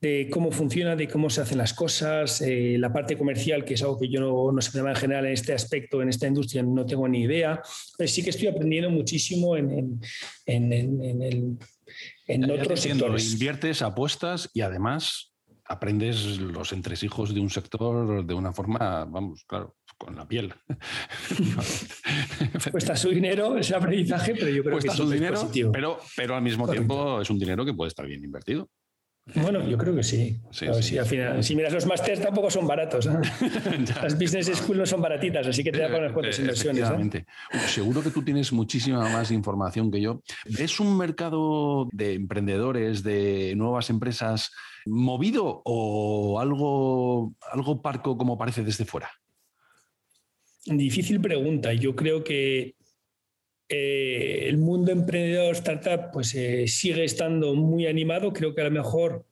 de 0.00 0.28
cómo 0.28 0.50
funciona, 0.50 0.96
de 0.96 1.06
cómo 1.06 1.30
se 1.30 1.40
hacen 1.42 1.58
las 1.58 1.72
cosas, 1.72 2.40
eh, 2.40 2.76
la 2.76 2.92
parte 2.92 3.16
comercial, 3.16 3.64
que 3.64 3.74
es 3.74 3.82
algo 3.82 4.00
que 4.00 4.08
yo 4.08 4.20
no, 4.20 4.50
no 4.50 4.60
sé 4.60 4.76
en 4.76 4.96
general 4.96 5.26
en 5.26 5.32
este 5.32 5.52
aspecto, 5.52 6.02
en 6.02 6.08
esta 6.08 6.26
industria, 6.26 6.62
no 6.64 6.84
tengo 6.84 7.06
ni 7.06 7.20
idea. 7.22 7.62
Pero 7.96 8.08
sí 8.08 8.22
que 8.24 8.30
estoy 8.30 8.48
aprendiendo 8.48 8.90
muchísimo 8.90 9.56
en, 9.56 9.70
en, 10.46 10.72
en, 10.72 11.04
en 11.04 11.22
el, 11.22 11.58
en 12.26 12.50
otros 12.50 12.80
sectores. 12.80 13.32
Inviertes, 13.32 13.80
apuestas 13.80 14.50
y 14.52 14.62
además 14.62 15.32
aprendes 15.64 16.38
los 16.38 16.72
entresijos 16.72 17.32
de 17.32 17.40
un 17.40 17.48
sector 17.48 18.26
de 18.26 18.34
una 18.34 18.52
forma, 18.52 19.04
vamos, 19.04 19.44
claro, 19.46 19.76
con 20.04 20.16
la 20.16 20.26
piel. 20.26 20.52
Cuesta 22.72 22.96
su 22.96 23.10
dinero 23.10 23.56
ese 23.56 23.74
aprendizaje, 23.74 24.34
pero 24.34 24.48
yo 24.48 24.64
creo 24.64 24.78
que 24.78 24.88
es 24.88 24.94
su 24.94 25.08
dinero, 25.08 25.34
positivo. 25.34 25.70
Pero, 25.70 25.98
pero 26.16 26.34
al 26.34 26.42
mismo 26.42 26.68
tiempo 26.68 27.20
es 27.20 27.30
un 27.30 27.38
dinero 27.38 27.64
que 27.64 27.72
puede 27.72 27.88
estar 27.88 28.06
bien 28.06 28.24
invertido. 28.24 28.68
Bueno, 29.36 29.64
yo 29.68 29.78
creo 29.78 29.94
que 29.94 30.02
sí. 30.02 30.40
si 30.50 31.54
miras 31.54 31.72
los 31.72 31.86
másteres 31.86 32.20
tampoco 32.20 32.50
son 32.50 32.66
baratos. 32.66 33.06
¿eh? 33.06 33.10
Las 34.02 34.18
business 34.18 34.48
school 34.48 34.78
no 34.78 34.86
son 34.86 35.00
baratitas, 35.00 35.46
así 35.46 35.62
que 35.62 35.70
te 35.70 35.78
da 35.78 35.86
para 35.86 36.00
unas 36.00 36.12
cuantas 36.12 36.40
inversiones. 36.40 37.14
¿eh? 37.14 37.24
seguro 37.68 38.02
que 38.02 38.10
tú 38.10 38.24
tienes 38.24 38.52
muchísima 38.52 39.08
más 39.08 39.30
información 39.30 39.92
que 39.92 40.00
yo. 40.00 40.20
¿Es 40.58 40.80
un 40.80 40.98
mercado 40.98 41.88
de 41.92 42.14
emprendedores, 42.14 43.04
de 43.04 43.54
nuevas 43.56 43.90
empresas 43.90 44.50
movido 44.84 45.62
o 45.64 46.40
algo, 46.40 47.32
algo 47.52 47.80
parco 47.80 48.18
como 48.18 48.36
parece 48.36 48.64
desde 48.64 48.84
fuera? 48.84 49.08
Difícil 50.66 51.20
pregunta. 51.20 51.72
Yo 51.72 51.96
creo 51.96 52.22
que 52.22 52.76
eh, 53.68 54.46
el 54.48 54.58
mundo 54.58 54.92
emprendedor 54.92 55.54
startup 55.54 56.10
pues, 56.12 56.34
eh, 56.34 56.66
sigue 56.68 57.04
estando 57.04 57.54
muy 57.54 57.86
animado. 57.86 58.32
Creo 58.32 58.54
que 58.54 58.60
a 58.60 58.64
lo 58.64 58.70
mejor 58.70 59.24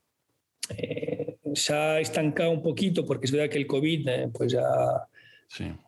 eh, 0.77 1.37
se 1.55 1.73
ha 1.75 2.01
estancado 2.01 2.51
un 2.51 2.63
poquito 2.63 3.07
porque 3.07 3.27
es 3.27 3.33
verdad 3.33 3.51
que 3.51 3.59
el 3.59 3.67
COVID 3.67 4.09
eh, 4.09 4.29
pues 4.33 4.55
ha, 4.55 5.09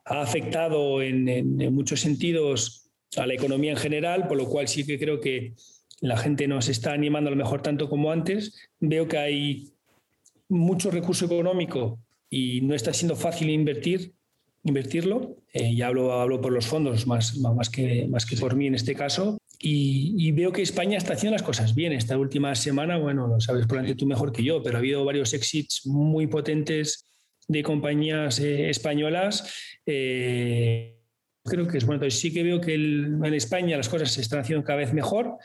ha 0.04 0.20
afectado 0.20 1.02
en, 1.02 1.28
en, 1.28 1.74
muchos 1.74 2.00
sentidos 2.00 2.90
a 3.16 3.26
la 3.26 3.34
economía 3.34 3.72
en 3.72 3.76
general, 3.76 4.26
por 4.26 4.36
lo 4.36 4.46
cual 4.46 4.68
sí 4.68 4.84
que 4.84 4.98
creo 4.98 5.20
que 5.20 5.54
la 6.00 6.16
gente 6.16 6.48
no 6.48 6.60
se 6.62 6.72
está 6.72 6.92
animando 6.92 7.28
a 7.28 7.32
lo 7.32 7.36
mejor 7.36 7.62
tanto 7.62 7.88
como 7.88 8.10
antes. 8.10 8.54
Veo 8.80 9.06
que 9.06 9.18
hay 9.18 9.72
mucho 10.48 10.90
recurso 10.90 11.26
económico 11.26 12.00
y 12.28 12.60
no 12.62 12.74
está 12.74 12.92
siendo 12.92 13.14
fácil 13.14 13.50
invertir, 13.50 14.12
invertirlo. 14.64 15.36
Eh, 15.52 15.74
ya 15.74 15.88
hablo, 15.88 16.12
hablo 16.12 16.40
por 16.40 16.52
los 16.52 16.66
fondos 16.66 17.06
más, 17.06 17.36
más, 17.36 17.70
que, 17.70 18.06
más 18.08 18.26
que 18.26 18.36
por 18.36 18.56
mí 18.56 18.66
en 18.66 18.74
este 18.74 18.94
caso. 18.94 19.38
Y, 19.64 20.32
veo 20.32 20.52
que 20.52 20.62
España 20.62 20.98
está 20.98 21.12
haciendo 21.12 21.36
las 21.36 21.44
cosas 21.44 21.74
bien. 21.74 21.92
Esta 21.92 22.18
última 22.18 22.54
semana, 22.56 22.98
bueno, 22.98 23.28
lo 23.28 23.40
sabes 23.40 23.66
probablemente 23.66 23.98
tú 23.98 24.06
mejor 24.06 24.32
que 24.32 24.42
yo, 24.42 24.60
pero 24.62 24.76
ha 24.76 24.80
habido 24.80 25.04
varios 25.04 25.32
exits 25.34 25.86
muy 25.86 26.26
potentes 26.26 27.06
de 27.46 27.62
compañías 27.62 28.40
eh, 28.40 28.70
españolas. 28.70 29.78
Eh, 29.86 30.98
creo 31.44 31.68
que 31.68 31.78
es 31.78 31.86
bueno. 31.86 32.02
Entonces 32.02 32.20
sí 32.20 32.32
que 32.32 32.42
veo 32.42 32.60
que 32.60 32.74
en 32.74 33.34
España 33.34 33.76
las 33.76 33.88
cosas 33.88 34.10
se 34.10 34.22
están 34.22 34.40
haciendo 34.40 34.64
cada 34.64 34.80
vez 34.80 34.92
mejor, 34.92 35.36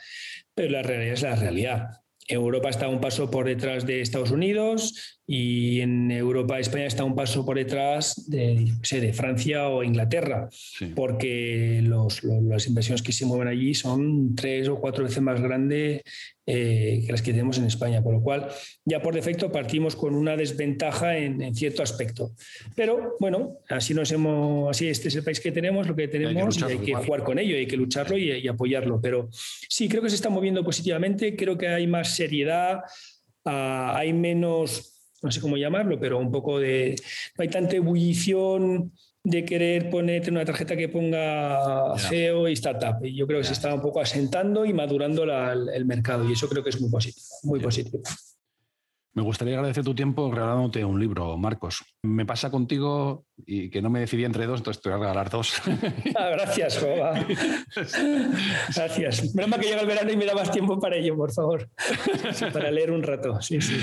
pero 0.52 0.70
la 0.70 0.82
realidad 0.82 1.14
es 1.14 1.22
la 1.22 1.36
realidad. 1.36 1.88
Europa 2.28 2.68
está 2.68 2.88
un 2.88 3.00
paso 3.00 3.30
por 3.30 3.46
detrás 3.46 3.86
de 3.86 4.02
Estados 4.02 4.30
Unidos 4.30 5.18
y 5.26 5.80
en 5.80 6.10
Europa 6.10 6.58
España 6.58 6.86
está 6.86 7.02
un 7.02 7.14
paso 7.14 7.44
por 7.44 7.56
detrás 7.56 8.28
de, 8.28 8.70
de 8.90 9.12
Francia 9.12 9.68
o 9.68 9.82
Inglaterra, 9.82 10.48
porque 10.94 11.82
las 11.82 12.66
inversiones 12.66 13.02
que 13.02 13.12
se 13.12 13.26
mueven 13.26 13.48
allí 13.48 13.74
son 13.74 14.34
tres 14.34 14.68
o 14.68 14.78
cuatro 14.78 15.04
veces 15.04 15.22
más 15.22 15.40
grandes 15.40 16.02
eh, 16.50 17.02
que 17.04 17.12
las 17.12 17.20
que 17.20 17.32
tenemos 17.32 17.58
en 17.58 17.66
España, 17.66 18.02
por 18.02 18.14
lo 18.14 18.22
cual 18.22 18.48
ya 18.82 19.02
por 19.02 19.14
defecto 19.14 19.52
partimos 19.52 19.94
con 19.94 20.14
una 20.14 20.34
desventaja 20.34 21.18
en, 21.18 21.54
cierto 21.54 21.82
aspecto. 21.82 22.32
Pero 22.74 23.16
bueno, 23.20 23.58
así 23.68 23.92
nos 23.92 24.10
hemos, 24.12 24.70
así 24.70 24.88
este 24.88 25.08
es 25.08 25.16
el 25.16 25.22
país 25.22 25.40
que 25.40 25.52
tenemos, 25.52 25.86
lo 25.86 25.94
que 25.94 26.08
tenemos 26.08 26.56
y 26.58 26.64
hay 26.64 26.78
que 26.78 26.94
jugar 26.94 27.22
con 27.22 27.38
ello, 27.38 27.54
hay 27.54 27.66
que 27.66 27.76
lucharlo 27.76 28.16
y, 28.16 28.48
apoyarlo. 28.48 28.98
Pero 28.98 29.28
sí, 29.30 29.90
creo 29.90 30.00
que 30.00 30.08
se 30.08 30.16
está 30.16 30.30
moviendo 30.30 30.64
positivamente, 30.64 31.36
creo 31.36 31.58
que 31.58 31.68
hay 31.68 31.86
más 31.86 32.16
seriedad, 32.16 32.80
ah, 33.44 33.92
hay 33.98 34.14
menos, 34.14 35.02
no 35.20 35.30
sé 35.30 35.42
cómo 35.42 35.58
llamarlo, 35.58 36.00
pero 36.00 36.18
un 36.18 36.32
poco 36.32 36.58
de, 36.58 36.96
no 37.36 37.42
hay 37.42 37.48
tanta 37.48 37.76
ebullición 37.76 38.90
de 39.28 39.44
querer 39.44 39.90
ponerte 39.90 40.30
una 40.30 40.44
tarjeta 40.44 40.76
que 40.76 40.88
ponga 40.88 41.94
CEO 41.96 42.48
y 42.48 42.54
startup. 42.54 43.04
Y 43.04 43.14
yo 43.14 43.26
creo 43.26 43.40
que 43.40 43.46
se 43.46 43.52
está 43.52 43.74
un 43.74 43.82
poco 43.82 44.00
asentando 44.00 44.64
y 44.64 44.72
madurando 44.72 45.24
el 45.24 45.84
mercado 45.84 46.28
y 46.28 46.32
eso 46.32 46.48
creo 46.48 46.62
que 46.62 46.70
es 46.70 46.80
muy 46.80 46.90
positivo. 46.90 47.26
Muy 47.42 47.60
positivo. 47.60 48.02
Me 49.14 49.24
gustaría 49.24 49.54
agradecer 49.54 49.82
tu 49.82 49.96
tiempo 49.96 50.30
regalándote 50.30 50.84
un 50.84 51.00
libro, 51.00 51.36
Marcos. 51.36 51.82
Me 52.04 52.24
pasa 52.24 52.52
contigo 52.52 53.24
y 53.46 53.68
que 53.68 53.82
no 53.82 53.90
me 53.90 53.98
decidí 53.98 54.24
entre 54.24 54.46
dos, 54.46 54.60
entonces 54.60 54.80
te 54.80 54.90
voy 54.90 54.96
a 54.96 55.00
regalar 55.00 55.28
dos. 55.28 55.60
Ah, 56.16 56.28
gracias, 56.28 56.78
Joba. 56.78 57.14
Gracias. 58.76 59.34
Menos 59.34 59.58
que 59.58 59.66
llega 59.66 59.80
el 59.80 59.86
verano 59.88 60.12
y 60.12 60.16
me 60.16 60.24
da 60.24 60.34
más 60.34 60.52
tiempo 60.52 60.78
para 60.78 60.96
ello, 60.96 61.16
por 61.16 61.32
favor. 61.32 61.68
para 62.52 62.70
leer 62.70 62.92
un 62.92 63.02
rato. 63.02 63.42
Sí, 63.42 63.60
sí. 63.60 63.76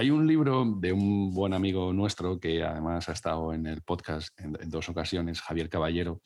Hay 0.00 0.10
un 0.10 0.26
libro 0.26 0.64
de 0.64 0.94
un 0.94 1.30
buen 1.34 1.52
amigo 1.52 1.92
nuestro 1.92 2.40
que 2.40 2.62
además 2.62 3.10
ha 3.10 3.12
estado 3.12 3.52
en 3.52 3.66
el 3.66 3.82
podcast 3.82 4.30
en, 4.40 4.56
dos 4.70 4.88
ocasiones, 4.88 5.42
Javier 5.42 5.68
Caballero, 5.68 6.22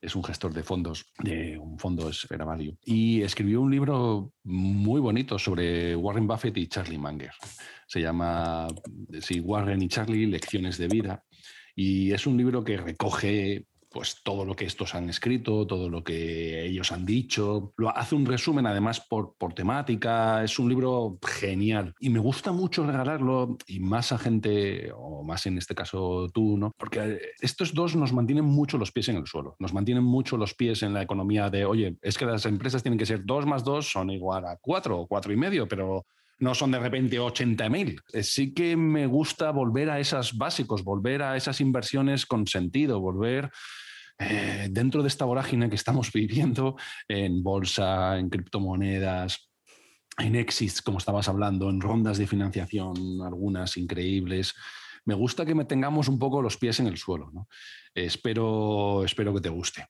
es 0.00 0.14
un 0.14 0.22
gestor 0.22 0.54
de 0.54 0.62
fondos 0.62 1.04
de 1.18 1.58
un 1.58 1.80
fondo 1.80 2.08
Esfera 2.08 2.44
Value 2.44 2.78
y 2.84 3.22
escribió 3.22 3.60
un 3.60 3.72
libro 3.72 4.34
muy 4.44 5.00
bonito 5.00 5.36
sobre 5.36 5.96
Warren 5.96 6.28
Buffett 6.28 6.56
y 6.58 6.68
Charlie 6.68 6.96
Munger. 6.96 7.32
Se 7.88 8.00
llama 8.00 8.68
sí, 9.20 9.40
Warren 9.40 9.82
y 9.82 9.88
Charlie, 9.88 10.26
Lecciones 10.26 10.78
de 10.78 10.86
Vida. 10.86 11.24
Y 11.74 12.12
es 12.12 12.24
un 12.24 12.36
libro 12.36 12.62
que 12.62 12.76
recoge 12.76 13.66
pues 13.90 14.22
todo 14.22 14.44
lo 14.44 14.54
que 14.54 14.64
estos 14.64 14.94
han 14.94 15.08
escrito, 15.08 15.66
todo 15.66 15.88
lo 15.88 16.04
que 16.04 16.66
ellos 16.66 16.92
han 16.92 17.06
dicho. 17.06 17.72
Lo 17.76 17.96
hace 17.96 18.14
un 18.14 18.26
resumen 18.26 18.66
además 18.66 19.00
por, 19.00 19.34
por 19.36 19.54
temática. 19.54 20.44
Es 20.44 20.58
un 20.58 20.68
libro 20.68 21.18
genial 21.26 21.94
y 22.00 22.10
me 22.10 22.18
gusta 22.18 22.52
mucho 22.52 22.86
regalarlo 22.86 23.56
y 23.66 23.80
más 23.80 24.12
a 24.12 24.18
gente, 24.18 24.92
o 24.94 25.22
más 25.22 25.46
en 25.46 25.58
este 25.58 25.74
caso 25.74 26.28
tú, 26.32 26.56
¿no? 26.56 26.72
Porque 26.76 27.18
estos 27.40 27.74
dos 27.74 27.96
nos 27.96 28.12
mantienen 28.12 28.44
mucho 28.44 28.78
los 28.78 28.92
pies 28.92 29.08
en 29.08 29.16
el 29.16 29.26
suelo, 29.26 29.56
nos 29.58 29.72
mantienen 29.72 30.04
mucho 30.04 30.36
los 30.36 30.54
pies 30.54 30.82
en 30.82 30.92
la 30.92 31.02
economía 31.02 31.50
de, 31.50 31.64
oye, 31.64 31.96
es 32.02 32.18
que 32.18 32.26
las 32.26 32.44
empresas 32.46 32.82
tienen 32.82 32.98
que 32.98 33.06
ser 33.06 33.24
dos 33.24 33.46
más 33.46 33.64
dos 33.64 33.90
son 33.90 34.10
igual 34.10 34.44
a 34.46 34.58
cuatro 34.60 35.00
o 35.00 35.06
cuatro 35.06 35.32
y 35.32 35.36
medio, 35.36 35.66
pero 35.66 36.06
no 36.38 36.54
son 36.54 36.70
de 36.70 36.78
repente 36.78 37.18
80.000. 37.18 38.02
Eh, 38.12 38.22
sí 38.22 38.52
que 38.52 38.76
me 38.76 39.06
gusta 39.06 39.50
volver 39.50 39.90
a 39.90 39.98
esos 39.98 40.36
básicos, 40.36 40.84
volver 40.84 41.22
a 41.22 41.36
esas 41.36 41.60
inversiones 41.60 42.26
con 42.26 42.46
sentido, 42.46 43.00
volver 43.00 43.50
eh, 44.18 44.68
dentro 44.70 45.02
de 45.02 45.08
esta 45.08 45.24
vorágine 45.24 45.68
que 45.68 45.76
estamos 45.76 46.12
viviendo 46.12 46.76
en 47.08 47.42
bolsa, 47.42 48.18
en 48.18 48.30
criptomonedas, 48.30 49.50
en 50.18 50.34
exits, 50.36 50.82
como 50.82 50.98
estabas 50.98 51.28
hablando, 51.28 51.70
en 51.70 51.80
rondas 51.80 52.18
de 52.18 52.26
financiación, 52.26 53.22
algunas 53.24 53.76
increíbles. 53.76 54.54
Me 55.04 55.14
gusta 55.14 55.46
que 55.46 55.54
me 55.54 55.64
tengamos 55.64 56.08
un 56.08 56.18
poco 56.18 56.42
los 56.42 56.56
pies 56.56 56.80
en 56.80 56.86
el 56.86 56.98
suelo. 56.98 57.30
espero, 57.94 59.04
espero 59.04 59.32
que 59.34 59.40
te 59.40 59.48
guste. 59.48 59.86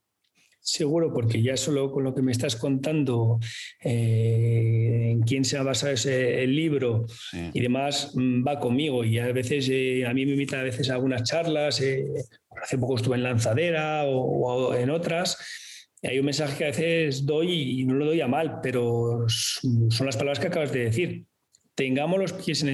Seguro, 0.61 1.12
porque 1.12 1.40
ya 1.40 1.56
solo 1.56 1.90
con 1.90 2.04
lo 2.04 2.14
que 2.14 2.20
me 2.20 2.32
estás 2.32 2.56
contando, 2.56 3.38
eh, 3.82 5.12
en 5.12 5.22
quién 5.22 5.44
se 5.44 5.56
ha 5.56 5.62
basado 5.62 5.92
ese, 5.92 6.42
el 6.42 6.54
libro 6.54 7.06
y 7.54 7.61
demás, 7.61 8.12
mm, 8.14 8.46
va 8.46 8.59
conmigo. 8.59 9.04
Y 9.04 9.18
a 9.18 9.32
veces, 9.32 9.68
eh, 9.70 10.04
a 10.06 10.12
mí 10.12 10.26
me 10.26 10.32
invita 10.32 10.61
a 10.61 10.64
veces 10.64 10.90
a 10.90 10.94
algunas 10.94 11.22
charlas. 11.22 11.80
Eh, 11.80 12.04
hace 12.62 12.76
poco 12.76 12.96
estuve 12.96 13.16
en 13.16 13.22
Lanzadera 13.22 14.04
o, 14.04 14.74
en 14.74 14.90
otras. 14.90 15.38
hay 16.02 16.18
un 16.18 16.26
mensaje 16.26 16.56
que 16.56 16.64
a 16.64 16.68
veces 16.68 17.26
doy 17.26 17.80
y 17.80 17.84
no 17.84 17.94
lo 17.94 18.06
doy 18.06 18.20
a 18.20 18.28
mal, 18.28 18.61
pero 18.62 19.26
son 19.28 20.06
las 20.06 20.16
palabras 20.16 20.38
que 20.38 20.46
acabas 20.48 20.72
de 20.72 20.84
decir 20.84 21.27
tengamos 21.78 22.18
los 22.18 22.32
pies 22.32 22.64
en 22.64 22.70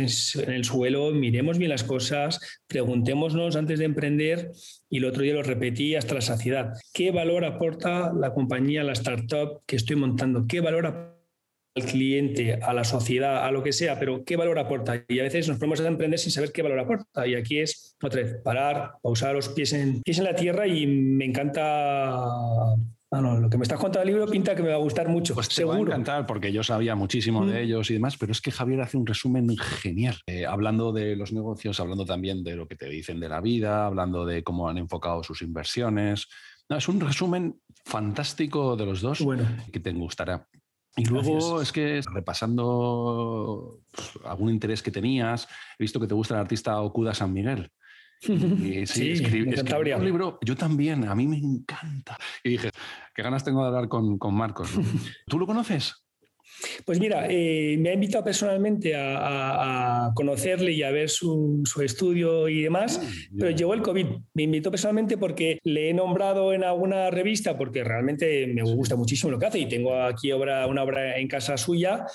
el, 0.51 0.65
suelo, 0.65 1.11
miremos 1.11 1.59
bien 1.59 1.69
las 1.69 1.85
cosas, 1.85 2.41
preguntémonos 2.67 3.55
antes 3.55 3.79
de 3.79 3.85
emprender 3.85 4.53
y 4.89 4.97
el 4.97 5.05
otro 5.05 5.23
día 5.23 5.35
lo 5.35 5.43
repetí 5.43 5.95
hasta 5.95 6.15
la 6.15 6.23
saciedad. 6.23 6.73
¿Qué 6.91 7.11
valor 7.11 7.45
aporta 7.45 8.15
la 8.19 8.33
compañía, 8.33 8.83
la 8.83 8.95
startup 8.95 9.61
que 9.67 9.77
estoy 9.77 9.97
montando? 9.97 10.47
¿Qué 10.49 10.63
valor 10.63 10.87
aporta 10.87 11.15
al 11.77 11.85
cliente, 11.85 12.55
a 12.63 12.73
la 12.73 12.85
sociedad, 12.85 13.45
a 13.45 13.51
lo 13.51 13.63
que 13.63 13.73
sea, 13.73 13.99
pero 13.99 14.25
qué 14.25 14.37
valor 14.37 14.59
aporta. 14.59 15.05
Y 15.09 15.19
a 15.19 15.25
veces 15.25 15.49
nos 15.49 15.59
ponemos 15.59 15.81
a 15.81 15.89
emprender 15.89 16.19
sin 16.19 16.31
saber 16.31 16.53
qué 16.53 16.63
valor 16.63 16.79
aporta. 16.79 17.27
Y 17.27 17.35
aquí 17.35 17.59
es, 17.59 17.97
otra 18.01 18.23
vez, 18.23 18.37
parar, 18.43 18.93
pausar 19.03 19.35
los 19.35 19.51
pies 19.51 19.75
en, 19.75 20.01
pies 20.01 20.19
en 20.19 20.25
la 20.25 20.37
tierra 20.37 20.67
y 20.67 20.87
me 20.87 21.27
encanta 21.27 22.17
Ah, 23.15 23.21
no, 23.21 23.39
lo 23.39 23.49
que 23.49 23.57
me 23.57 23.63
estás 23.63 23.79
contando 23.79 24.03
el 24.03 24.09
libro 24.09 24.27
pinta 24.27 24.57
que 24.57 24.63
me 24.63 24.71
va 24.71 24.75
a 24.75 24.79
gustar 24.79 25.09
mucho. 25.09 25.35
Pues 25.35 25.47
seguro. 25.47 25.77
va 25.91 25.95
a 25.95 25.99
encantar 25.99 26.27
porque 26.27 26.53
yo 26.53 26.65
sabía 26.65 26.97
muchísimo 26.97 27.47
de 27.47 27.61
mm. 27.61 27.65
ellos 27.65 27.91
y 27.91 27.95
demás, 27.95 28.17
pero 28.17 28.33
es 28.33 28.41
que 28.41 28.51
Javier 28.51 28.81
hace 28.81 28.97
un 28.97 29.07
resumen 29.07 29.57
genial. 29.57 30.17
Eh, 30.27 30.45
hablando 30.47 30.93
de 30.93 31.15
los 31.15 31.33
negocios, 31.33 31.79
hablando 31.79 32.05
también 32.05 32.43
de 32.43 32.57
lo 32.57 32.67
que 32.67 32.75
te 32.75 32.89
dicen 32.89 33.21
de 33.21 33.29
la 33.29 33.41
vida, 33.41 33.87
hablando 33.87 34.27
de 34.27 34.43
cómo 34.43 34.69
han 34.69 34.79
enfocado 34.79 35.23
sus 35.23 35.43
inversiones. 35.43 36.27
es 36.69 36.89
un 36.89 36.99
resumen 36.99 37.61
fantástico 37.85 38.75
de 38.75 38.87
los 38.87 39.01
dos 39.01 39.21
bueno. 39.21 39.47
que 39.73 39.79
te 39.79 39.93
gustará. 39.93 40.49
Y 40.97 41.05
luego 41.05 41.61
es 41.63 41.71
que 41.71 42.01
repasando 42.13 43.81
pues, 43.93 44.11
algún 44.25 44.51
interés 44.51 44.83
que 44.83 44.91
tenías, 44.91 45.47
he 45.79 45.85
visto 45.85 46.01
que 46.01 46.07
te 46.09 46.15
gusta 46.15 46.35
el 46.35 46.41
artista 46.41 46.81
Okuda 46.81 47.15
San 47.15 47.33
Miguel. 47.33 47.71
Y, 48.23 48.87
sí, 48.87 49.13
escribí, 49.13 49.93
un 49.93 50.05
libro, 50.05 50.39
yo 50.45 50.57
también, 50.57 51.07
a 51.07 51.15
mí 51.15 51.27
me 51.27 51.39
encanta. 51.39 52.17
Y 52.43 52.51
dije, 52.51 52.71
qué 53.15 53.23
ganas 53.23 53.45
tengo 53.45 53.63
de 53.63 53.69
hablar 53.69 53.89
con, 53.89 54.19
con 54.19 54.35
Marcos. 54.35 54.71
¿Tú 55.27 55.39
lo 55.39 55.47
conoces? 55.47 56.05
Pues 56.85 57.01
mira, 57.01 57.27
eh, 57.29 57.77
me 57.79 57.91
ha 57.91 57.95
invitado 57.95 58.25
personalmente 58.25 58.95
a, 58.97 60.13
conocerle 60.15 60.73
y 60.73 60.83
a 60.83 60.91
ver 60.91 61.09
su, 61.09 61.63
estudio 61.83 62.49
y 62.49 62.63
demás, 62.63 63.01
ah, 63.03 63.35
pero 63.39 63.51
llegó 63.51 63.75
el 63.75 63.83
COVID. 63.83 64.07
Me 64.35 64.45
invitó 64.45 64.71
personalmente 64.71 65.19
porque 65.19 65.59
le 65.65 65.91
he 65.91 65.95
nombrado 65.95 66.53
en 66.53 66.65
alguna 66.65 67.11
revista 67.11 67.57
porque 67.57 67.83
realmente 67.83 68.47
me 68.47 68.63
gusta 68.63 68.97
muchísimo 68.97 69.31
lo 69.31 69.39
que 69.39 69.47
hace 69.47 69.59
y 69.59 69.69
tengo 69.69 70.01
aquí 70.03 70.33
obra, 70.33 70.67
una 70.67 70.83
obra 70.83 71.19
en 71.19 71.29
casa 71.29 71.57
suya 71.57 72.07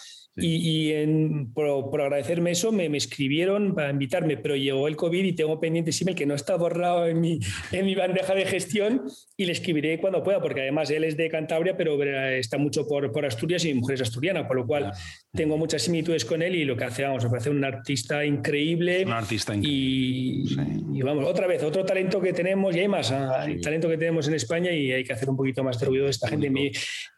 y, 0.42 1.46
por, 1.54 2.02
agradecerme 2.02 2.52
eso 2.52 2.72
me, 2.72 2.86
escribieron 2.98 3.74
para 3.76 3.92
invitarme, 3.92 4.38
pero 4.38 4.56
llegó 4.56 4.88
el 4.88 4.96
COVID 4.96 5.24
y 5.24 5.34
tengo 5.34 5.60
pendiente 5.60 5.92
email 6.02 6.16
que 6.16 6.26
no 6.26 6.36
está 6.36 6.56
borrado 6.56 7.08
en 7.08 7.22
mi, 7.22 7.40
en 7.72 7.86
mi 7.86 7.96
bandeja 7.96 8.34
de 8.34 8.46
gestión 8.46 9.04
y 9.38 9.46
le 9.46 9.52
escribiré 9.52 10.00
cuando 10.00 10.24
pueda, 10.24 10.42
porque 10.42 10.62
además 10.62 10.90
él 10.90 11.04
es 11.04 11.18
de 11.18 11.30
Cantabria, 11.30 11.76
pero 11.78 12.02
está 12.04 12.58
mucho 12.58 12.88
por, 12.88 13.12
por 13.12 13.26
Asturias 13.26 13.64
y 13.66 13.74
mi 13.74 13.82
mujer 13.82 13.96
es 13.96 14.02
asturiana 14.02 14.48
por 14.48 14.58
lo 14.58 14.66
cual 14.66 14.92
tengo 15.34 15.58
muchas 15.58 15.84
similitudes 15.84 16.26
con 16.26 16.42
él 16.42 16.56
y 16.56 16.66
lo 16.66 16.76
que 16.76 16.86
hace, 16.86 17.04
vamos, 17.04 17.24
me 17.24 17.30
parece 17.30 17.50
un 17.50 17.64
artista 17.64 18.26
increíble. 18.26 19.06
Un 19.06 19.12
artista 19.12 19.56
increíble. 19.56 20.84
Y, 20.94 21.02
vamos, 21.02 21.26
otra 21.28 21.48
vez, 21.48 21.64
otro 21.64 21.86
talento 21.86 22.20
que 22.20 22.34
tenemos, 22.34 22.76
y 22.76 22.80
hay 22.80 22.88
más, 22.88 23.12
ah, 23.12 23.46
talento 23.62 23.88
que 23.88 23.98
tenemos 23.98 24.28
en 24.28 24.34
España 24.34 24.72
y 24.72 24.92
hay 24.92 25.04
que 25.04 25.14
hacer 25.14 25.30
un 25.30 25.38
poquito 25.38 25.64
más 25.64 25.80
de 25.80 25.86
ruido 25.86 26.06
de 26.06 26.12
esta 26.12 26.28
gente. 26.28 26.50
Me, 26.50 26.72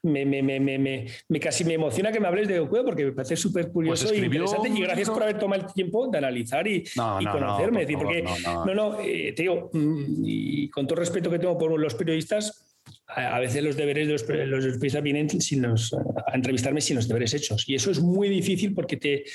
me, 0.03 0.25
me, 0.25 0.59
me, 0.59 1.39
casi 1.39 1.63
me 1.63 1.75
emociona 1.75 2.11
que 2.11 2.19
me 2.19 2.27
hables 2.27 2.47
de 2.47 2.59
Okuda 2.59 2.83
porque 2.83 3.10
me 3.11 3.15
parece 3.15 3.35
súper 3.35 3.65
pues 3.65 3.73
curioso 3.73 4.13
y 4.13 4.19
interesante. 4.19 4.69
Y 4.69 4.81
gracias 4.81 5.09
por 5.09 5.23
haber 5.23 5.37
tomado 5.37 5.65
el 5.65 5.73
tiempo 5.73 6.07
de 6.07 6.17
analizar 6.17 6.67
y, 6.67 6.83
conocerme. 6.93 7.85
No, 7.85 7.99
porque, 7.99 8.23
no, 8.43 8.75
no, 8.75 8.99
eh, 9.01 9.33
te 9.33 9.43
digo, 9.43 9.69
mm, 9.73 10.23
y 10.23 10.69
con 10.69 10.87
todo 10.87 10.95
el 10.95 11.05
respeto 11.05 11.29
que 11.29 11.39
tengo 11.39 11.57
por 11.57 11.79
los 11.79 11.95
periodistas, 11.95 12.67
a 13.07 13.39
veces 13.39 13.63
los 13.63 13.75
deberes 13.75 14.07
de 14.07 14.13
los, 14.13 14.21
los 14.21 14.65
periodistas 14.65 15.03
vienen 15.03 15.29
sin 15.29 15.61
los, 15.61 15.93
a 15.93 16.35
entrevistarme 16.35 16.81
sin 16.81 16.95
los 16.95 17.07
deberes 17.07 17.33
hechos. 17.33 17.67
Y 17.67 17.75
eso 17.75 17.91
es 17.91 17.99
muy 17.99 18.29
difícil 18.29 18.73
porque 18.73 18.97
te, 18.97 19.25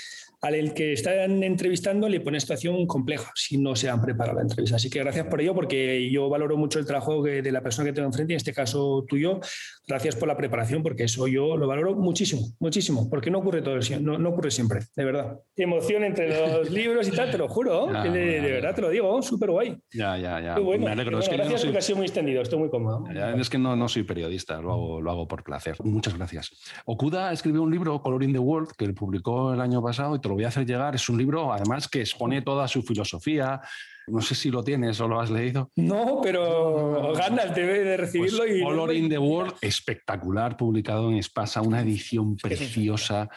al 0.40 0.74
que 0.74 0.92
están 0.92 1.42
entrevistando 1.42 2.08
le 2.08 2.20
pone 2.20 2.40
situación 2.40 2.86
compleja 2.86 3.30
si 3.34 3.58
no 3.58 3.74
se 3.76 3.88
han 3.88 4.00
preparado 4.00 4.36
la 4.36 4.42
entrevista. 4.42 4.76
Así 4.76 4.90
que 4.90 4.98
gracias 5.00 5.26
por 5.26 5.40
ello, 5.40 5.54
porque 5.54 6.10
yo 6.10 6.28
valoro 6.28 6.56
mucho 6.56 6.78
el 6.78 6.86
trabajo 6.86 7.22
de 7.22 7.52
la 7.52 7.62
persona 7.62 7.86
que 7.86 7.92
tengo 7.92 8.06
enfrente, 8.06 8.32
en 8.32 8.38
este 8.38 8.52
caso 8.52 9.04
tuyo. 9.08 9.40
Gracias 9.86 10.16
por 10.16 10.26
la 10.26 10.36
preparación, 10.36 10.82
porque 10.82 11.04
eso 11.04 11.28
yo 11.28 11.56
lo 11.56 11.68
valoro 11.68 11.94
muchísimo, 11.94 12.42
muchísimo, 12.58 13.08
porque 13.08 13.30
no 13.30 13.38
ocurre 13.38 13.62
todo, 13.62 13.76
no, 14.00 14.18
no 14.18 14.30
ocurre 14.30 14.50
siempre, 14.50 14.80
de 14.96 15.04
verdad. 15.04 15.38
Emoción 15.54 16.02
entre 16.02 16.28
los 16.28 16.70
libros 16.72 17.06
y 17.06 17.12
tal, 17.12 17.30
te 17.30 17.38
lo 17.38 17.48
juro, 17.48 17.86
de, 17.86 18.40
verdad 18.40 18.74
te 18.74 18.80
lo 18.80 18.90
digo, 18.90 19.22
súper 19.22 19.50
guay. 19.50 19.76
Ya, 19.92 20.18
ya, 20.18 20.40
ya. 20.40 20.56
Me 20.56 20.90
alegro. 20.90 21.20
es 21.20 21.28
que 21.28 21.36
gracias 21.36 21.62
porque 21.62 21.78
ha 21.78 21.82
sido 21.82 21.98
muy 21.98 22.06
extendido, 22.06 22.42
estoy 22.42 22.58
muy 22.58 22.68
cómodo. 22.68 23.04
es 23.38 23.48
que 23.48 23.58
no, 23.58 23.76
no 23.76 23.88
soy 23.88 24.02
periodista, 24.02 24.60
lo 24.60 24.72
hago, 24.72 25.00
lo 25.00 25.10
hago 25.10 25.28
por 25.28 25.44
placer. 25.44 25.76
Muchas 25.84 26.16
gracias. 26.16 26.50
Okuda 26.84 27.32
escribió 27.32 27.62
un 27.62 27.70
libro, 27.70 28.00
Coloring 28.02 28.32
the 28.32 28.38
World, 28.38 28.70
que 28.76 28.92
publicó 28.92 29.54
el 29.54 29.60
año 29.60 29.82
pasado 29.82 30.16
y 30.16 30.20
te 30.20 30.28
lo 30.28 30.34
voy 30.34 30.44
a 30.44 30.48
hacer 30.48 30.66
llegar. 30.66 30.94
Es 30.94 31.08
un 31.08 31.18
libro, 31.18 31.52
además, 31.52 31.88
que 31.88 32.00
expone 32.00 32.42
toda 32.42 32.66
su 32.66 32.82
filosofía. 32.82 33.60
No 34.06 34.20
sé 34.20 34.34
si 34.34 34.50
lo 34.50 34.62
tienes 34.62 35.00
o 35.00 35.08
lo 35.08 35.20
has 35.20 35.30
leído. 35.30 35.70
No, 35.76 36.20
pero 36.22 37.12
ganas 37.14 37.54
debe 37.54 37.80
de 37.80 37.96
recibirlo. 37.96 38.38
Pues 38.38 38.62
Coloring 38.62 39.08
the 39.08 39.18
World, 39.18 39.54
espectacular, 39.60 40.56
publicado 40.56 41.10
en 41.10 41.16
Espasa, 41.16 41.60
una 41.60 41.80
edición 41.80 42.36
preciosa. 42.36 43.28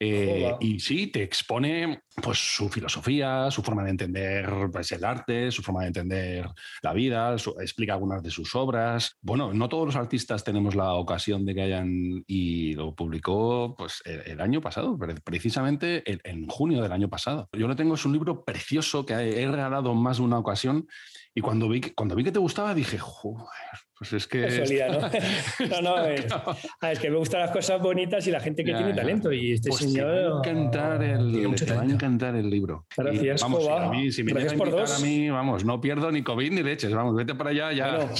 Eh, 0.00 0.54
y 0.60 0.78
sí, 0.78 1.08
te 1.08 1.22
expone 1.22 2.02
pues, 2.22 2.38
su 2.38 2.68
filosofía, 2.68 3.50
su 3.50 3.62
forma 3.62 3.82
de 3.82 3.90
entender 3.90 4.48
pues, 4.72 4.92
el 4.92 5.04
arte, 5.04 5.50
su 5.50 5.62
forma 5.62 5.82
de 5.82 5.88
entender 5.88 6.48
la 6.82 6.92
vida, 6.92 7.34
explica 7.60 7.94
algunas 7.94 8.22
de 8.22 8.30
sus 8.30 8.54
obras. 8.54 9.16
Bueno, 9.20 9.52
no 9.52 9.68
todos 9.68 9.86
los 9.86 9.96
artistas 9.96 10.44
tenemos 10.44 10.74
la 10.74 10.94
ocasión 10.94 11.44
de 11.44 11.54
que 11.54 11.62
hayan, 11.62 12.24
y 12.26 12.74
lo 12.74 12.94
publicó 12.94 13.74
pues, 13.76 14.02
el, 14.04 14.40
año 14.40 14.60
pasado, 14.60 14.96
precisamente 15.24 16.02
en, 16.06 16.46
junio 16.46 16.80
del 16.82 16.92
año 16.92 17.08
pasado. 17.08 17.48
Yo 17.52 17.66
lo 17.66 17.76
tengo, 17.76 17.94
es 17.94 18.04
un 18.04 18.12
libro 18.12 18.44
precioso 18.44 19.04
que 19.04 19.14
he 19.14 19.48
regalado 19.48 19.94
más 19.94 20.18
de 20.18 20.22
una 20.22 20.38
ocasión 20.38 20.86
y 21.38 21.40
cuando 21.40 21.68
vi, 21.68 21.80
cuando 21.80 22.16
vi 22.16 22.24
que 22.24 22.32
te 22.32 22.40
gustaba 22.40 22.74
dije, 22.74 22.98
joder, 22.98 23.46
pues 23.96 24.12
es 24.12 24.26
que. 24.26 24.40
¿no? 25.70 25.80
no, 25.80 25.96
no, 26.02 26.88
es, 26.88 26.98
que 26.98 27.10
me 27.10 27.16
gustan 27.16 27.42
las 27.42 27.52
cosas 27.52 27.80
bonitas 27.80 28.26
y 28.26 28.32
la 28.32 28.40
gente 28.40 28.64
que 28.64 28.74
tiene 28.74 28.92
talento. 28.92 29.32
Y 29.32 29.52
este 29.52 29.68
pues 29.68 29.82
señor. 29.82 30.10
Te 30.10 30.28
va 30.28 30.34
a 30.34 30.38
encantar 30.38 31.02
el, 31.04 31.54
te 31.54 31.74
va 31.74 31.82
a 31.82 31.84
encantar 31.84 32.34
el 32.34 32.50
libro. 32.50 32.86
Gracias, 32.96 33.40
vamos, 33.40 33.68
a 33.68 33.88
mí, 33.88 34.10
si 34.10 34.24
me 34.24 34.32
Gracias 34.32 34.54
por 34.54 34.68
dos. 34.72 35.00
a 35.00 35.06
mí, 35.06 35.30
vamos, 35.30 35.64
no 35.64 35.80
pierdo 35.80 36.10
ni 36.10 36.24
COVID 36.24 36.50
ni 36.50 36.64
leches. 36.64 36.92
Vamos, 36.92 37.14
vete 37.14 37.36
para 37.36 37.50
allá 37.50 37.72
ya. 37.72 38.08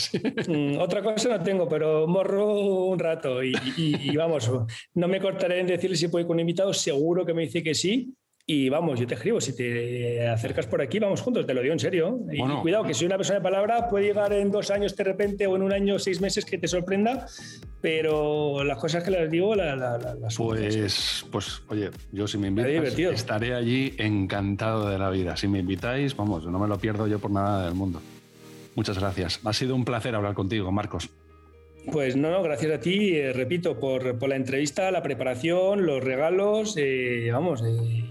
Mm, 0.48 0.78
otra 0.78 1.02
cosa 1.02 1.28
no 1.28 1.42
tengo, 1.42 1.68
pero 1.68 2.06
morro 2.06 2.86
un 2.86 2.98
rato. 2.98 3.42
Y, 3.42 3.52
y, 3.76 4.16
vamos, 4.16 4.50
no 4.94 5.08
me 5.08 5.20
cortaré 5.20 5.58
en 5.58 5.66
decirle 5.66 5.96
si 5.96 6.06
puedo 6.06 6.22
ir 6.22 6.26
con 6.28 6.36
un 6.36 6.40
invitado. 6.40 6.72
Seguro 6.72 7.26
que 7.26 7.34
me 7.34 7.42
dice 7.42 7.62
que 7.62 7.74
sí. 7.74 8.14
Y 8.50 8.70
vamos, 8.70 8.98
yo 8.98 9.06
te 9.06 9.12
escribo, 9.12 9.42
si 9.42 9.54
te 9.54 10.26
acercas 10.26 10.66
por 10.66 10.80
aquí, 10.80 10.98
vamos 10.98 11.20
juntos, 11.20 11.46
te 11.46 11.52
lo 11.52 11.60
digo 11.60 11.74
en 11.74 11.78
serio. 11.78 12.18
Y 12.32 12.38
cuidado, 12.62 12.82
que 12.82 12.94
soy 12.94 13.06
una 13.06 13.18
persona 13.18 13.40
de 13.40 13.42
palabra, 13.42 13.90
puede 13.90 14.06
llegar 14.06 14.32
en 14.32 14.50
dos 14.50 14.70
años 14.70 14.96
de 14.96 15.04
repente 15.04 15.46
o 15.46 15.54
en 15.54 15.60
un 15.60 15.70
año, 15.70 15.98
seis 15.98 16.22
meses 16.22 16.46
que 16.46 16.56
te 16.56 16.66
sorprenda, 16.66 17.26
pero 17.82 18.64
las 18.64 18.78
cosas 18.78 19.04
que 19.04 19.10
les 19.10 19.30
digo 19.30 19.54
las 19.54 19.78
la, 19.78 20.14
Pues, 20.38 21.26
pues, 21.30 21.62
oye, 21.68 21.90
yo 22.10 22.26
si 22.26 22.38
me 22.38 22.48
invitas, 22.48 22.98
estaré 22.98 23.54
allí 23.54 23.94
encantado 23.98 24.88
de 24.88 24.98
la 24.98 25.10
vida. 25.10 25.36
Si 25.36 25.46
me 25.46 25.58
invitáis, 25.58 26.16
vamos, 26.16 26.46
no 26.46 26.58
me 26.58 26.68
lo 26.68 26.78
pierdo 26.78 27.06
yo 27.06 27.18
por 27.18 27.30
nada 27.30 27.66
del 27.66 27.74
mundo. 27.74 28.00
Muchas 28.74 28.98
gracias. 28.98 29.40
Ha 29.44 29.52
sido 29.52 29.74
un 29.74 29.84
placer 29.84 30.14
hablar 30.14 30.32
contigo, 30.32 30.72
Marcos. 30.72 31.10
Pues 31.92 32.16
no, 32.16 32.30
no, 32.30 32.42
gracias 32.42 32.72
a 32.72 32.80
ti, 32.80 33.14
eh, 33.14 33.34
repito, 33.34 33.78
por, 33.78 34.26
la 34.26 34.36
entrevista, 34.36 34.90
la 34.90 35.02
preparación, 35.02 35.84
los 35.84 36.02
regalos, 36.02 36.76
eh, 36.78 37.28
vamos, 37.30 37.62
eh, 37.62 38.04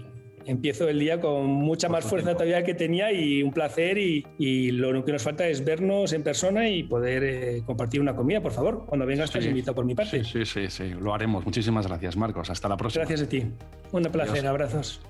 empiezo 0.48 0.88
el 0.88 0.98
día 0.98 1.20
con 1.20 1.46
mucha 1.46 1.88
más 1.88 2.04
fuerza 2.04 2.32
todavía 2.32 2.64
que 2.64 2.74
tenía 2.74 3.12
y 3.12 3.42
un 3.42 3.52
placer 3.52 3.98
y, 3.98 4.72
lo 4.72 5.04
que 5.04 5.12
nos 5.12 5.22
falta 5.22 5.46
es 5.46 5.64
vernos 5.64 6.12
en 6.12 6.22
persona 6.22 6.68
y 6.68 6.82
poder 6.82 7.22
eh, 7.24 7.62
compartir 7.64 8.00
una 8.00 8.16
comida, 8.16 8.40
por 8.40 8.52
favor. 8.52 8.86
Cuando 8.86 9.06
vengas 9.06 9.30
te 9.30 9.44
invito 9.44 9.74
por 9.74 9.84
mi 9.84 9.94
parte. 9.94 10.24
Sí, 10.24 10.44
sí, 10.44 10.46
sí, 10.46 10.70
sí, 10.70 10.94
lo 10.98 11.14
haremos. 11.14 11.44
Muchísimas 11.44 11.86
gracias, 11.86 12.16
Marcos. 12.16 12.50
Hasta 12.50 12.68
la 12.68 12.76
próxima. 12.76 13.04
Gracias 13.04 13.26
a 13.26 13.28
ti. 13.28 13.46
Un 13.92 14.02
placer, 14.04 14.46
abrazos. 14.46 15.00